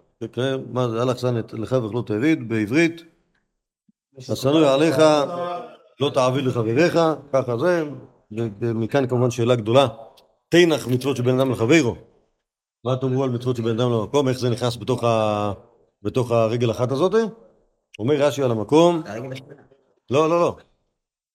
מה 0.72 0.89
זה 0.89 1.03
הלך 1.03 1.18
סנה 1.18 1.41
לך 1.53 1.72
ולכות 1.72 2.11
עביד 2.11 2.49
בעברית, 2.49 3.03
השנוא 4.18 4.70
עליך, 4.70 4.99
לא 6.01 6.11
תעביד 6.14 6.44
לחבריך, 6.44 6.99
ככה 7.32 7.59
זה, 7.59 7.84
ומכאן 8.61 9.07
כמובן 9.07 9.30
שאלה 9.30 9.57
גדולה, 9.57 9.88
תנח 10.49 10.86
מצוות 10.88 11.16
שבין 11.16 11.40
אדם 11.40 11.51
לחברו. 11.51 11.97
מה 12.84 12.97
תאמרו 12.97 13.24
על 13.24 13.30
מצוות 13.30 13.57
שבין 13.57 13.80
אדם 13.80 13.92
למקום, 13.92 14.28
איך 14.28 14.38
זה 14.38 14.51
נכנס 14.51 14.76
בתוך, 14.76 15.05
ה... 15.05 15.53
בתוך 16.03 16.30
הרגל 16.30 16.70
אחת 16.70 16.92
הזאת? 16.92 17.12
אומר 17.99 18.14
רש"י 18.14 18.42
על 18.42 18.51
המקום. 18.51 19.03
לא, 20.11 20.28
לא, 20.28 20.40
לא. 20.40 20.57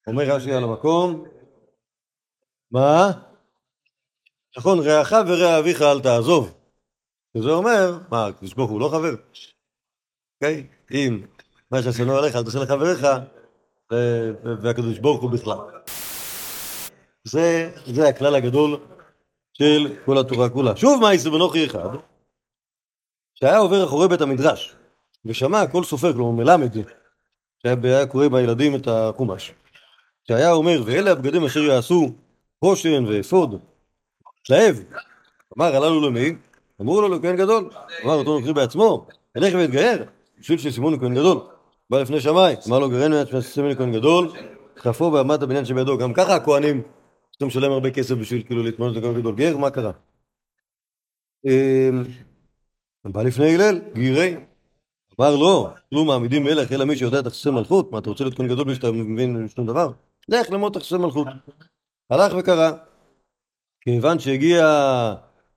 אומר 0.07 0.23
רש"י 0.23 0.53
על 0.53 0.63
המקום, 0.63 1.23
מה? 2.71 3.11
נכון, 4.57 4.79
רעך 4.79 5.13
ורע 5.27 5.59
אביך 5.59 5.81
אל 5.81 6.01
תעזוב. 6.01 6.53
שזה 7.37 7.49
אומר, 7.49 7.99
מה, 8.11 8.27
הקדוש 8.27 8.53
ברוך 8.53 8.71
הוא 8.71 8.79
לא 8.79 8.89
חבר? 8.89 9.15
אוקיי? 10.35 10.67
אם 10.91 11.25
מה 11.71 11.83
שעשינו 11.83 12.17
עליך 12.17 12.35
אל 12.35 12.43
תעשה 12.43 12.59
לחבריך, 12.59 13.07
והקדוש 14.61 14.99
ברוך 14.99 15.21
הוא 15.21 15.31
בכלל. 15.31 15.57
זה, 17.23 17.71
זה 17.85 18.07
הכלל 18.07 18.35
הגדול 18.35 18.77
של 19.53 19.95
כל 20.05 20.17
התורה 20.17 20.49
כולה. 20.49 20.75
שוב 20.75 21.01
מעשה 21.01 21.29
בנוכי 21.29 21.65
אחד, 21.65 21.89
שהיה 23.35 23.57
עובר 23.57 23.83
אחורי 23.83 24.07
בית 24.07 24.21
המדרש, 24.21 24.75
ושמע 25.25 25.67
כל 25.67 25.83
סופר, 25.83 26.13
כלומר 26.13 26.43
מלמד, 26.43 26.73
שהיה 27.63 27.75
היה 27.83 28.05
קורא 28.05 28.27
בילדים 28.27 28.75
את 28.75 28.87
החומש, 28.87 29.51
שהיה 30.27 30.51
אומר, 30.51 30.81
ואלה 30.85 31.11
הבגדים 31.11 31.45
אשר 31.45 31.59
יעשו 31.59 32.13
חושן 32.65 33.05
ואפוד, 33.05 33.59
שלהב. 34.43 34.75
אמר, 35.57 35.75
הללו 35.75 36.09
למי? 36.09 36.35
אמרו 36.81 37.01
לו 37.01 37.17
לכהן 37.17 37.35
גדול. 37.35 37.69
אמר 38.05 38.13
אותו 38.13 38.39
נוכרי 38.39 38.53
בעצמו, 38.53 39.07
אלך 39.37 39.53
ואתגייר, 39.57 40.05
בשביל 40.39 40.57
שסימון 40.57 40.93
לכהן 40.93 41.15
גדול. 41.15 41.39
בא 41.91 42.01
לפני 42.01 42.21
שמאי, 42.21 42.55
אמר 42.67 42.79
לו 42.79 42.89
גרן 42.89 43.11
מעט 43.11 43.27
שמעשה 43.27 43.61
לכהן 43.61 43.91
גדול, 43.91 44.31
חפו 44.77 45.11
באמת 45.11 45.41
הבניין 45.41 45.65
שבידו. 45.65 45.97
גם 45.97 46.13
ככה 46.13 46.35
הכהנים 46.35 46.81
צריכים 47.31 47.47
לשלם 47.47 47.71
הרבה 47.71 47.91
כסף 47.91 48.15
בשביל 48.15 48.43
כאילו 48.43 48.63
להתמודד 48.63 48.97
לכהן 48.97 49.13
גדול. 49.13 49.35
גר, 49.35 49.57
מה 49.57 49.69
קרה? 49.69 49.91
אמ, 51.45 52.03
בא 53.05 53.23
לפני 53.23 53.55
הלל, 53.55 53.79
גירי. 53.93 54.35
אמר 55.19 55.35
לו, 55.35 55.69
לא 55.91 56.05
מעמידים 56.05 56.43
מלך 56.43 56.71
אלא 56.71 56.85
מי 56.85 56.97
שיודע 56.97 57.21
תכסי 57.21 57.49
מלכות, 57.49 57.91
מה 57.91 57.99
אתה 57.99 58.09
רוצה 58.09 58.23
להיות 58.23 58.37
כהן 58.37 58.47
גדול 58.47 58.65
בלי 58.65 58.75
שאתה 58.75 58.91
מבין 58.91 59.47
שום 59.55 59.65
דבר? 59.65 59.91
לך 60.29 60.51
למות 60.51 60.73
תכסי 60.73 60.97
מלכות. 60.97 61.27
הלך 62.09 62.33
וקרא. 62.39 62.71
כיוון 63.81 64.19
שהגיע 64.19 64.63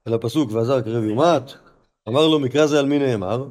אל 0.09 0.15
הפסוק 0.15 0.53
ועזר 0.53 0.81
קרב 0.81 1.05
יומת, 1.05 1.53
אמר 2.09 2.29
לו 2.29 2.41
מקרא 2.41 2.67
זה 2.67 2.79
על 2.79 2.87
מי 2.87 2.99
נאמר? 2.99 3.45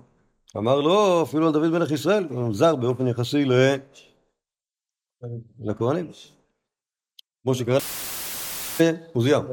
אמר 0.57 0.81
לו 0.81 1.23
אפילו 1.23 1.47
על 1.47 1.53
דוד 1.53 1.69
מלך 1.69 1.91
ישראל, 1.91 2.27
הוא 2.29 2.53
זר 2.53 2.75
באופן 2.75 3.07
יחסי 3.07 3.45
ל... 3.45 3.53
לכהנים. 5.59 6.11
כמו 7.43 7.55
שקרא 7.55 7.79
עוזיהו. 9.13 9.43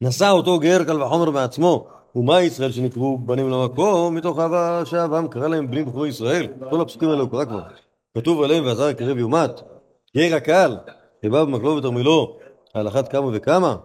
נשא 0.00 0.28
אותו 0.28 0.58
גר 0.58 0.84
קל 0.84 1.02
וחומר 1.02 1.30
בעצמו, 1.30 1.88
ומה 2.14 2.42
ישראל 2.42 2.72
שנקראו 2.72 3.18
בנים 3.18 3.50
למקום, 3.50 4.14
מתוך 4.14 4.38
אהבה 4.38 4.86
שאהבם 4.86 5.28
קרא 5.28 5.48
להם 5.48 5.70
בנים 5.70 5.86
בחורי 5.86 6.08
ישראל. 6.08 6.46
כל 6.70 6.80
הפסוקים 6.80 7.08
האלה 7.08 7.20
הוא 7.20 7.30
קרא 7.30 7.44
כבר. 7.44 7.62
כתוב 8.18 8.42
עליהם 8.42 8.64
ועזר 8.64 8.92
קרב 8.92 9.18
יומת, 9.18 9.50
גר 10.16 10.36
הקהל, 10.36 10.78
ובא 11.24 11.44
במקלו 11.44 11.76
ותרמילו, 11.76 12.38
על 12.74 12.88
אחת 12.88 13.12
כמה 13.12 13.26
וכמה. 13.32 13.76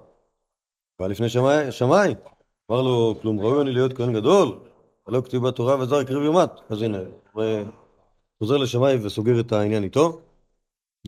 בא 0.99 1.07
לפני 1.07 1.29
שמאי, 1.71 2.15
אמר 2.71 2.81
לו, 2.81 3.15
כלום 3.21 3.39
ראוי 3.39 3.61
אני 3.61 3.71
להיות 3.71 3.93
כהן 3.93 4.13
גדול, 4.13 4.59
ולא 5.07 5.21
כתוב 5.21 5.47
בתורה 5.47 5.75
ועזר 5.75 6.03
קרב 6.03 6.23
יומת. 6.23 6.49
אז 6.69 6.81
הנה, 6.81 6.97
הוא 7.33 7.43
חוזר 8.39 8.57
לשמאי 8.57 9.05
וסוגר 9.05 9.39
את 9.39 9.51
העניין 9.51 9.83
איתו. 9.83 10.21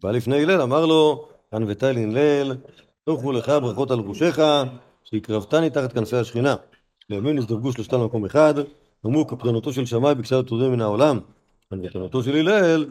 בא 0.03 0.11
לפני 0.11 0.43
הלל, 0.43 0.61
אמר 0.61 0.85
לו, 0.85 1.29
כאן 1.51 1.63
ותיל 1.67 1.97
הלל, 1.97 2.57
תוכו 3.05 3.31
לך 3.31 3.49
ברכות 3.49 3.91
על 3.91 3.99
ראשך, 3.99 4.39
שהקרבתני 5.03 5.69
תחת 5.69 5.93
כנפי 5.93 6.15
השכינה. 6.15 6.55
לימים 7.09 7.35
נזדרגו 7.35 7.71
שלושתם 7.71 8.01
למקום 8.01 8.25
אחד, 8.25 8.53
אמרו 9.05 9.25
קפדנותו 9.25 9.73
של 9.73 9.85
שמאי 9.85 10.15
ביקשה 10.15 10.39
לתודה 10.39 10.69
מן 10.69 10.81
העולם, 10.81 11.19
וקפדנותו 11.73 12.23
של 12.23 12.35
הלל, 12.35 12.85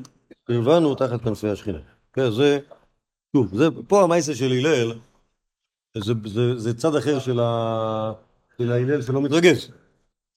קרבנו 0.45 0.95
תחת 0.95 1.23
כנפי 1.23 1.49
השכינה. 1.49 1.79
כן, 2.13 2.31
זה, 2.31 2.59
שוב, 3.37 3.57
זה, 3.57 3.69
פה 3.89 4.03
המעשה 4.03 4.35
של 4.35 4.53
הלל, 4.53 4.93
זה, 5.99 6.13
זה, 6.25 6.59
זה 6.59 6.75
צד 6.75 6.97
אחר 6.97 7.19
של 7.19 7.41
ההלל 8.61 9.03
שלא 9.03 9.23
מתרגש, 9.23 9.69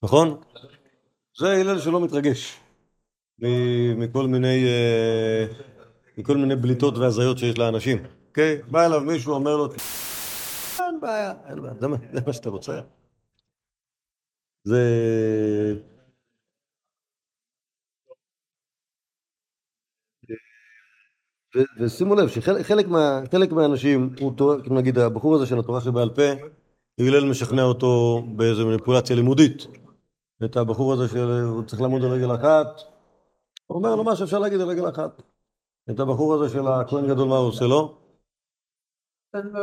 נכון? 0.02 0.40
זה 1.38 1.52
הלל 1.52 1.78
שלא 1.78 2.04
מתרגש 2.04 2.60
מכל 3.96 4.26
מיני, 4.26 4.64
אה, 4.66 5.46
מכל 6.18 6.36
מיני 6.36 6.56
בליטות 6.56 6.98
והזיות 6.98 7.38
שיש 7.38 7.58
לאנשים. 7.58 7.98
אוקיי? 8.28 8.62
בא 8.70 8.86
אליו 8.86 9.00
מישהו, 9.00 9.34
אומר 9.34 9.56
לו, 9.56 9.68
אין 10.78 11.00
בעיה, 11.00 11.32
אין 11.48 11.62
בעיה, 11.62 11.74
זה 11.80 12.20
מה, 12.26 12.32
שאתה 12.32 12.50
רוצה. 12.50 12.80
זה... 14.64 14.80
ושימו 21.80 22.14
לב 22.14 22.28
שחלק 22.28 22.66
חלק 22.66 22.86
מה, 22.86 23.20
מהאנשים, 23.50 24.14
הוא 24.20 24.36
תורה, 24.36 24.56
נגיד 24.70 24.98
הבחור 24.98 25.34
הזה 25.34 25.46
של 25.46 25.58
התורה 25.58 25.80
שבעל 25.80 26.10
פה, 26.10 26.22
הלל 27.00 27.30
משכנע 27.30 27.62
אותו 27.62 28.22
באיזו 28.36 28.66
מניפולציה 28.66 29.16
לימודית. 29.16 29.66
את 30.44 30.56
הבחור 30.56 30.92
הזה 30.92 31.08
שהוא 31.08 31.62
צריך 31.62 31.82
לעמוד 31.82 32.04
על 32.04 32.10
רגל 32.10 32.34
אחת, 32.34 32.66
הוא 33.66 33.78
אומר 33.78 33.94
לו 33.94 34.04
מה 34.04 34.16
שאפשר 34.16 34.38
להגיד 34.38 34.60
על 34.60 34.68
רגל 34.68 34.88
אחת. 34.88 35.22
את 35.90 36.00
הבחור 36.00 36.34
הזה 36.34 36.54
של 36.54 36.66
הכהן 36.66 37.08
גדול, 37.08 37.28
מה 37.28 37.36
הוא 37.36 37.48
עושה 37.48 37.64
לו? 37.64 37.98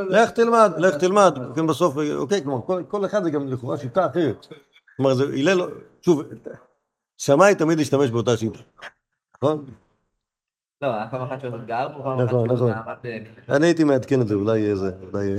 לך 0.09 0.31
תלמד, 0.31 0.71
לך 0.77 0.95
תלמד, 0.95 1.39
כן 1.55 1.67
בסוף, 1.67 1.95
אוקיי, 2.15 2.43
כלומר, 2.43 2.65
כל, 2.65 2.83
כל 2.87 3.05
אחד 3.05 3.23
זה 3.23 3.29
גם 3.29 3.47
לכאורה 3.47 3.77
שיטה 3.77 4.05
אחרת. 4.05 4.47
כלומר, 4.97 5.13
זה 5.13 5.23
הלל, 5.23 5.61
שוב, 6.01 6.23
שמאי 7.17 7.55
תמיד 7.55 7.79
השתמש 7.79 8.11
באותה 8.11 8.37
שיטה, 8.37 8.59
נכון? 9.37 9.65
לא, 10.81 10.87
פעם 11.11 11.21
אחת 11.21 11.41
שהוא 11.41 11.57
גר 11.67 11.87
פה, 11.97 12.03
פעם 12.03 12.19
אחת 12.19 12.27
נכון, 12.27 12.51
נכון. 12.51 12.71
אני 13.49 13.65
הייתי 13.65 13.83
מעדכן 13.83 14.21
את 14.21 14.27
זה, 14.27 14.35
אולי 14.35 14.75
זה, 14.75 14.91
אולי, 15.01 15.35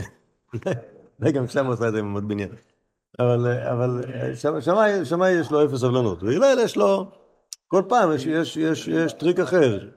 אולי 1.21 1.33
גם 1.33 1.47
שם 1.47 1.67
עושה 1.67 1.89
את 1.89 1.93
זה 1.93 1.99
עם 1.99 2.05
עמוד 2.05 2.29
בניין. 2.29 2.51
אבל, 3.19 3.47
אבל 3.47 4.03
שמאי, 4.61 5.05
שמאי 5.05 5.31
יש 5.31 5.51
לו 5.51 5.65
אפס 5.65 5.81
סבלנות, 5.81 6.23
והלל 6.23 6.59
יש 6.65 6.77
לו, 6.77 7.07
כל 7.69 7.83
פעם 7.89 8.13
יש, 8.13 8.27
יש, 8.27 8.57
יש, 8.57 8.89
יש 8.89 9.13
טריק 9.13 9.41
אחר. 9.41 9.89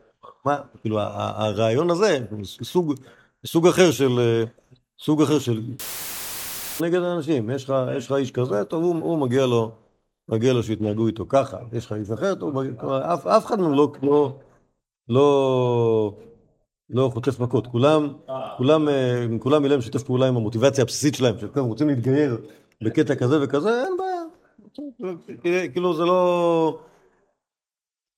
מה, 0.46 0.58
כאילו, 0.82 1.00
הרעיון 1.00 1.90
הזה, 1.90 2.20
סוג, 2.64 2.94
סוג 3.46 3.68
אחר 3.68 3.92
של, 3.92 4.44
סוג 5.00 5.22
אחר 5.22 5.40
של, 5.40 5.62
נגד 6.82 7.02
האנשים, 7.02 7.50
יש 7.50 7.64
לך, 7.64 7.76
יש 7.98 8.06
לך 8.06 8.12
איש 8.12 8.32
כזה, 8.32 8.66
טוב, 8.66 8.84
הוא, 8.84 8.96
הוא 8.96 9.18
מגיע 9.18 9.46
לו, 9.46 9.72
מגיע 10.30 10.54
לו 10.54 10.64
שיתנהגו 10.64 11.08
איתו 11.08 11.26
ככה, 11.30 11.58
יש 11.74 11.86
לך 11.86 11.94
איש 11.94 12.12
אחרת, 12.12 12.42
הוא 12.42 12.54
מגיע- 12.54 12.74
כלומר, 12.80 13.14
אף, 13.14 13.28
אף 13.28 13.46
אחד 13.46 13.60
לא, 13.60 13.92
לא, 14.04 14.38
לא, 15.10 16.18
לא 16.90 17.10
חוטף 17.14 17.40
מכות, 17.40 17.68
כולם, 17.68 18.14
כולם, 18.58 18.90
אה, 18.90 19.26
כולם 19.40 19.66
אלה 19.66 19.78
משתף 19.78 20.04
פעולה 20.04 20.28
עם 20.28 20.38
המוטיבציה 20.38 20.82
הבסיסית 20.82 21.16
שלהם, 21.16 21.36
שהם 21.40 21.66
רוצים 21.66 21.88
להתגייר 21.88 22.38
בקטע 22.82 23.16
כזה 23.16 23.44
וכזה, 23.44 23.84
אין 23.84 23.98
בעיה. 23.98 24.24
כאילו 25.74 25.94
זה 25.94 26.04
לא... 26.04 26.80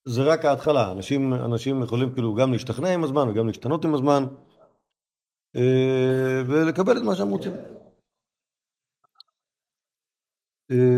זה 0.08 0.24
רק 0.24 0.45
ההתחלה, 0.45 0.91
אנשים, 0.91 1.34
אנשים 1.34 1.84
יכולים 1.84 2.14
כאילו 2.14 2.36
גם 2.36 2.51
להשתכנע 2.51 2.93
עם 2.93 3.03
הזמן 3.03 3.30
וגם 3.30 3.47
להשתנות 3.47 3.86
עם 3.86 3.93
הזמן 3.93 4.26
אה, 5.56 6.41
ולקבל 6.47 6.97
את 6.97 7.03
מה 7.03 7.16
שהם 7.16 7.30
רוצים. 7.30 7.51
אה, 10.72 10.97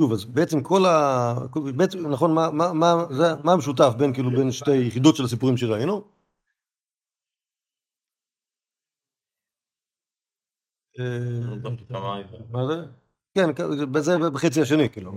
שוב, 0.00 0.12
אז 0.12 0.24
בעצם 0.24 0.62
כל 0.62 0.86
ה... 0.86 1.34
בעצם, 1.76 2.06
נכון, 2.06 2.34
מה, 2.34 2.50
מה, 2.50 2.72
מה, 2.72 2.94
זה, 3.10 3.24
מה 3.44 3.52
המשותף 3.52 3.94
בין 3.98 4.12
כאילו 4.12 4.30
בין 4.30 4.52
שתי 4.52 4.76
יחידות 4.76 5.16
של 5.16 5.24
הסיפורים 5.24 5.56
שראינו? 5.56 6.13
מה 12.50 12.66
זה? 12.66 12.74
כן, 13.34 13.50
זה 13.70 13.86
בחצי 14.30 14.60
השני, 14.60 14.88
כאילו, 14.88 15.12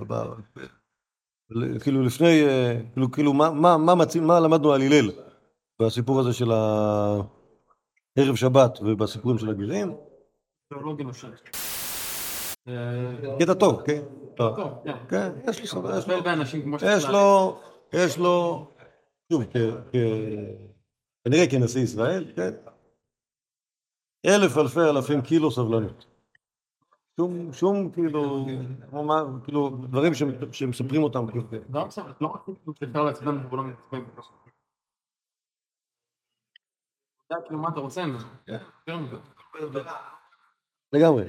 כאילו 1.80 2.04
לפני, 2.04 2.44
אה, 2.44 2.80
כאילו, 2.94 3.12
כאילו 3.12 3.34
מה, 3.34 3.52
מה, 3.52 3.78
מה, 3.78 3.96
מציא, 3.96 4.22
מה 4.22 4.40
למדנו 4.40 4.74
על 4.74 4.82
הלל 4.82 5.12
בסיפור 5.82 6.20
הזה 6.20 6.34
של 6.34 6.52
הערב 6.52 8.36
שבת 8.36 8.80
ובסיפורים 8.82 9.38
של 9.38 9.50
הגרים? 9.50 9.96
קטע 13.40 13.54
טוב, 13.54 13.82
כן? 13.86 14.02
טוב. 14.36 14.56
טוב, 14.56 14.74
כן. 14.84 14.98
כן, 15.10 15.32
יש 15.50 15.74
לו, 15.74 15.90
יש 15.98 16.08
לו, 16.08 16.16
יש 16.82 17.06
לו, 17.06 17.60
יש 17.94 18.18
לו, 18.18 18.68
שוב, 19.34 19.44
כנראה 21.24 21.48
כנשיא 21.50 21.82
ישראל, 21.82 22.32
כן? 22.36 22.52
אלף 24.28 24.58
אלפי 24.58 24.80
אלפים 24.80 25.22
קילו 25.22 25.52
סבלנות. 25.52 26.06
שום, 27.20 27.54
שום 27.54 27.92
כאילו, 27.92 28.46
כאילו, 29.44 29.70
דברים 29.70 30.14
שמ- 30.14 30.54
שמספרים 30.54 31.04
אותם. 31.04 31.28
כאילו, 31.32 31.44
לא 31.70 31.80
רק 31.80 31.92
סבלנות, 31.92 32.22
לא 32.22 32.28
רק 32.28 32.44
כאילו 32.44 32.58
שאפשר 32.76 33.02
ולא 33.52 33.64
מתעצבן. 33.64 34.00
אתה 37.28 37.36
יודע 37.36 37.46
כאילו 37.48 37.60
מה 37.60 37.70
אתה 37.70 37.80
רוצה 37.80 38.06
ממנו. 38.06 38.18
מזה. 38.98 39.16
לגמרי. 40.94 41.24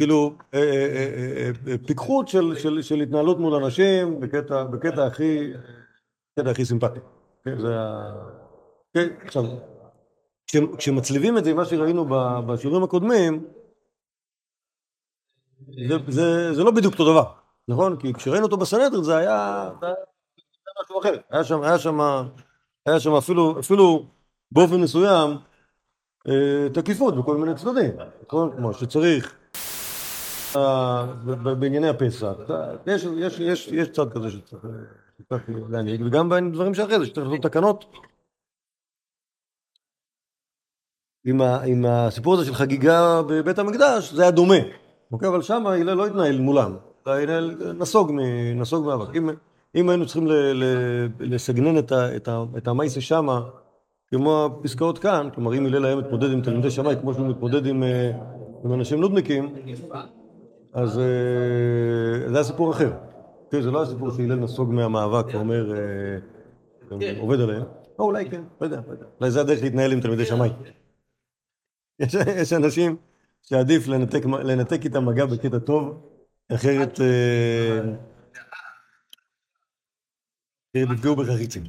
כאילו, 0.00 0.34
אה, 0.54 0.58
אה, 0.60 1.50
אה, 1.68 1.78
פיקחות 1.86 2.28
של, 2.28 2.54
של, 2.58 2.82
של 2.82 2.94
התנהלות 2.94 3.38
מול 3.38 3.64
אנשים 3.64 4.20
בקטע, 4.20 4.64
הכי, 5.06 5.52
סימפטי. 6.64 7.00
כן, 7.44 7.60
זה 7.60 7.80
ה... 7.80 8.12
כן, 8.94 9.08
עכשיו, 9.24 9.42
כש- 9.44 9.77
כשמצליבים 10.78 11.38
את 11.38 11.44
זה 11.44 11.50
עם 11.50 11.56
מה 11.56 11.64
שראינו 11.64 12.06
בשיעורים 12.46 12.82
הקודמים, 12.82 13.44
זה, 15.88 15.96
זה, 16.08 16.54
זה 16.54 16.64
לא 16.64 16.70
בדיוק 16.70 16.92
אותו 16.92 17.12
דבר, 17.12 17.24
נכון? 17.68 17.96
כי 17.96 18.14
כשראינו 18.14 18.44
אותו 18.44 18.56
בסנהדרין 18.56 19.02
זה 19.02 19.16
היה, 19.16 19.70
משהו 20.84 21.00
אחר. 21.00 21.16
היה 21.30 21.44
שם, 21.44 21.62
היה 21.62 21.78
שם, 21.78 22.00
היה 22.86 23.00
שם 23.00 23.12
אפילו, 23.12 23.60
אפילו 23.60 24.06
באופן 24.52 24.80
מסוים 24.80 25.30
אה, 26.28 26.68
תקיפות 26.74 27.16
בכל 27.16 27.36
מיני 27.36 27.54
צדדים, 27.54 27.92
נכון? 28.26 28.56
כמו 28.56 28.74
שצריך 28.74 29.34
אה, 30.56 31.06
בענייני 31.58 31.88
הפסח. 31.88 32.32
יש, 32.86 33.04
יש, 33.16 33.40
יש, 33.40 33.68
יש 33.68 33.88
צד 33.88 34.12
כזה 34.12 34.26
אה, 34.26 34.30
שצריך 35.18 35.42
להנהיג, 35.70 36.02
וגם 36.06 36.28
בדברים 36.28 36.74
שאחרי 36.74 36.98
זה, 36.98 37.06
שצריך 37.06 37.26
לעשות 37.26 37.42
תקנות. 37.42 37.84
עם, 41.28 41.40
ה, 41.40 41.62
עם 41.62 41.84
הסיפור 41.88 42.34
הזה 42.34 42.44
של 42.44 42.54
חגיגה 42.54 43.22
בבית 43.22 43.58
המקדש, 43.58 44.12
זה 44.12 44.22
היה 44.22 44.30
דומה. 44.30 44.54
אוקיי, 45.12 45.28
אבל 45.28 45.42
שם 45.42 45.66
הלל 45.66 45.94
לא 45.94 46.06
התנהל 46.06 46.40
מולם. 46.40 46.76
הלל 47.06 47.54
נסוג, 47.78 48.12
נסוג 48.56 48.86
מאבק. 48.86 49.16
אם, 49.16 49.30
אם 49.74 49.88
היינו 49.88 50.04
צריכים 50.04 50.26
ל, 50.26 50.32
ל, 50.32 50.64
לסגנן 51.20 51.78
את, 51.78 51.92
ה, 51.92 52.16
את, 52.16 52.28
ה, 52.28 52.44
את 52.56 52.68
המייסה 52.68 53.00
שמה, 53.00 53.40
כמו 54.10 54.44
הפסקאות 54.44 54.98
כאן, 54.98 55.28
כלומר 55.34 55.54
אם 55.54 55.66
הלל 55.66 55.84
היה 55.84 55.96
מתמודד 55.96 56.32
עם 56.32 56.40
תלמידי 56.40 56.70
שמאי 56.70 56.96
כמו 57.00 57.14
שהוא 57.14 57.26
מתמודד 57.26 57.66
עם, 57.66 57.82
אה, 57.82 58.10
עם 58.64 58.72
אנשים 58.72 59.00
נודניקים, 59.00 59.54
אז 60.72 60.98
אה, 60.98 61.04
זה 62.28 62.34
היה 62.34 62.44
סיפור 62.44 62.70
אחר. 62.70 62.90
כן, 63.50 63.60
זה 63.60 63.70
לא 63.70 63.78
היה 63.78 63.86
סיפור 63.86 64.10
שהלל 64.10 64.34
נסוג 64.34 64.72
מהמאבק 64.72 65.26
ואומר, 65.34 65.72
אה, 65.72 67.18
עובד 67.20 67.40
עליהם. 67.40 67.62
או 67.98 68.04
אולי 68.04 68.30
כן, 68.30 68.42
לא 68.60 68.66
יודע, 68.66 68.80
לא 68.86 68.92
יודע. 68.92 69.04
אולי 69.20 69.30
זה 69.30 69.40
הדרך 69.40 69.62
להתנהל 69.62 69.92
עם 69.92 70.00
תלמידי 70.00 70.24
שמאי. 70.24 70.50
יש, 72.00 72.14
יש 72.14 72.52
אנשים 72.52 72.96
שעדיף 73.42 73.88
לנתק, 73.88 74.24
לנתק 74.24 74.80
איתם 74.84 75.06
מגע 75.06 75.26
בקטע 75.26 75.58
טוב, 75.58 76.08
אחרת 76.54 77.00
אה, 77.00 77.78
אחרת 80.76 80.94
יפגעו 80.94 81.16
בחריצים. 81.16 81.62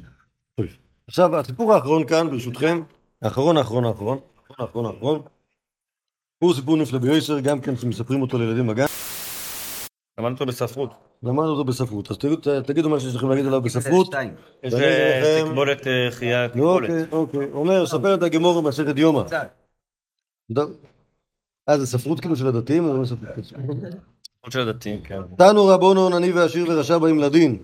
טוב. 0.56 0.66
עכשיו, 1.08 1.36
הסיפור 1.36 1.74
האחרון 1.74 2.06
כאן, 2.06 2.30
ברשותכם, 2.30 2.82
האחרון, 3.22 3.56
האחרון, 3.56 3.84
האחרון, 3.84 4.18
האחרון, 4.48 4.56
האחרון, 4.66 4.86
האחרון, 4.86 5.22
הוא 6.38 6.54
סיפור 6.54 6.76
נפלא 6.76 6.98
ביוסר, 6.98 7.40
גם 7.40 7.60
כן 7.60 7.76
שמספרים 7.76 8.22
אותו 8.22 8.38
לילדים 8.38 8.66
בגן. 8.66 8.86
למדנו 10.18 10.34
אותו 10.34 10.46
בספרות. 10.46 10.90
למדנו 11.22 11.50
אותו 11.50 11.64
בספרות, 11.64 12.10
אז 12.10 12.16
תגידו, 12.66 12.88
מה 12.90 13.00
שיש 13.00 13.14
לכם 13.14 13.28
להגיד 13.30 13.46
עליו 13.46 13.62
בספרות. 13.62 14.14
יש 14.62 14.74
לכם- 14.74 15.46
תקבולת 15.48 15.86
אה, 15.86 16.08
חייה 16.10 16.48
תקבולת. 16.48 16.90
אוקיי, 16.90 17.04
אוקיי. 17.12 17.50
אומר, 17.52 17.86
ספר 17.86 18.14
את 18.14 18.22
הגמור 18.22 18.62
במסכת 18.62 18.96
יומא. 18.98 19.22
אה, 21.68 21.78
זה 21.78 21.86
ספרות 21.86 22.20
כאילו 22.20 22.36
של 22.36 22.46
הדתיים? 22.46 22.86
לא 22.86 23.04
ספרות? 23.04 23.44
של 24.50 24.60
הדתיים, 24.60 25.02
כן. 25.02 25.20
תנו 25.38 25.66
רבונו 25.66 26.16
עני 26.16 26.32
ועשיר 26.32 26.66
ורשע 26.68 26.98
באים 26.98 27.18
לדין. 27.18 27.62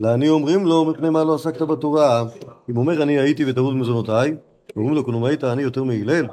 לעני 0.00 0.28
אומרים 0.28 0.66
לו, 0.66 0.84
מפני 0.84 1.10
מה 1.10 1.24
לא 1.24 1.34
עסקת 1.34 1.62
בתורה? 1.62 2.24
אם 2.70 2.76
אומר 2.76 3.02
אני 3.02 3.18
הייתי 3.18 3.44
וטרוד 3.50 3.74
במזונותיי, 3.74 4.36
אומרים 4.76 4.94
לו, 4.94 5.04
כלום 5.04 5.24
היית 5.24 5.44
עני 5.44 5.62
יותר 5.62 5.84
מהלל? 5.84 6.26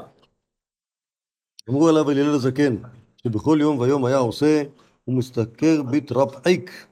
אמרו 1.70 1.90
עליו 1.90 2.12
אל 2.12 2.18
הלל 2.18 2.36
הזקן, 2.36 2.76
שבכל 3.24 3.58
יום 3.62 3.80
ויום 3.80 4.06
היה 4.06 4.18
עושה, 4.18 4.64
הוא 5.06 5.18
משתכר 5.18 5.82
בתרפעיק. 5.92 6.88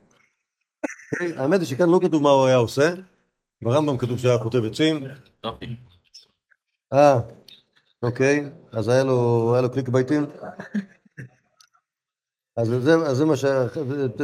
האמת 1.37 1.59
היא 1.59 1.67
שכאן 1.67 1.89
לא 1.89 1.99
כתוב 2.03 2.23
מה 2.23 2.29
הוא 2.29 2.45
היה 2.45 2.55
עושה, 2.55 2.93
ברמב"ם 3.63 3.97
כתוב 3.97 4.19
שהיה 4.19 4.43
כותב 4.43 4.65
עצים. 4.65 5.03
אה, 6.93 7.19
אוקיי, 8.05 8.49
אז 8.71 8.87
היה 8.87 9.03
לו, 9.03 9.51
היה 9.53 9.61
לו 9.61 9.71
click 9.71 9.89
bait 9.89 10.10
ים. 10.10 10.25
אז 12.57 12.67
זה, 12.67 12.95
אז 12.95 13.17
זה 13.17 13.25
מה 13.25 13.35
שהיה, 13.35 13.67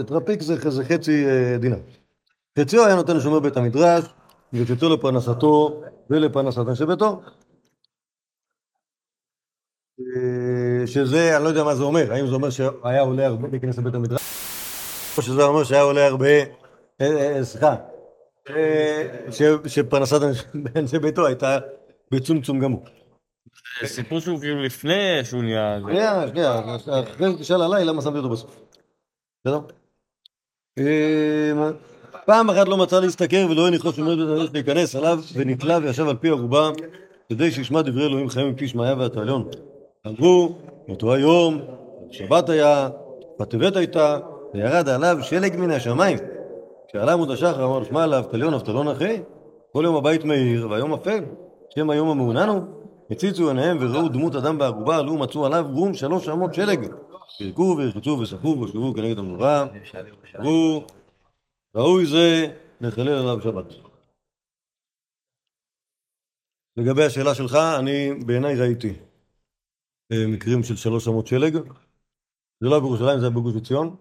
traffic 0.08 0.42
זה, 0.42 0.70
זה 0.70 0.86
חצי 0.86 1.26
אה, 1.26 1.58
דינר. 1.58 1.80
חציו 2.60 2.86
היה 2.86 2.96
נותן 2.96 3.18
לשומר 3.18 3.40
בית 3.40 3.58
המדרש, 3.58 4.06
וחציו 4.54 4.90
לפרנסתו 4.90 5.82
ולפרנסת 6.10 6.58
אנשי 6.58 6.86
ביתו. 6.86 7.22
אה, 10.00 10.88
שזה, 10.88 11.36
אני 11.36 11.44
לא 11.44 11.50
יודע 11.50 11.64
מה 11.64 11.76
זה 11.76 11.84
אומר, 11.84 12.14
האם 12.14 12.28
זה 12.28 12.34
אומר 12.34 12.50
שהיה 12.50 13.02
עולה 13.02 13.26
הרבה 13.26 13.48
להיכנס 13.48 13.78
לבית 13.78 13.96
המדרש, 13.96 14.22
או 15.18 15.22
שזה 15.22 15.44
אומר 15.44 15.64
שהיה 15.64 15.82
עולה 15.82 16.08
הרבה, 16.08 16.28
אה, 17.02 17.40
סליחה, 17.44 17.76
שפרנסת 19.68 20.20
אנשי 20.76 21.00
ביתו 21.00 21.26
הייתה 21.28 21.58
בצומצום 22.12 22.60
גמור. 22.60 23.01
זה 23.82 23.88
סיפור 23.88 24.20
שהוא 24.20 24.40
כאילו 24.40 24.64
לפני 24.64 25.20
שהוא 25.24 25.44
נהיה... 25.44 25.80
שנייה, 25.84 26.28
שנייה, 26.28 26.60
אחרי 26.76 27.32
זה 27.32 27.38
תשאל 27.40 27.62
עליי 27.62 27.86
למה 27.86 28.02
שמתי 28.02 28.18
אותו 28.18 28.30
בסוף. 28.30 28.62
בסדר? 29.46 29.60
אמ, 30.78 31.74
פעם 32.26 32.50
אחת 32.50 32.68
לא 32.68 32.78
מצא 32.78 33.00
להשתכר 33.00 33.48
ולא 33.50 33.68
הניחו 33.68 33.92
שומר 33.92 34.16
בית 34.16 34.28
המדרש 34.28 34.50
להיכנס 34.54 34.96
עליו 34.96 35.20
ונתלה 35.34 35.78
וישב 35.84 36.08
על 36.08 36.18
פי 36.18 36.30
ערובה 36.30 36.70
כדי 37.30 37.52
שישמע 37.52 37.82
דברי 37.82 38.06
אלוהים 38.06 38.30
חיים 38.30 38.50
מפי 38.50 38.68
שמעיה 38.68 38.96
ואת 38.98 39.18
העליון. 39.18 39.50
אמרו, 40.08 40.56
באותו 40.88 41.14
היום, 41.14 41.62
שבת 42.12 42.50
היה, 42.50 42.90
בטבת 43.40 43.76
הייתה, 43.76 44.20
וירד 44.54 44.90
עליו 44.90 45.18
שלג 45.22 45.56
מן 45.56 45.72
השמיים. 45.72 46.18
כשעלה 46.90 47.14
עמוד 47.14 47.32
השחר 47.32 47.66
אמר 47.66 47.84
שמע 47.84 48.04
עליו 48.04 48.24
תליון 48.32 48.54
אבטלון 48.54 48.88
אחי, 48.88 49.22
כל 49.74 49.82
יום 49.86 49.96
הבית 49.96 50.26
מאיר 50.26 50.70
והיום 50.70 50.94
אפל, 50.94 51.24
שם 51.76 51.90
היום 51.90 52.10
המעונן 52.10 52.50
הוא. 52.50 52.81
הציצו 53.12 53.48
עיניהם 53.48 53.78
וראו 53.82 54.10
דמות 54.10 54.36
אדם 54.36 54.58
בערובה, 54.58 54.98
עלו 54.98 55.12
ומצאו 55.12 55.46
עליו 55.46 55.66
רום 55.74 55.94
שלוש 55.94 56.30
אמות 56.30 56.54
שלג. 56.54 56.80
פירקו 57.38 57.76
וירחצו 57.78 58.10
וסחו 58.10 58.48
ושבו 58.48 58.94
כנגד 58.94 59.18
המנורה. 59.18 59.66
אמרו, 60.40 60.86
ראוי 61.76 62.06
זה 62.06 62.58
לחלל 62.82 63.10
עליו 63.10 63.42
שבת. 63.42 63.66
לגבי 66.78 67.06
השאלה 67.06 67.36
שלך, 67.36 67.56
אני 67.80 68.14
בעיניי 68.26 68.56
ראיתי 68.56 68.94
אה, 70.12 70.28
מקרים 70.28 70.64
של 70.64 70.76
שלוש 70.76 71.08
אמות 71.08 71.28
שלג. 71.28 71.54
זה 72.60 72.70
לא 72.70 72.80
בירושלים, 72.80 73.20
זה 73.20 73.26
היה 73.26 73.36
בגוש 73.36 73.56
עציון. 73.56 73.96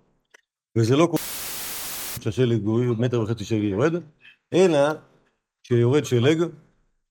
וזה 0.79 0.97
לא 0.97 1.07
קורה 1.07 1.23
שהשלג 2.21 2.65
הוא 2.65 2.97
מטר 2.99 3.21
וחצי 3.21 3.45
שלג 3.45 3.63
יורד, 3.63 3.93
אלא 4.55 4.79
שיורד 5.67 6.05
שלג, 6.05 6.39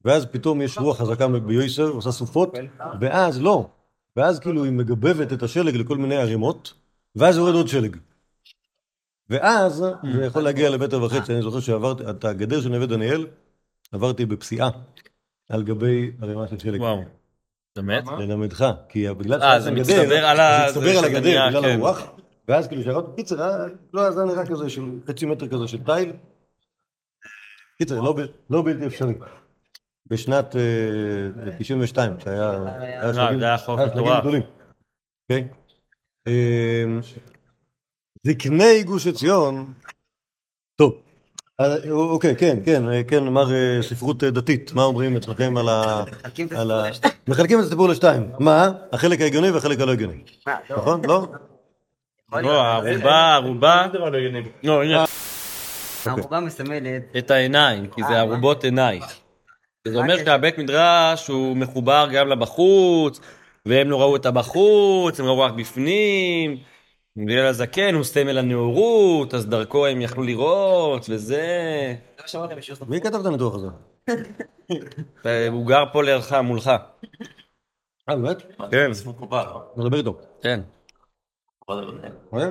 ואז 0.05 0.25
פתאום 0.25 0.61
יש 0.61 0.77
רוח 0.77 0.97
חזקה 0.97 1.27
ביוסר, 1.27 1.87
עושה 1.89 2.11
סופות, 2.11 2.53
ואז 3.01 3.41
לא, 3.41 3.67
ואז 4.15 4.39
כאילו 4.39 4.63
היא 4.63 4.71
מגבבת 4.71 5.33
את 5.33 5.43
השלג 5.43 5.75
לכל 5.75 5.97
מיני 5.97 6.15
ערימות, 6.15 6.73
ואז 7.15 7.37
יורד 7.37 7.55
עוד 7.55 7.67
שלג. 7.67 7.97
ואז 9.29 9.75
זה 10.13 10.25
יכול 10.25 10.41
להגיע 10.41 10.69
למטר 10.69 11.03
וחצי, 11.03 11.33
אני 11.33 11.41
זוכר 11.41 11.59
שעברתי, 11.59 12.09
את 12.09 12.25
הגדר 12.25 12.61
של 12.61 12.69
נווה 12.69 12.85
דניאל, 12.85 13.27
עברתי 13.91 14.25
בפסיעה 14.25 14.69
על 15.49 15.63
גבי 15.63 16.11
ערימה 16.21 16.47
של 16.47 16.59
שלג. 16.59 16.79
וואו. 16.81 17.03
באמת? 17.75 18.03
ללמדך, 18.19 18.65
כי 18.89 19.13
בגלל 19.13 19.41
אה, 19.43 19.59
זה 19.59 19.71
מצטבר 19.71 20.25
על 20.25 20.39
ה- 20.39 20.71
זה 20.73 20.79
מצטבר 20.79 20.97
על 20.97 21.11
זה 21.11 21.17
הגדר 21.17 21.47
בגלל 21.49 21.61
כן. 21.61 21.79
הרוח, 21.79 22.01
ואז 22.47 22.67
כאילו 22.67 22.83
שירד, 22.83 23.03
קיצר, 23.15 23.43
היה- 23.43 23.65
לא, 23.93 24.07
אז 24.07 24.13
זה 24.13 24.25
נראה 24.25 24.45
כזה 24.45 24.69
של 24.69 24.81
חצי 25.07 25.25
מטר 25.25 25.47
כזה 25.47 25.67
של 25.67 25.83
תיל. 25.83 26.13
קיצר, 27.77 28.01
לא 28.01 28.15
לא 28.49 28.61
בלתי 28.61 28.85
אפשרי. 28.87 29.13
בשנת 30.07 30.55
אה, 30.55 31.51
92, 31.59 32.13
שהיה... 32.23 32.51
היה 32.79 33.13
שלגים- 33.13 33.39
זה 33.39 33.45
היה 33.45 33.57
חוק 33.57 33.79
מטורף. 33.79 34.23
אוקיי? 34.25 35.47
אה, 36.27 36.83
זקני 38.27 38.83
גוש 38.83 39.07
עציון, 39.07 39.73
טוב, 40.75 41.01
אה, 41.59 41.91
אוקיי, 41.91 42.35
כן, 42.35 42.57
כן, 42.65 42.89
אה, 42.89 43.03
כן, 43.03 43.27
אמר 43.27 43.53
אה, 43.53 43.79
ספרות 43.81 44.23
אה, 44.23 44.31
דתית, 44.31 44.73
מה 44.73 44.83
אומרים 44.83 45.17
אצלכם 45.17 45.57
על 45.57 45.69
ה... 45.69 46.03
מחלקים 47.27 47.59
את 47.59 47.65
הסיפור 47.65 47.87
ה... 47.87 47.91
לשתיים. 47.91 48.31
מה? 48.39 48.71
החלק 48.91 49.21
ההגיוני 49.21 49.51
והחלק 49.51 49.79
הלא 49.79 49.91
הגיוני. 49.91 50.23
לא, 50.47 50.53
נכון? 50.77 51.05
לא? 51.05 51.27
לא. 52.33 52.61
הערובה, 52.61 53.15
הערובה... 53.15 53.87
לא, 54.63 54.83
הנה, 54.83 55.05
הערובה 56.05 56.39
מסמלת, 56.39 57.03
את 57.17 57.31
העיניים, 57.31 57.87
כי 57.87 58.01
זה 58.09 58.19
ערובות 58.19 58.63
עיניים. 58.63 59.01
זה 59.87 59.97
אומר 59.97 60.17
שהבית 60.17 60.57
מדרש 60.57 61.27
הוא 61.27 61.57
מחובר 61.57 62.07
גם 62.13 62.27
לבחוץ, 62.27 63.19
והם 63.65 63.89
לא 63.89 64.01
ראו 64.01 64.15
את 64.15 64.25
הבחוץ, 64.25 65.19
הם 65.19 65.25
ראו 65.25 65.39
רק 65.39 65.53
בפנים. 65.53 66.57
בגלל 67.17 67.45
הזקן 67.45 67.95
הוא 67.95 68.03
סמל 68.03 68.37
הנאורות, 68.37 69.33
אז 69.33 69.45
דרכו 69.45 69.87
הם 69.87 70.01
יכלו 70.01 70.23
לראות, 70.23 71.05
וזה... 71.09 71.95
מי 72.87 73.01
כתב 73.01 73.15
את 73.15 73.25
הניתוח 73.25 73.55
הזה? 73.55 73.67
הוא 75.51 75.67
גר 75.67 75.83
פה 75.93 76.03
לידך, 76.03 76.33
מולך. 76.33 76.71
אה, 78.09 78.15
באמת? 78.15 78.37
כן, 78.71 78.93
זה 78.93 79.09
מקובל, 79.09 79.43
לא? 79.43 79.61
נדבר 79.77 79.97
איתו. 79.97 80.17
כן. 80.41 80.59
אבל 81.69 81.85
זה 81.85 82.09
לא. 82.33 82.39
אה? 82.39 82.49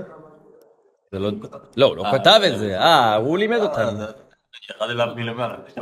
זה 1.12 1.18
לא... 1.18 1.30
לא, 1.76 1.86
הוא 1.86 1.96
לא 1.96 2.04
כתב 2.12 2.40
את 2.46 2.58
זה, 2.58 2.80
אה, 2.80 3.16
הוא 3.16 3.38
לימד 3.38 3.60
אותנו. 3.60 4.27
ירד 4.70 4.90
אליו 4.90 5.06
מלמעלה, 5.16 5.56
זה 5.74 5.80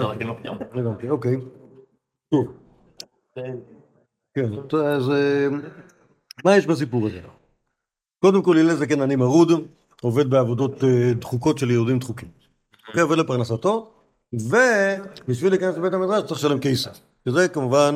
רק 0.00 0.22
לא. 0.22 0.36
הבנתי, 0.72 1.10
אוקיי. 1.10 1.36
טוב. 2.30 2.54
כן, 4.34 4.62
טוב, 4.68 4.80
אז 4.80 5.10
אה, 5.10 5.48
מה 6.44 6.56
יש 6.56 6.66
בסיפור 6.66 7.06
הזה? 7.06 7.20
קודם 8.22 8.42
כל, 8.42 8.58
הלל 8.58 8.74
זקן 8.74 9.00
עני 9.00 9.16
מרוד, 9.16 9.52
עובד 10.02 10.30
בעבודות 10.30 10.84
אה, 10.84 11.14
דחוקות 11.14 11.58
של 11.58 11.70
יהודים 11.70 11.98
דחוקים. 11.98 12.28
אוקיי, 12.88 13.02
עובד 13.02 13.18
לפרנסתו, 13.18 13.92
ובשביל 14.32 15.50
להיכנס 15.50 15.76
לבית 15.76 15.92
המדרש 15.92 16.24
צריך 16.24 16.40
לשלם 16.40 16.60
כסף. 16.60 17.00
שזה 17.28 17.48
כמובן 17.48 17.94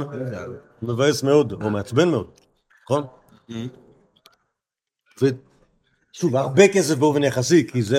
מבאס 0.83 1.23
מאוד, 1.23 1.53
או 1.53 1.71
מעצבן 1.71 2.09
מאוד, 2.09 2.31
נכון? 2.85 3.07
ושוב, 5.23 6.37
הרבה 6.37 6.69
כסף 6.69 6.95
באופן 6.95 7.25
יחסי, 7.25 7.67
כי 7.67 7.83
זה... 7.83 7.99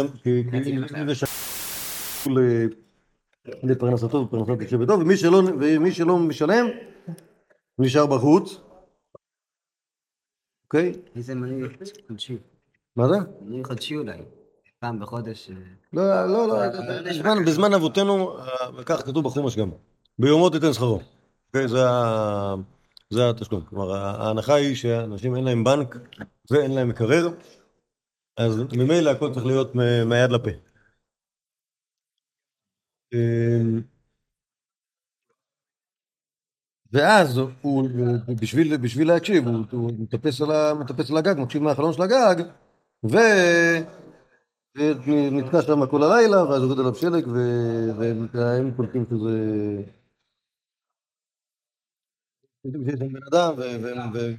ל- 2.29 2.69
לפרנסתו 3.63 4.17
ופרנסת 4.17 4.61
איש 4.61 4.73
ביתו, 4.73 4.99
ומי 4.99 5.17
שלא, 5.17 5.41
ומי 5.59 5.91
שלא 5.91 6.17
משלם, 6.17 6.65
נשאר 7.79 8.05
בחוץ. 8.05 8.61
אוקיי? 10.63 10.93
איזה 11.15 11.35
מנוי 11.35 11.69
חודשי. 12.07 12.37
מה 12.95 13.07
זה? 13.07 13.15
מנוי 13.41 13.63
חודשי 13.63 13.95
אולי. 13.95 14.17
פעם 14.79 14.99
בחודש. 14.99 15.49
אה, 15.49 15.55
לא, 15.93 16.27
לא, 16.27 16.47
לא, 16.47 16.55
בזמן, 17.09 17.45
בזמן 17.45 17.73
אבותינו, 17.73 18.37
אה, 18.37 18.83
כך 18.85 19.05
כתוב 19.05 19.25
בחומש 19.25 19.57
גם, 19.57 19.69
ביומו 20.19 20.49
תיתן 20.49 20.73
שכרו. 20.73 20.99
אוקיי, 21.47 21.67
זה, 23.09 23.29
התשלום. 23.29 23.61
כלומר, 23.61 23.93
ההנחה 23.93 24.53
היא 24.53 24.75
שאנשים 24.75 25.35
אין 25.35 25.43
להם 25.43 25.63
בנק 25.63 25.97
ואין 26.51 26.71
להם 26.71 26.89
מקרר, 26.89 27.29
אז 28.37 28.57
ממילא 28.77 29.09
הכל 29.09 29.33
צריך 29.33 29.45
להיות 29.45 29.75
מהיד 30.05 30.31
לפה. 30.31 30.49
אמ, 33.13 33.81
ואז 36.91 37.37
הוא, 37.61 37.89
בשביל, 38.41 38.77
בשביל 38.77 39.07
להקשיב, 39.07 39.47
הוא, 39.47 39.65
הוא 39.71 39.91
מטפס, 39.99 40.41
על 40.41 40.51
ה, 40.51 40.73
מטפס 40.73 41.11
על 41.11 41.17
הגג, 41.17 41.35
מקשיב 41.37 41.63
מהחלון 41.63 41.93
של 41.93 42.01
הגג, 42.01 42.35
ו... 43.11 43.17
ונתקע 44.77 45.61
שם 45.61 45.87
כל 45.91 46.03
הלילה, 46.03 46.43
ואז 46.43 46.61
יורד 46.63 46.79
עליו 46.79 46.95
שלג, 46.95 47.27
ו- 47.27 47.99
והם 48.33 48.71
קולטים 48.75 49.05
שזה... 49.09 49.29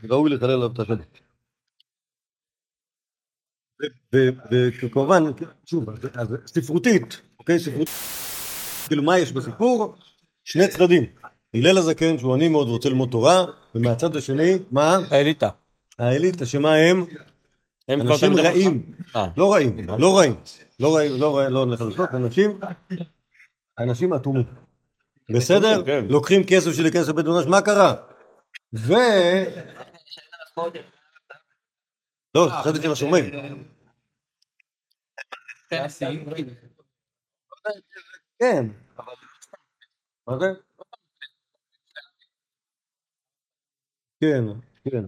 וראוי 0.03 0.31
לחלל 0.31 0.51
עליו 0.51 0.71
את 0.73 0.79
השלג. 0.79 1.05
וכמובן, 4.53 5.23
שוב, 5.64 5.85
ספרותית, 6.47 7.21
אוקיי, 7.39 7.59
ספרותית, 7.59 7.89
כאילו 8.91 9.03
מה 9.03 9.18
יש 9.18 9.32
בסיפור? 9.32 9.95
שני 10.45 10.68
צדדים. 10.68 11.07
הלל 11.55 11.78
הזקן, 11.78 12.18
שהוא 12.18 12.34
עני 12.34 12.49
מאוד 12.49 12.68
ורוצה 12.68 12.88
ללמוד 12.88 13.11
תורה, 13.11 13.45
ומהצד 13.74 14.16
השני, 14.16 14.59
מה? 14.70 14.99
האליטה. 15.11 15.49
האליטה, 15.99 16.47
שמה 16.47 16.74
הם? 16.74 17.05
הם 17.88 18.01
אנשים 18.01 18.36
רעים. 18.36 18.93
לא 19.36 19.53
רעים, 19.53 19.88
לא 19.99 20.18
רעים. 20.18 20.34
לא 20.80 20.97
רעים, 20.97 21.20
לא 21.20 21.36
רעים, 21.36 21.51
לא 21.53 21.66
נלך 21.66 21.80
לשפוט, 21.80 22.14
אנשים, 22.14 22.61
אנשים 23.78 24.14
אטומים. 24.14 24.45
בסדר? 25.34 25.82
כן. 25.86 26.05
לוקחים 26.09 26.43
כסף 26.47 26.72
של 26.72 26.82
להיכנס 26.82 27.09
לבית 27.09 27.26
מדרש, 27.26 27.47
מה 27.47 27.62
קרה? 27.62 27.95
ו... 28.74 28.95
לא, 32.34 32.49
חשבתי 32.62 32.82
של 32.82 32.93
השומר. 32.93 33.20
כן. 38.41 38.66
אבל- 38.99 39.12
מה 40.26 40.38
זה? 40.38 40.47
כן, 44.20 44.45
כן. 44.84 45.05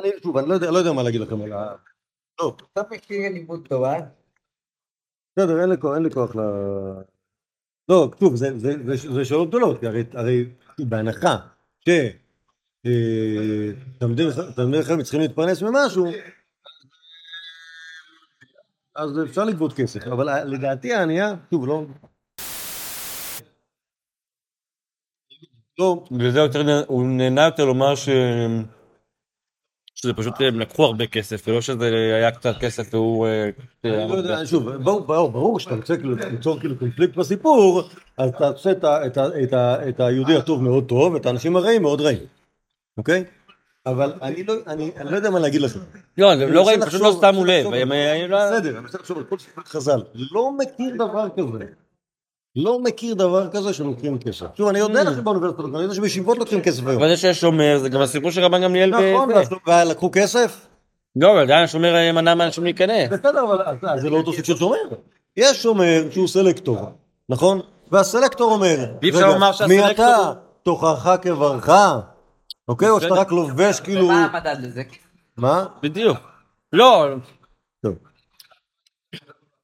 אני, 0.00 0.10
שוב, 0.22 0.36
אני 0.36 0.48
לא 0.48 0.54
יודע, 0.54 0.70
לא 0.70 0.78
יודע 0.78 0.92
מה 0.92 1.02
להגיד 1.02 1.20
לכם 1.20 1.42
על 1.42 1.52
ה... 1.52 1.76
לא, 2.40 2.56
אתה 2.72 2.82
מכיר 2.90 3.32
לימוד 3.32 3.66
תורה? 3.68 3.96
בסדר, 5.36 5.60
אין 5.60 5.70
לי 5.70 5.76
כוח, 5.80 5.94
אין 5.94 6.02
לי 6.02 6.10
כוח 6.10 6.36
ל... 6.36 6.40
לא, 7.88 8.08
כתוב, 8.12 8.36
זה, 8.36 8.58
זה, 8.58 8.72
זה, 8.86 9.12
זה 9.14 9.24
שאלות 9.24 9.48
גדולות, 9.48 9.80
כי 9.80 9.86
הרי, 9.86 10.04
הרי 10.12 10.44
בהנחה 10.78 11.36
ש... 11.80 11.88
אה, 12.86 13.72
תלמידי 13.98 14.82
חכמים 14.82 15.02
צריכים 15.02 15.20
להתפרנס 15.20 15.62
ממשהו, 15.62 16.06
אז 18.96 19.18
אפשר 19.24 19.44
לגבות 19.44 19.72
כסף, 19.72 20.06
אבל 20.06 20.44
לדעתי 20.44 20.94
הענייה, 20.94 21.34
שוב, 21.50 21.66
לא... 21.66 21.84
לא, 25.78 26.04
וזה 26.18 26.38
יותר, 26.38 26.84
הוא 26.86 27.06
נהנה 27.06 27.44
יותר 27.44 27.64
לומר 27.64 27.94
ש... 27.94 28.08
שזה 29.94 30.14
פשוט 30.14 30.34
הם 30.40 30.60
לקחו 30.60 30.84
הרבה 30.84 31.06
כסף, 31.06 31.48
ולא 31.48 31.60
שזה 31.60 31.86
היה 32.14 32.30
קצת 32.30 32.54
כסף 32.60 32.94
והוא... 32.94 33.26
אה, 33.26 33.50
אני 33.84 34.10
לא 34.10 34.14
יודע, 34.14 34.46
שוב, 34.46 34.70
ברור, 34.72 35.60
שאתה 35.60 35.74
רוצה 35.74 35.96
כאילו 35.96 36.14
ליצור 36.14 36.60
כאילו 36.60 36.78
קונפליקט 36.78 37.16
בסיפור, 37.16 37.82
אז 38.18 38.30
אתה 38.30 38.48
עושה 38.48 38.72
את 39.88 40.00
היהודי 40.00 40.36
הטוב 40.36 40.62
מאוד 40.62 40.88
טוב, 40.88 41.12
ואת 41.12 41.26
האנשים 41.26 41.56
הרעים 41.56 41.82
מאוד 41.82 42.00
רעים, 42.00 42.26
אוקיי? 42.98 43.24
אבל 43.86 44.12
אני 44.22 44.44
לא, 44.44 44.54
אני 44.66 44.90
אני 44.96 45.10
לא 45.10 45.16
יודע 45.16 45.30
מה 45.30 45.38
להגיד 45.38 45.60
לכם. 45.60 45.80
לא, 46.18 46.32
הם 46.32 46.40
אני 46.40 46.50
לא 46.50 46.62
רואים, 46.62 46.80
פשוט 46.86 47.00
לא 47.00 47.12
שמו 47.12 47.44
לב. 47.44 47.66
הם- 47.66 47.92
הם 47.92 48.30
לא- 48.30 48.38
בסדר, 48.50 48.70
אני 48.70 48.80
מנסה 48.80 48.98
לחשוב 48.98 49.18
על 49.18 49.24
כל 49.24 49.38
ספר 49.38 49.62
חז"ל. 49.66 50.02
לא 50.32 50.50
מכיר 50.58 50.94
דבר 50.94 51.26
כזה. 51.36 51.64
לא 52.56 52.78
מכיר 52.80 53.14
דבר 53.14 53.48
כזה 53.50 53.72
שלוקחים 53.72 54.18
כסף. 54.18 54.46
שוב, 54.56 54.68
אני 54.68 54.78
יודע 54.78 55.04
לכם 55.04 55.24
באוניברסיטה, 55.24 55.62
אני 55.74 55.82
יודע 55.82 55.94
שבישיבות 55.94 56.38
לוקחים 56.38 56.60
כסף 56.60 56.86
היום. 56.86 57.02
אבל 57.02 57.08
זה 57.08 57.16
שיש 57.16 57.40
שומר, 57.40 57.78
זה 57.82 57.88
גם 57.88 58.00
הסיפור 58.00 58.30
של 58.30 58.40
רבן 58.44 58.62
גמליאל. 58.62 58.90
נכון. 58.90 59.30
ולקחו 59.66 60.10
כסף? 60.12 60.66
לא, 61.16 61.32
אבל 61.32 61.40
עדיין 61.40 61.64
השומר 61.64 61.94
אה, 61.94 62.12
מנע 62.12 62.34
מאנשים 62.34 62.64
להיכנס. 62.64 63.10
בסדר, 63.10 63.44
אבל 63.44 63.98
זה 64.00 64.10
לא 64.10 64.16
אותו 64.16 64.32
סוג 64.32 64.44
של 64.44 64.56
שומר. 64.56 64.76
יש 65.36 65.62
שומר 65.62 66.04
שהוא 66.10 66.28
סלקטור, 66.28 66.78
נכון? 67.28 67.60
והסלקטור 67.92 68.52
אומר, 68.52 68.76
רגע, 69.02 69.36
מי 69.68 69.90
אתה? 69.90 70.32
תוכחה 70.62 71.16
כברכה? 71.16 72.00
אוקיי? 72.68 72.88
או 72.88 73.00
שאתה 73.00 73.14
רק 73.14 73.32
לובש 73.32 73.80
כאילו... 73.80 74.04
ומה 74.04 74.24
המדד 74.24 74.56
לזה? 74.60 74.82
מה? 75.36 75.66
בדיוק. 75.82 76.18
לא. 76.72 77.06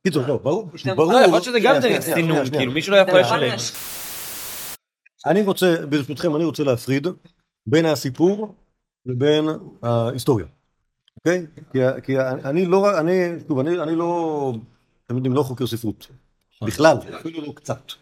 קיצור, 0.07 0.23
לא, 0.27 0.37
ברור, 0.37 0.71
ברור. 0.97 1.13
יכול 1.13 1.31
להיות 1.31 1.45
שזה 1.45 1.61
גם 1.61 1.79
דרך 1.81 2.01
סינון. 2.01 2.51
כאילו 2.51 2.73
מישהו 2.73 2.93
לא 2.93 2.97
יכול 2.97 3.21
לשלם. 3.21 3.57
אני 5.27 5.43
רוצה, 5.43 5.87
ברשותכם, 5.89 6.37
אני 6.37 6.45
רוצה 6.45 6.65
להפריד 6.65 7.07
בין 7.67 7.87
הסיפור 7.87 8.55
לבין 9.07 9.49
ההיסטוריה, 9.83 10.47
אוקיי? 11.17 11.47
כי, 12.03 12.19
אני 12.21 12.67
לא, 12.67 13.01
אני, 13.01 13.13
שוב, 13.49 13.59
אני, 13.59 13.97
לא, 13.97 14.53
אתם 15.07 15.17
יודעים, 15.17 15.35
לא 15.35 15.43
חוקר 15.43 15.67
ספרות, 15.67 16.07
בכלל, 16.63 16.97
אפילו 17.21 17.41
לא 17.47 17.53
קצת. 17.53 17.93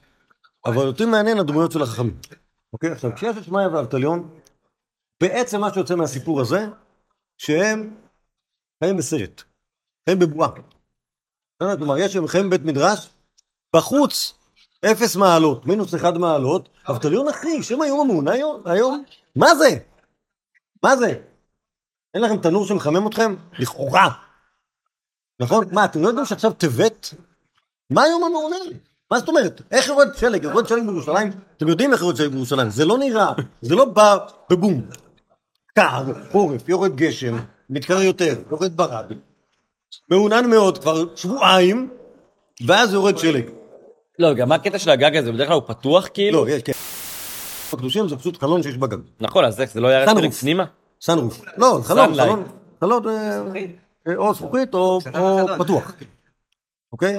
אבל 0.67 0.87
אותי 0.87 1.05
מעניין 1.05 1.39
הדמויות 1.39 1.73
של 1.73 1.83
החכמים, 1.83 2.17
אוקיי? 2.73 2.91
עכשיו, 2.91 3.11
כשיש 3.17 3.37
את 3.37 3.45
שמעיה 3.45 3.69
ואבטליון, 3.69 4.29
בעצם 5.23 5.61
מה 5.61 5.75
שיוצא 5.75 5.95
מהסיפור 5.95 6.41
הזה, 6.41 6.67
שהם 7.39 7.97
חיים 8.85 8.97
בסרט, 8.97 9.43
חיים 10.09 10.19
בבועה. 10.19 10.51
בסדר? 11.57 11.77
כלומר, 11.77 11.99
יש 11.99 12.17
הם 12.17 12.29
חיים 12.29 12.51
בבית 12.51 12.63
מדרש, 12.63 13.09
בחוץ 13.77 14.35
אפס 14.85 15.17
מעלות, 15.17 15.67
מינוס 15.67 15.95
אחד 15.95 16.19
מעלות, 16.19 16.69
אבטליון 16.91 17.29
אחי, 17.29 17.63
שם 17.63 17.83
היום 17.83 18.01
המעונה 18.01 18.33
היום, 18.33 18.63
היום, 18.65 19.05
מה 19.37 19.55
זה? 19.55 19.69
מה 20.83 20.97
זה? 20.97 21.23
אין 22.15 22.23
לכם 22.23 22.37
תנור 22.37 22.67
שמחמם 22.67 23.07
אתכם? 23.09 23.35
לכאורה. 23.59 24.11
נכון? 25.41 25.65
מה, 25.73 25.85
אתם 25.85 26.03
לא 26.03 26.09
יודעים 26.09 26.27
שעכשיו 26.27 26.53
טבת? 26.53 27.15
מה 27.91 28.07
יום 28.07 28.25
המעונה? 28.25 28.57
מה 29.11 29.19
זאת 29.19 29.29
אומרת? 29.29 29.63
איך 29.71 29.87
יורד 29.87 30.09
שלג? 30.17 30.45
יורד 30.45 30.69
שלג 30.69 30.87
בירושלים? 30.87 31.31
אתם 31.57 31.69
יודעים 31.69 31.93
איך 31.93 32.01
יורד 32.01 32.17
שלג 32.17 32.33
בירושלים? 32.33 32.71
זה 32.71 32.85
לא 32.85 32.99
נראה, 32.99 33.33
זה 33.61 33.75
לא 33.75 33.85
בא 33.85 34.17
בבום. 34.51 34.83
קר, 35.77 36.05
חורף, 36.33 36.69
יורד 36.69 36.97
גשם, 36.97 37.37
מתקרר 37.71 38.03
יותר, 38.03 38.35
יורד 38.51 38.77
ברד. 38.77 39.13
מעונן 40.11 40.51
מאוד 40.51 40.79
כבר 40.79 41.17
שבועיים, 41.17 41.91
ואז 42.67 42.93
יורד 42.93 43.19
שלג. 43.19 43.45
לא, 44.19 44.35
גם 44.35 44.49
מה 44.49 44.55
הקטע 44.55 44.79
של 44.79 44.91
הגג 44.91 45.17
הזה? 45.17 45.33
בדרך 45.33 45.49
כלל 45.49 45.55
הוא 45.55 45.63
פתוח 45.67 46.09
כאילו? 46.15 46.45
לא, 46.45 46.51
יש, 46.51 46.63
כן. 46.63 46.73
הקדושים 47.73 48.09
זה 48.09 48.17
פשוט 48.17 48.41
חלון 48.41 48.63
שיש 48.63 48.77
בגג. 48.77 48.99
נכון, 49.21 49.45
אז 49.45 49.61
איך, 49.61 49.73
זה 49.73 49.81
לא 49.81 49.89
ירד 49.89 50.07
סנרוף. 50.07 50.41
פנימה? 50.41 50.41
פנימה? 50.41 50.65
סנרוף. 51.01 51.45
לא, 51.57 51.81
חלון. 51.83 52.15
חלון. 52.15 52.45
חלון 52.81 53.09
אה, 53.09 53.43
אה, 54.09 54.17
או 54.17 54.35
זכוכית 54.35 54.75
או 54.75 55.01
או 55.19 55.47
פתוח. 55.59 55.93
אוקיי? 56.93 57.17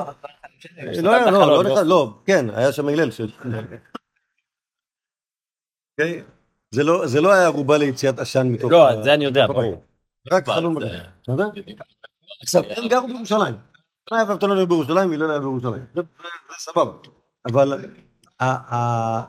לא, 1.01 1.15
היה, 1.15 1.31
לא, 1.31 1.47
לא, 1.47 1.63
נכנס, 1.63 1.83
לא, 1.85 2.13
כן, 2.25 2.45
היה 2.49 2.71
שם 2.71 2.87
הלל. 2.87 3.09
אוקיי? 5.99 6.23
זה 6.71 6.83
לא- 6.83 7.07
זה 7.07 7.21
לא 7.21 7.31
היה 7.33 7.45
ערובה 7.45 7.77
ליציאת 7.77 8.19
עשן 8.19 8.47
מתוך... 8.47 8.71
לא, 8.71 8.93
את 8.99 9.03
זה 9.03 9.13
אני 9.13 9.25
יודע, 9.25 9.47
ברור. 9.47 9.83
רק 10.31 10.45
חלון 10.49 10.75
בגג. 10.75 10.85
אתה 11.23 11.31
יודע? 11.31 11.43
עכשיו, 12.41 12.63
הם 12.77 12.87
גרו 12.87 13.07
בירושלים. 13.07 13.55
שמעיה 14.09 14.25
ואבטלון 14.29 14.57
היו 14.57 14.67
בירושלים 14.67 15.11
והלל 15.11 15.29
היה 15.29 15.39
בירושלים. 15.39 15.85
זה 15.95 16.01
סבבה. 16.59 16.91
אבל 17.51 17.85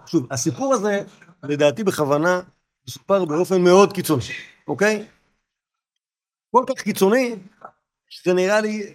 שוב, 0.06 0.26
הסיפור 0.32 0.74
הזה, 0.74 1.02
לדעתי 1.42 1.84
בכוונה, 1.84 2.40
מסופר 2.88 3.24
באופן 3.24 3.62
מאוד 3.62 3.92
קיצוני, 3.92 4.22
אוקיי? 4.68 5.06
כל 6.50 6.64
כך 6.68 6.82
קיצוני, 6.82 7.36
שזה 8.08 8.34
נראה 8.34 8.60
לי 8.60 8.94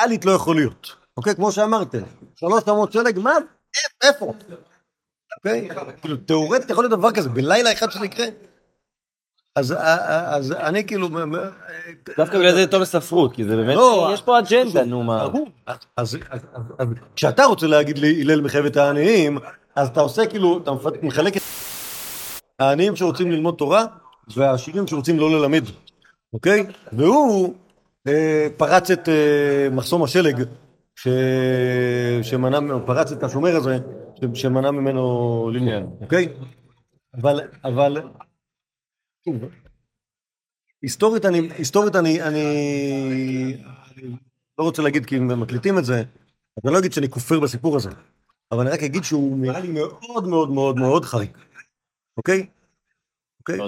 ריאלית 0.00 0.24
לא 0.24 0.32
יכול 0.32 0.56
להיות. 0.56 0.96
אוקיי? 1.16 1.34
כמו 1.34 1.52
שאמרתם, 1.52 2.02
שלוש 2.36 2.64
תמות 2.64 2.92
שלג, 2.92 3.18
מה? 3.18 3.32
איפ- 3.76 4.06
איפה? 4.08 4.34
אוקיי? 5.36 5.68
כאילו, 6.00 6.16
תאורטית 6.16 6.70
יכול 6.70 6.84
להיות 6.84 6.98
דבר 6.98 7.12
כזה, 7.12 7.28
בלילה 7.28 7.72
אחד 7.72 7.90
שזה 7.90 8.04
יקרה? 8.04 8.26
אז, 9.56 9.74
אז 9.78 10.52
אני 10.52 10.86
כאילו... 10.86 11.08
דווקא 12.16 12.38
בגלל 12.38 12.54
זה 12.54 12.66
טוב 12.66 12.82
לספרות, 12.82 13.32
כי 13.34 13.44
זה 13.44 13.56
באמת, 13.56 13.76
לא, 13.76 14.10
יש 14.14 14.22
פה 14.22 14.38
אג'נדה, 14.38 14.84
נו 14.84 15.02
מה. 15.02 15.28
אז, 15.96 16.18
כשאתה 17.16 17.44
רוצה 17.44 17.66
להגיד 17.66 17.98
לי 17.98 18.20
הלל 18.22 18.40
מחייבת 18.40 18.76
העניים, 18.76 19.38
אז 19.76 19.88
אתה 19.88 20.00
עושה 20.00 20.26
כאילו, 20.26 20.58
אתה 20.62 20.70
מחלק 21.02 21.36
את 21.36 21.42
העניים 22.58 22.96
שרוצים 22.96 23.30
ללמוד 23.30 23.54
תורה, 23.58 23.84
והעשירים 24.36 24.86
שרוצים 24.86 25.18
לא 25.18 25.30
ללמד, 25.30 25.64
אוקיי? 26.32 26.66
והוא 26.92 27.54
אה, 28.08 28.46
פרץ 28.56 28.90
את 28.90 29.08
אה, 29.08 29.68
מחסום 29.70 30.02
השלג. 30.02 30.44
שמנע, 32.22 32.58
פרץ 32.86 33.12
את 33.12 33.22
השומר 33.22 33.56
הזה. 33.56 33.78
שמנע 34.34 34.70
ממנו 34.70 35.50
ללמוד, 35.52 35.98
אוקיי? 36.00 36.28
אבל, 37.14 37.40
אבל, 37.64 38.10
היסטורית 40.82 41.24
אני, 41.24 41.38
היסטורית 41.58 41.96
אני, 41.96 42.22
אני, 42.22 43.62
לא 44.58 44.64
רוצה 44.64 44.82
להגיד 44.82 45.06
כי 45.06 45.16
הם 45.16 45.40
מקליטים 45.40 45.78
את 45.78 45.84
זה, 45.84 45.98
אז 46.56 46.64
אני 46.64 46.72
לא 46.72 46.78
אגיד 46.78 46.92
שאני 46.92 47.10
כופר 47.10 47.40
בסיפור 47.40 47.76
הזה, 47.76 47.90
אבל 48.52 48.60
אני 48.60 48.70
רק 48.70 48.82
אגיד 48.82 49.04
שהוא 49.04 49.38
נראה 49.38 49.60
לי 49.60 49.68
מאוד 49.68 50.28
מאוד 50.28 50.50
מאוד 50.50 50.76
מאוד 50.76 51.04
חריג, 51.04 51.30
אוקיי? 52.16 52.46
אוקיי? 53.40 53.58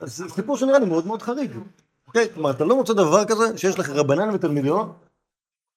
אז 0.00 0.16
זה 0.16 0.28
סיפור 0.28 0.56
שנראה 0.56 0.78
לי 0.78 0.86
מאוד 0.86 1.06
מאוד 1.06 1.22
חריג. 1.22 1.50
אוקיי? 2.06 2.28
כלומר, 2.34 2.50
אתה 2.50 2.64
לא 2.64 2.76
מוצא 2.76 2.92
דבר 2.92 3.24
כזה 3.24 3.58
שיש 3.58 3.78
לך 3.78 3.90
רבנן 3.90 4.34
ותלמידו, 4.34 4.94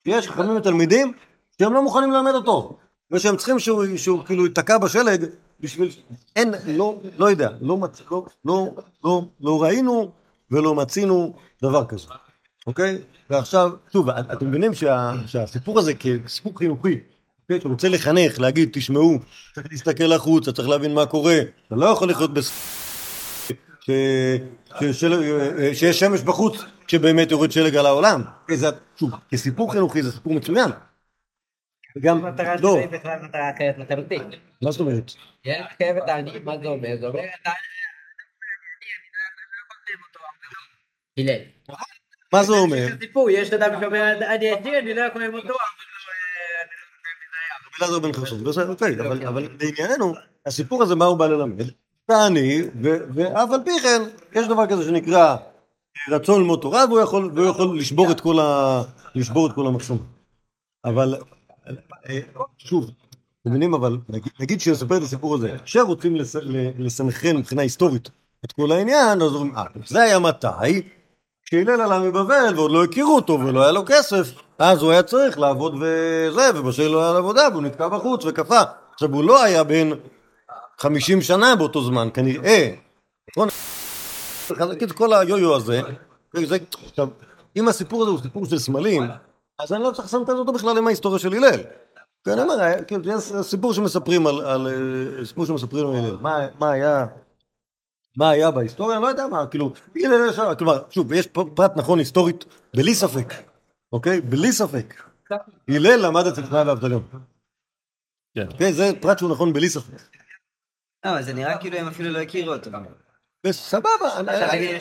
שיש 0.07 0.27
חכמים 0.27 0.57
ותלמידים 0.57 1.13
שהם 1.57 1.73
לא 1.73 1.83
מוכנים 1.83 2.11
ללמד 2.11 2.31
אותו, 2.31 2.77
ושהם 3.13 3.37
צריכים 3.37 3.59
שהוא, 3.59 3.85
שהוא 3.95 4.25
כאילו 4.25 4.45
ייתקע 4.45 4.77
בשלג 4.77 5.25
בשביל... 5.59 5.89
אין, 6.35 6.53
לא, 6.67 6.99
לא 7.17 7.29
יודע, 7.29 7.49
לא, 7.61 7.77
מצ... 7.77 8.01
לא, 8.11 8.25
לא, 8.45 8.69
לא, 9.03 9.25
לא 9.41 9.63
ראינו 9.63 10.11
ולא 10.51 10.75
מצינו 10.75 11.33
דבר 11.63 11.85
כזה, 11.85 12.07
אוקיי? 12.67 12.97
ועכשיו, 13.29 13.71
שוב, 13.93 14.09
אתם 14.09 14.47
מבינים 14.47 14.73
שה, 14.73 15.13
שהסיפור 15.25 15.79
הזה 15.79 15.93
כסיפור 15.93 16.57
חינוכי, 16.57 16.99
אוקיי? 17.43 17.71
רוצה 17.71 17.89
לחנך, 17.89 18.39
להגיד, 18.39 18.69
תשמעו, 18.73 19.19
צריך 19.55 19.67
להסתכל 19.71 20.13
החוצה, 20.13 20.51
צריך 20.51 20.69
להבין 20.69 20.93
מה 20.93 21.05
קורה, 21.05 21.39
אתה 21.67 21.75
לא 21.75 21.85
יכול 21.85 22.09
לחיות 22.09 22.33
בס... 22.33 22.51
ש... 23.79 23.89
של... 24.91 25.23
שיש 25.73 25.99
שמש 25.99 26.21
בחוץ 26.21 26.57
כשבאמת 26.87 27.31
יורד 27.31 27.51
שלג 27.51 27.75
על 27.75 27.85
העולם. 27.85 28.21
שוב, 28.99 29.11
כסיפור 29.31 29.71
חינוכי 29.71 30.03
זה 30.03 30.11
סיפור 30.11 30.33
מצוין. 30.33 30.71
המטרה 32.03 32.55
לא, 32.55 32.71
שלי 32.71 32.79
היא 32.79 32.89
בכלל 32.89 33.19
מטרה 33.21 33.51
אחרת 33.55 33.75
לחלוטין. 33.77 34.31
מה 34.61 34.71
זאת 34.71 34.79
אומרת? 34.79 35.11
ילד 35.45 35.65
חייב 35.77 35.97
את 35.97 36.09
העניים, 36.09 36.45
מה 36.45 36.57
זה 36.57 36.67
אומר? 36.67 36.89
זה 36.99 37.07
אומר, 37.07 37.23
אתה... 37.41 37.51
הלל. 41.17 41.41
מה 42.33 42.43
זה 42.43 42.53
אומר? 42.53 42.87
יש 43.29 43.53
אדם 43.53 43.81
שאומר, 43.81 44.17
אני 44.35 44.51
עשיר, 44.51 44.79
אני 44.79 44.93
לא 44.93 45.01
יכול 45.01 45.23
ללמוד 45.23 45.41
תורה. 45.41 45.63
רבי 47.67 47.85
אלעזר 47.85 47.99
בן 47.99 48.13
חסון, 48.13 48.43
בסדר, 48.43 48.69
אוקיי, 48.69 48.95
אבל, 49.27 49.47
לענייננו, 49.59 50.13
הסיפור 50.45 50.83
הזה 50.83 50.95
מה 50.95 51.05
הוא 51.05 51.17
בא 51.17 51.27
ללמד? 51.27 51.65
ו- 52.81 52.97
ואף 53.13 53.49
על 53.51 53.59
פי 53.65 53.71
כן, 53.83 54.01
יש 54.39 54.47
דבר 54.47 54.67
כזה 54.67 54.83
שנקרא 54.83 55.35
רצון 56.09 56.41
ללמוד 56.41 56.61
תורה, 56.61 56.85
והוא 56.87 56.99
יכול, 57.49 57.79
לשבור 57.79 58.11
את 58.11 58.21
כל 58.21 58.39
ה... 58.39 58.81
לשבור 59.15 59.47
את 59.47 59.55
כל 59.55 59.67
המחסום. 59.67 59.97
אבל, 60.85 61.15
אה, 61.15 61.19
שוב, 62.57 62.91
אתם 63.41 63.49
מבינים, 63.49 63.73
אבל 63.73 63.97
נגיד, 64.39 64.61
שיספר 64.61 64.97
את 64.97 65.01
הסיפור 65.01 65.35
הזה, 65.35 65.55
לס- 66.15 66.35
ל- 66.35 66.85
לסנכרן 66.85 67.37
מבחינה 67.37 67.61
היסטורית 67.61 68.09
את 68.45 68.51
כל 68.51 68.71
העניין, 68.71 69.21
אז 69.21 69.33
אומרים, 69.35 69.55
אה, 69.57 69.63
זה 69.85 70.01
היה 70.01 70.19
מתי? 70.19 70.81
כשהלל 71.45 71.81
עלה 71.81 71.99
מבבל 71.99 72.53
ועוד 72.55 72.71
לא 72.71 72.83
הכירו 72.83 73.15
אותו 73.15 73.39
ולא 73.39 73.63
היה 73.63 73.71
לו 73.71 73.81
כסף, 73.87 74.27
אז 74.59 74.81
הוא 74.81 74.91
היה 74.91 75.03
צריך 75.03 75.39
לעבוד 75.39 75.73
וזה, 75.75 76.49
ובשל 76.55 76.87
לא 76.87 77.03
היה 77.03 77.11
לו 77.11 77.17
עבודה 77.17 77.47
והוא 77.51 77.63
נתקע 77.63 77.87
בחוץ 77.87 78.25
וקפא. 78.25 78.63
עכשיו 78.93 79.13
הוא 79.13 79.23
לא 79.23 79.43
היה 79.43 79.63
בן 79.63 79.89
50 80.79 81.21
שנה 81.21 81.55
באותו 81.55 81.83
זמן, 81.83 82.09
כנראה. 82.13 82.73
נכון? 83.31 83.47
כל 84.91 85.13
היו-יו 85.13 85.55
הזה, 85.55 85.81
זה, 86.43 86.57
עכשיו, 86.89 87.07
אם 87.55 87.67
הסיפור 87.67 88.01
הזה 88.01 88.11
הוא 88.11 88.19
סיפור 88.21 88.45
של 88.45 88.59
סמלים, 88.59 89.03
אז 89.59 89.73
אני 89.73 89.83
לא 89.83 89.91
צריך 89.91 90.07
לסמטז 90.07 90.33
אותו 90.33 90.53
בכלל 90.53 90.77
עם 90.77 90.87
ההיסטוריה 90.87 91.19
של 91.19 91.33
הלל. 91.33 91.59
כי 92.23 92.31
אני 92.33 92.41
אומר, 92.41 92.55
כאילו, 92.87 93.19
זה 93.19 93.43
סיפור 93.43 93.73
שמספרים 93.73 94.27
על, 94.27 94.41
על 94.41 94.67
אה, 94.67 95.25
סיפור 95.25 95.45
שמספרים 95.45 95.87
על. 95.87 96.17
מה, 96.21 96.47
מה 96.59 96.71
היה... 96.71 97.05
מה 98.17 98.29
היה 98.29 98.51
בהיסטוריה, 98.51 98.95
אני 98.97 99.03
לא 99.03 99.07
יודע 99.07 99.27
מה, 99.27 99.47
כאילו, 99.47 99.73
כלומר, 100.57 100.83
שוב, 100.89 101.13
יש 101.13 101.27
פרט 101.27 101.71
נכון 101.75 101.99
היסטורית, 101.99 102.45
בלי 102.75 102.95
ספק, 102.95 103.33
אוקיי? 103.93 104.21
בלי 104.21 104.51
ספק. 104.51 105.03
הלל 105.69 106.05
למד 106.05 106.27
אצל 106.27 106.45
שמעיה 106.45 106.63
ואבטליון. 106.67 107.07
כן. 108.35 108.47
אוקיי? 108.51 108.73
זה 108.73 108.91
פרט 109.01 109.19
שהוא 109.19 109.31
נכון 109.31 109.53
בלי 109.53 109.69
ספק. 109.69 109.93
לא, 111.05 111.09
אבל 111.11 111.23
זה 111.23 111.33
נראה 111.33 111.57
כאילו 111.57 111.77
הם 111.77 111.87
אפילו 111.87 112.09
לא 112.09 112.19
הכירו 112.19 112.53
אותו. 112.53 112.69
וסבבה, 113.45 113.89
אני- 114.19 114.79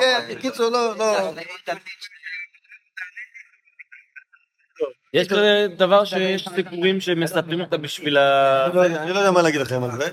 כן, 0.00 0.34
קיצור, 0.40 0.68
לא, 0.70 0.96
לא, 0.98 1.32
יש 5.14 5.28
כזה 5.28 5.66
דבר 5.78 6.04
שיש 6.04 6.48
סיפורים 6.54 7.00
שמספרים 7.00 7.60
אותה 7.60 7.76
בשביל 7.76 8.16
ה... 8.16 8.66
אני 8.66 8.74
לא 8.76 8.80
יודע- 8.80 9.02
אני 9.02 9.10
לא 9.12 9.18
יודע 9.18 9.30
מה 9.30 9.42
להגיד 9.42 9.60
לכם 9.60 9.84
על 9.84 9.90
זה. 10.00 10.08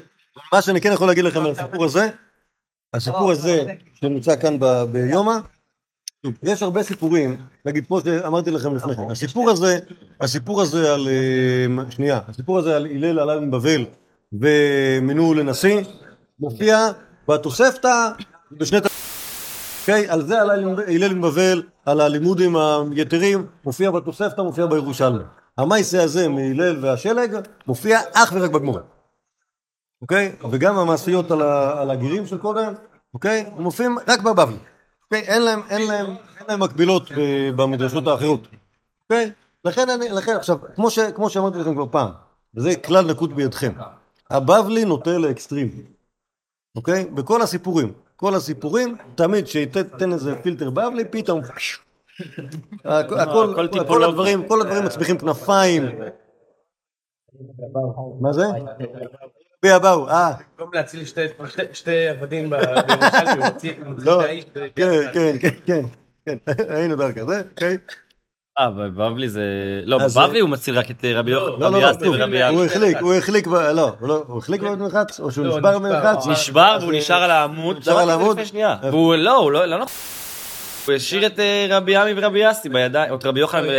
מה 0.54 0.62
שאני 0.62 0.82
כן 0.82 0.92
יכול 0.94 1.08
להגיד 1.08 1.24
לכם 1.24 1.46
על 1.46 1.52
הסיפור 1.52 1.86
הזה, 1.86 2.10
הסיפור 2.94 3.32
הזה 3.32 3.64
שנמצא 3.94 4.36
כאן 4.42 4.58
ביומא, 4.92 5.34
יש 6.44 6.64
הרבה 6.64 6.84
סיפורים, 6.84 7.38
נגיד 7.66 7.88
כמו 7.88 8.02
שאמרתי 8.02 8.52
לכם 8.52 8.76
לפני 8.76 8.96
כן, 8.96 9.12
הסיפור 9.12 9.50
הזה, 9.50 9.80
הסיפור 10.22 10.62
הזה 10.62 10.94
על, 10.94 11.08
אה, 11.08 11.92
שנייה, 11.92 12.20
הסיפור 12.28 12.60
הזה 12.60 12.76
על 12.76 12.86
הלל 12.86 13.20
עלה 13.20 13.40
מבבל 13.40 13.86
ומינו 14.34 15.34
לנשיא, 15.34 15.82
מופיע 16.40 16.88
בתוספתא 17.28 18.10
בשני 18.52 18.82
ת... 18.82 18.84
אוקיי? 19.92 20.10
על 20.10 20.22
זה 20.28 20.42
עלה 20.42 20.54
הלל 20.88 21.14
מבבל, 21.14 21.64
על 21.86 22.02
הלימודים 22.02 22.56
היתרים, 22.96 23.48
מופיע 23.66 23.92
בתוספתא, 23.92 24.42
מופיע 24.42 24.66
בירושלמי. 24.66 25.24
המייסה 25.58 26.04
הזה 26.04 26.30
מהלל 26.30 26.86
והשלג 26.86 27.36
מופיע 27.68 28.00
אך 28.14 28.34
ורק 28.36 28.52
בגמורה. 28.52 28.82
אוקיי? 30.02 30.36
וגם 30.52 30.78
המעשיות 30.78 31.32
על, 31.32 31.42
ה, 31.42 31.82
על 31.82 31.92
הגירים 31.92 32.28
של 32.28 32.38
קודם, 32.38 32.74
אוקיי? 33.14 33.46
הם 33.58 33.64
מופיעים 33.64 33.98
רק 34.08 34.22
בבבלי. 34.22 34.58
אוקיי? 35.04 35.22
אין 35.22 35.42
להם, 35.42 35.62
אין 35.70 35.88
להם, 35.88 36.06
אין 36.08 36.46
להם 36.50 36.60
מקבילות 36.60 37.12
ב- 37.12 37.50
במדרשות 37.56 38.08
האחרות. 38.08 38.48
אוקיי? 39.04 39.32
לכן 39.66 39.90
אני, 39.90 40.10
לכן 40.10 40.36
עכשיו, 40.36 40.58
כמו, 40.76 40.90
ש, 40.90 41.00
כמו 41.00 41.30
שאמרתי 41.30 41.58
לכם 41.58 41.74
כבר 41.76 41.86
פעם, 41.92 42.10
וזה 42.56 42.76
כלל 42.76 43.06
נקוט 43.06 43.32
בידכם, 43.32 43.72
הבבלי 44.30 44.86
נוטה 44.86 45.18
לאקסטרים. 45.18 45.70
אוקיי? 46.76 47.06
בכל 47.06 47.42
הסיפורים. 47.42 47.94
כל 48.22 48.36
הסיפורים, 48.36 48.96
תמיד 49.16 49.48
שתיתן 49.48 50.14
איזה 50.14 50.36
פילטר 50.44 50.70
בבלי, 50.70 51.06
פתאום... 51.06 51.42
הכ- 51.42 51.80
הכל, 52.86 53.68
כל. 53.88 54.04
הדברים, 54.04 54.48
כל 54.48 54.62
הדברים 54.62 54.86
מצמיחים 54.86 55.18
כנפיים. 55.18 55.84
מה 58.22 58.34
זה? 58.34 58.44
בי 59.64 59.70
הבאו, 59.72 60.10
אה, 60.10 60.32
במקום 60.58 60.74
להציל 60.74 61.06
שתי- 61.74 62.08
עבדים 62.08 62.50
ב- 62.50 62.56
בירושלים, 62.56 63.38
הוא 63.38 63.46
הוציא 63.46 63.74
לא, 63.98 64.20
את 64.22 64.26
האיש. 64.26 64.46
כן, 64.54 64.70
כן, 65.14 65.38
כן, 65.42 65.50
כן, 65.66 65.86
כן, 66.26 66.38
היינו 66.76 66.96
דבר 66.96 67.12
כזה, 67.12 67.42
אוקיי? 67.52 67.78
אה, 68.62 68.70
בבבלי 68.70 69.30
זה... 69.30 69.44
לא, 69.86 69.98
בבבלי 69.98 70.40
הוא 70.40 70.50
מציל 70.50 70.78
רק 70.78 70.92
את 70.92 71.06
אה, 71.06 71.20
רבי 71.20 71.32
יסי 71.32 72.10
ורבי 72.10 72.44
הוא 72.44 72.64
יעקב. 72.64 72.76
החליק, 72.76 72.98
הוא 72.98 73.14
החליק, 73.14 73.48
לא, 73.48 73.94
הוא 74.00 74.08
לא, 74.10 74.24
הוא 74.28 74.38
החליק 74.38 74.62
במרחץ, 74.62 75.20
או 75.20 75.32
שהוא 75.32 75.46
לא, 75.46 75.58
נשבר. 75.58 75.80
במרחץ? 75.80 76.28
נשבר 76.28 76.78
והוא 76.82 76.94
נשאר 76.94 77.24
על 77.24 77.32
העמוד. 77.32 77.78
נשאר 77.78 78.00
על 78.00 78.10
העמוד? 78.10 78.40
והוא 78.84 79.16
לא, 79.16 79.38
הוא 79.38 79.52
לא, 79.52 79.78
נכון. 79.78 79.88
הוא 80.86 80.96
השאיר 80.96 81.26
את 81.26 81.40
אה, 81.40 81.68
רבי 81.70 81.96
עמי 81.96 82.12
ורבי 82.16 82.40
יסי 82.50 82.70
בידיים, 82.70 83.12
או 83.12 83.16
את 83.16 83.26
רבי 83.26 83.40
יוחנן 83.40 83.64
ו... 83.64 83.72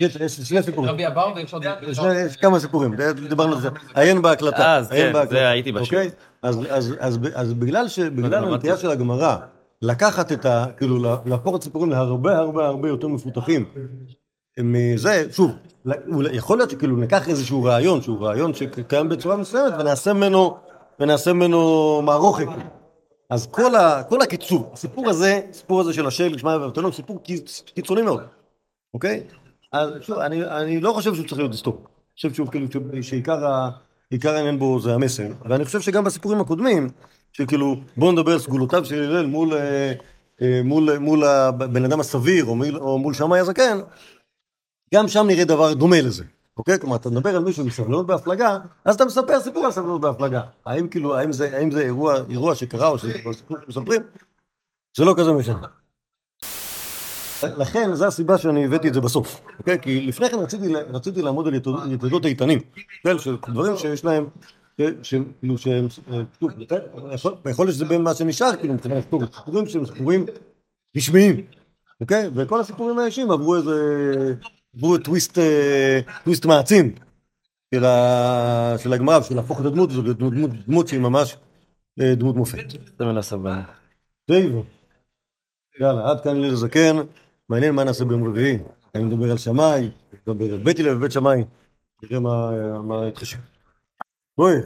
יש 0.00 0.16
שני 0.48 0.62
סיפורים, 0.62 0.90
רבי 0.90 1.06
אבאו 1.06 1.36
ויש 1.36 1.52
עוד... 1.52 1.64
יש 2.26 2.36
כמה 2.36 2.58
סיפורים, 2.58 2.94
דיברנו 3.28 3.52
על 3.52 3.60
זה, 3.60 3.68
עיין 3.94 4.22
בהקלטה, 4.22 4.76
אז, 4.76 4.90
כן, 4.90 5.12
זה 5.30 5.48
הייתי 5.48 5.72
בשיעור. 5.72 6.04
אוקיי? 6.04 6.10
אז- 6.42 7.54
בגלל. 7.54 7.86
הנטייה 8.34 8.76
של 8.76 8.90
הגמרא, 8.90 9.36
לקחת 9.82 10.32
את 10.32 10.46
ה... 10.46 10.66
כאילו, 10.76 10.98
לה- 11.02 11.16
להפוך 11.26 11.56
את 11.56 11.60
הסיפורים 11.60 11.90
להרבה 11.90 12.36
הרבה 12.38 12.66
הרבה 12.66 12.88
יותר 12.88 13.08
מפותחים. 13.08 13.64
מזה, 14.60 15.26
שוב, 15.32 15.50
יכול 16.32 16.58
להיות 16.58 16.70
שכאילו 16.70 16.96
ניקח 16.96 17.28
איזשהו 17.28 17.62
רעיון, 17.64 18.02
שהוא 18.02 18.26
רעיון 18.26 18.54
שקיים 18.54 19.08
בצורה 19.08 19.36
מסוימת, 19.36 19.72
ונעשה 19.78 20.12
ממנו, 20.12 20.56
ונעשה 21.00 21.32
ממנו 21.32 22.00
מערוכת. 22.04 22.46
אז 23.30 23.46
כל, 23.46 23.74
ה, 23.74 24.02
כל 24.08 24.22
הקיצור, 24.22 24.70
הסיפור 24.72 25.08
הזה, 25.10 25.40
הסיפור 25.50 25.80
הזה 25.80 25.92
של 25.92 26.06
השל, 26.06 26.38
שמע 26.38 26.56
ואבטלום, 26.60 26.92
סיפור 26.92 27.20
קיצ- 27.24 27.62
קיצוני 27.74 28.02
מאוד, 28.02 28.22
אוקיי? 28.94 29.22
אז 29.72 29.90
שוב, 30.00 30.18
אני, 30.18 30.44
אני 30.44 30.80
לא 30.80 30.92
חושב 30.92 31.14
שהוא 31.14 31.26
צריך 31.26 31.38
להיות 31.38 31.52
היסטורי. 31.52 31.78
אני 31.78 31.86
חושב 32.16 32.32
שהוא 32.34 32.48
כאילו, 32.48 32.66
שעיקר 33.02 33.46
העניין 34.34 34.58
בו 34.58 34.80
זה 34.80 34.94
המסר. 34.94 35.26
ואני 35.48 35.64
חושב 35.64 35.80
שגם 35.80 36.04
בסיפורים 36.04 36.40
הקודמים, 36.40 36.88
שכאילו, 37.36 37.76
בואו 37.96 38.12
נדבר 38.12 38.32
על 38.32 38.38
סגולותיו 38.38 38.84
של 38.84 39.02
הלל 39.02 39.26
מול, 39.26 39.54
אה, 39.54 39.92
אה, 40.42 40.60
מול, 40.64 40.98
מול 40.98 41.24
הבן 41.24 41.84
אדם 41.84 42.00
הסביר, 42.00 42.44
או 42.44 42.54
מול, 42.56 42.76
או 42.76 42.98
מול 42.98 43.14
שמאי 43.14 43.38
הזקן, 43.38 43.78
גם 44.94 45.08
שם 45.08 45.26
נראה 45.26 45.44
דבר 45.44 45.74
דומה 45.74 46.00
לזה. 46.00 46.24
אוקיי? 46.56 46.78
כלומר, 46.78 46.96
אתה 46.96 47.10
מדבר 47.10 47.36
על 47.36 47.44
מישהו 47.44 47.64
עם 47.64 47.70
סבלנות 47.70 48.06
בהפלגה, 48.06 48.58
אז 48.84 48.94
אתה 48.94 49.04
מספר 49.04 49.40
סיפור 49.40 49.64
על 49.64 49.72
סבלנות 49.72 50.00
בהפלגה. 50.00 50.42
האם 50.66 50.88
כאילו, 50.88 51.16
האם 51.16 51.32
זה, 51.32 51.56
האם 51.56 51.70
זה 51.70 51.80
אירוע, 51.80 52.14
אירוע 52.30 52.54
שקרה 52.54 52.88
או 52.88 52.98
סיפור 52.98 53.32
שמספרים? 53.32 54.02
זה 54.96 55.04
לא 55.04 55.14
כזה 55.18 55.32
משנה. 55.32 55.66
לכן, 57.42 57.94
זו 57.94 58.06
הסיבה 58.06 58.38
שאני 58.38 58.64
הבאתי 58.64 58.88
את 58.88 58.94
זה 58.94 59.00
בסוף, 59.00 59.40
אוקיי? 59.58 59.78
כי 59.82 60.00
לפני 60.00 60.30
כן 60.30 60.38
רציתי, 60.38 60.74
רציתי 60.74 61.22
לעמוד 61.22 61.46
על 61.46 61.54
יתוד- 61.54 61.92
יתדות 61.92 62.24
איתנים, 62.26 62.58
כן? 63.04 63.18
של 63.18 63.36
דברים 63.48 63.76
שיש 63.76 64.04
להם, 64.04 64.26
כאילו 64.76 65.58
שהם, 65.58 65.86
אה, 66.12 66.20
שוב, 66.40 66.50
יכול- 67.44 67.66
להיות 67.66 67.74
שזה 67.74 67.84
בין 67.84 68.02
מה 68.02 68.14
שנשאר, 68.14 68.56
כאילו, 68.56 68.74
מבחינת 68.74 69.02
סיפורים, 69.02 69.26
סיפורים 69.36 69.66
שהם 69.66 69.86
סיפורים 69.86 70.26
רשמיים, 70.96 71.46
אוקיי? 72.00 72.30
וכל 72.34 72.60
הסיפורים 72.60 72.98
האישיים 72.98 73.30
עברו 73.30 73.56
איזה, 73.56 73.74
עברו 74.76 74.98
טוויסט, 74.98 75.38
אה, 75.38 76.00
טוויסט 76.24 76.46
מעצים 76.46 76.94
של 77.74 77.84
של 78.78 78.92
הגמרא, 78.92 79.18
בשביל 79.18 79.38
להפוך 79.38 79.60
את 79.60 79.66
הדמות 79.66 79.90
הזאת 79.90 80.04
לדמות 80.04 80.32
דמות- 80.34 80.50
דמות 80.66 80.88
שהיא 80.88 81.00
ממש 81.00 81.36
אה, 82.00 82.14
דמות 82.14 82.36
מופת. 82.36 82.70
זה 82.98 83.04
מן 83.04 83.16
הסבלנות. 83.16 83.64
טוב. 84.26 84.66
יאללה, 85.80 86.10
עד 86.10 86.20
כאן 86.24 86.40
ליל 86.40 86.52
הזקן. 86.52 86.96
מעניין 87.48 87.74
מה 87.74 87.84
נעשה 87.84 88.04
ביום 88.04 88.24
רביעי. 88.28 88.58
אני 88.94 89.04
מדבר 89.04 89.30
על 89.30 89.38
שמאי, 89.38 89.90
נדבר 90.26 90.52
על 90.54 90.58
בית 90.62 90.78
הלל 90.78 90.96
ובית 90.96 91.12
שמאי. 91.12 91.44
נראה 92.02 92.20
מה 92.20 92.50
מה 92.82 93.08
Oi? 94.36 94.62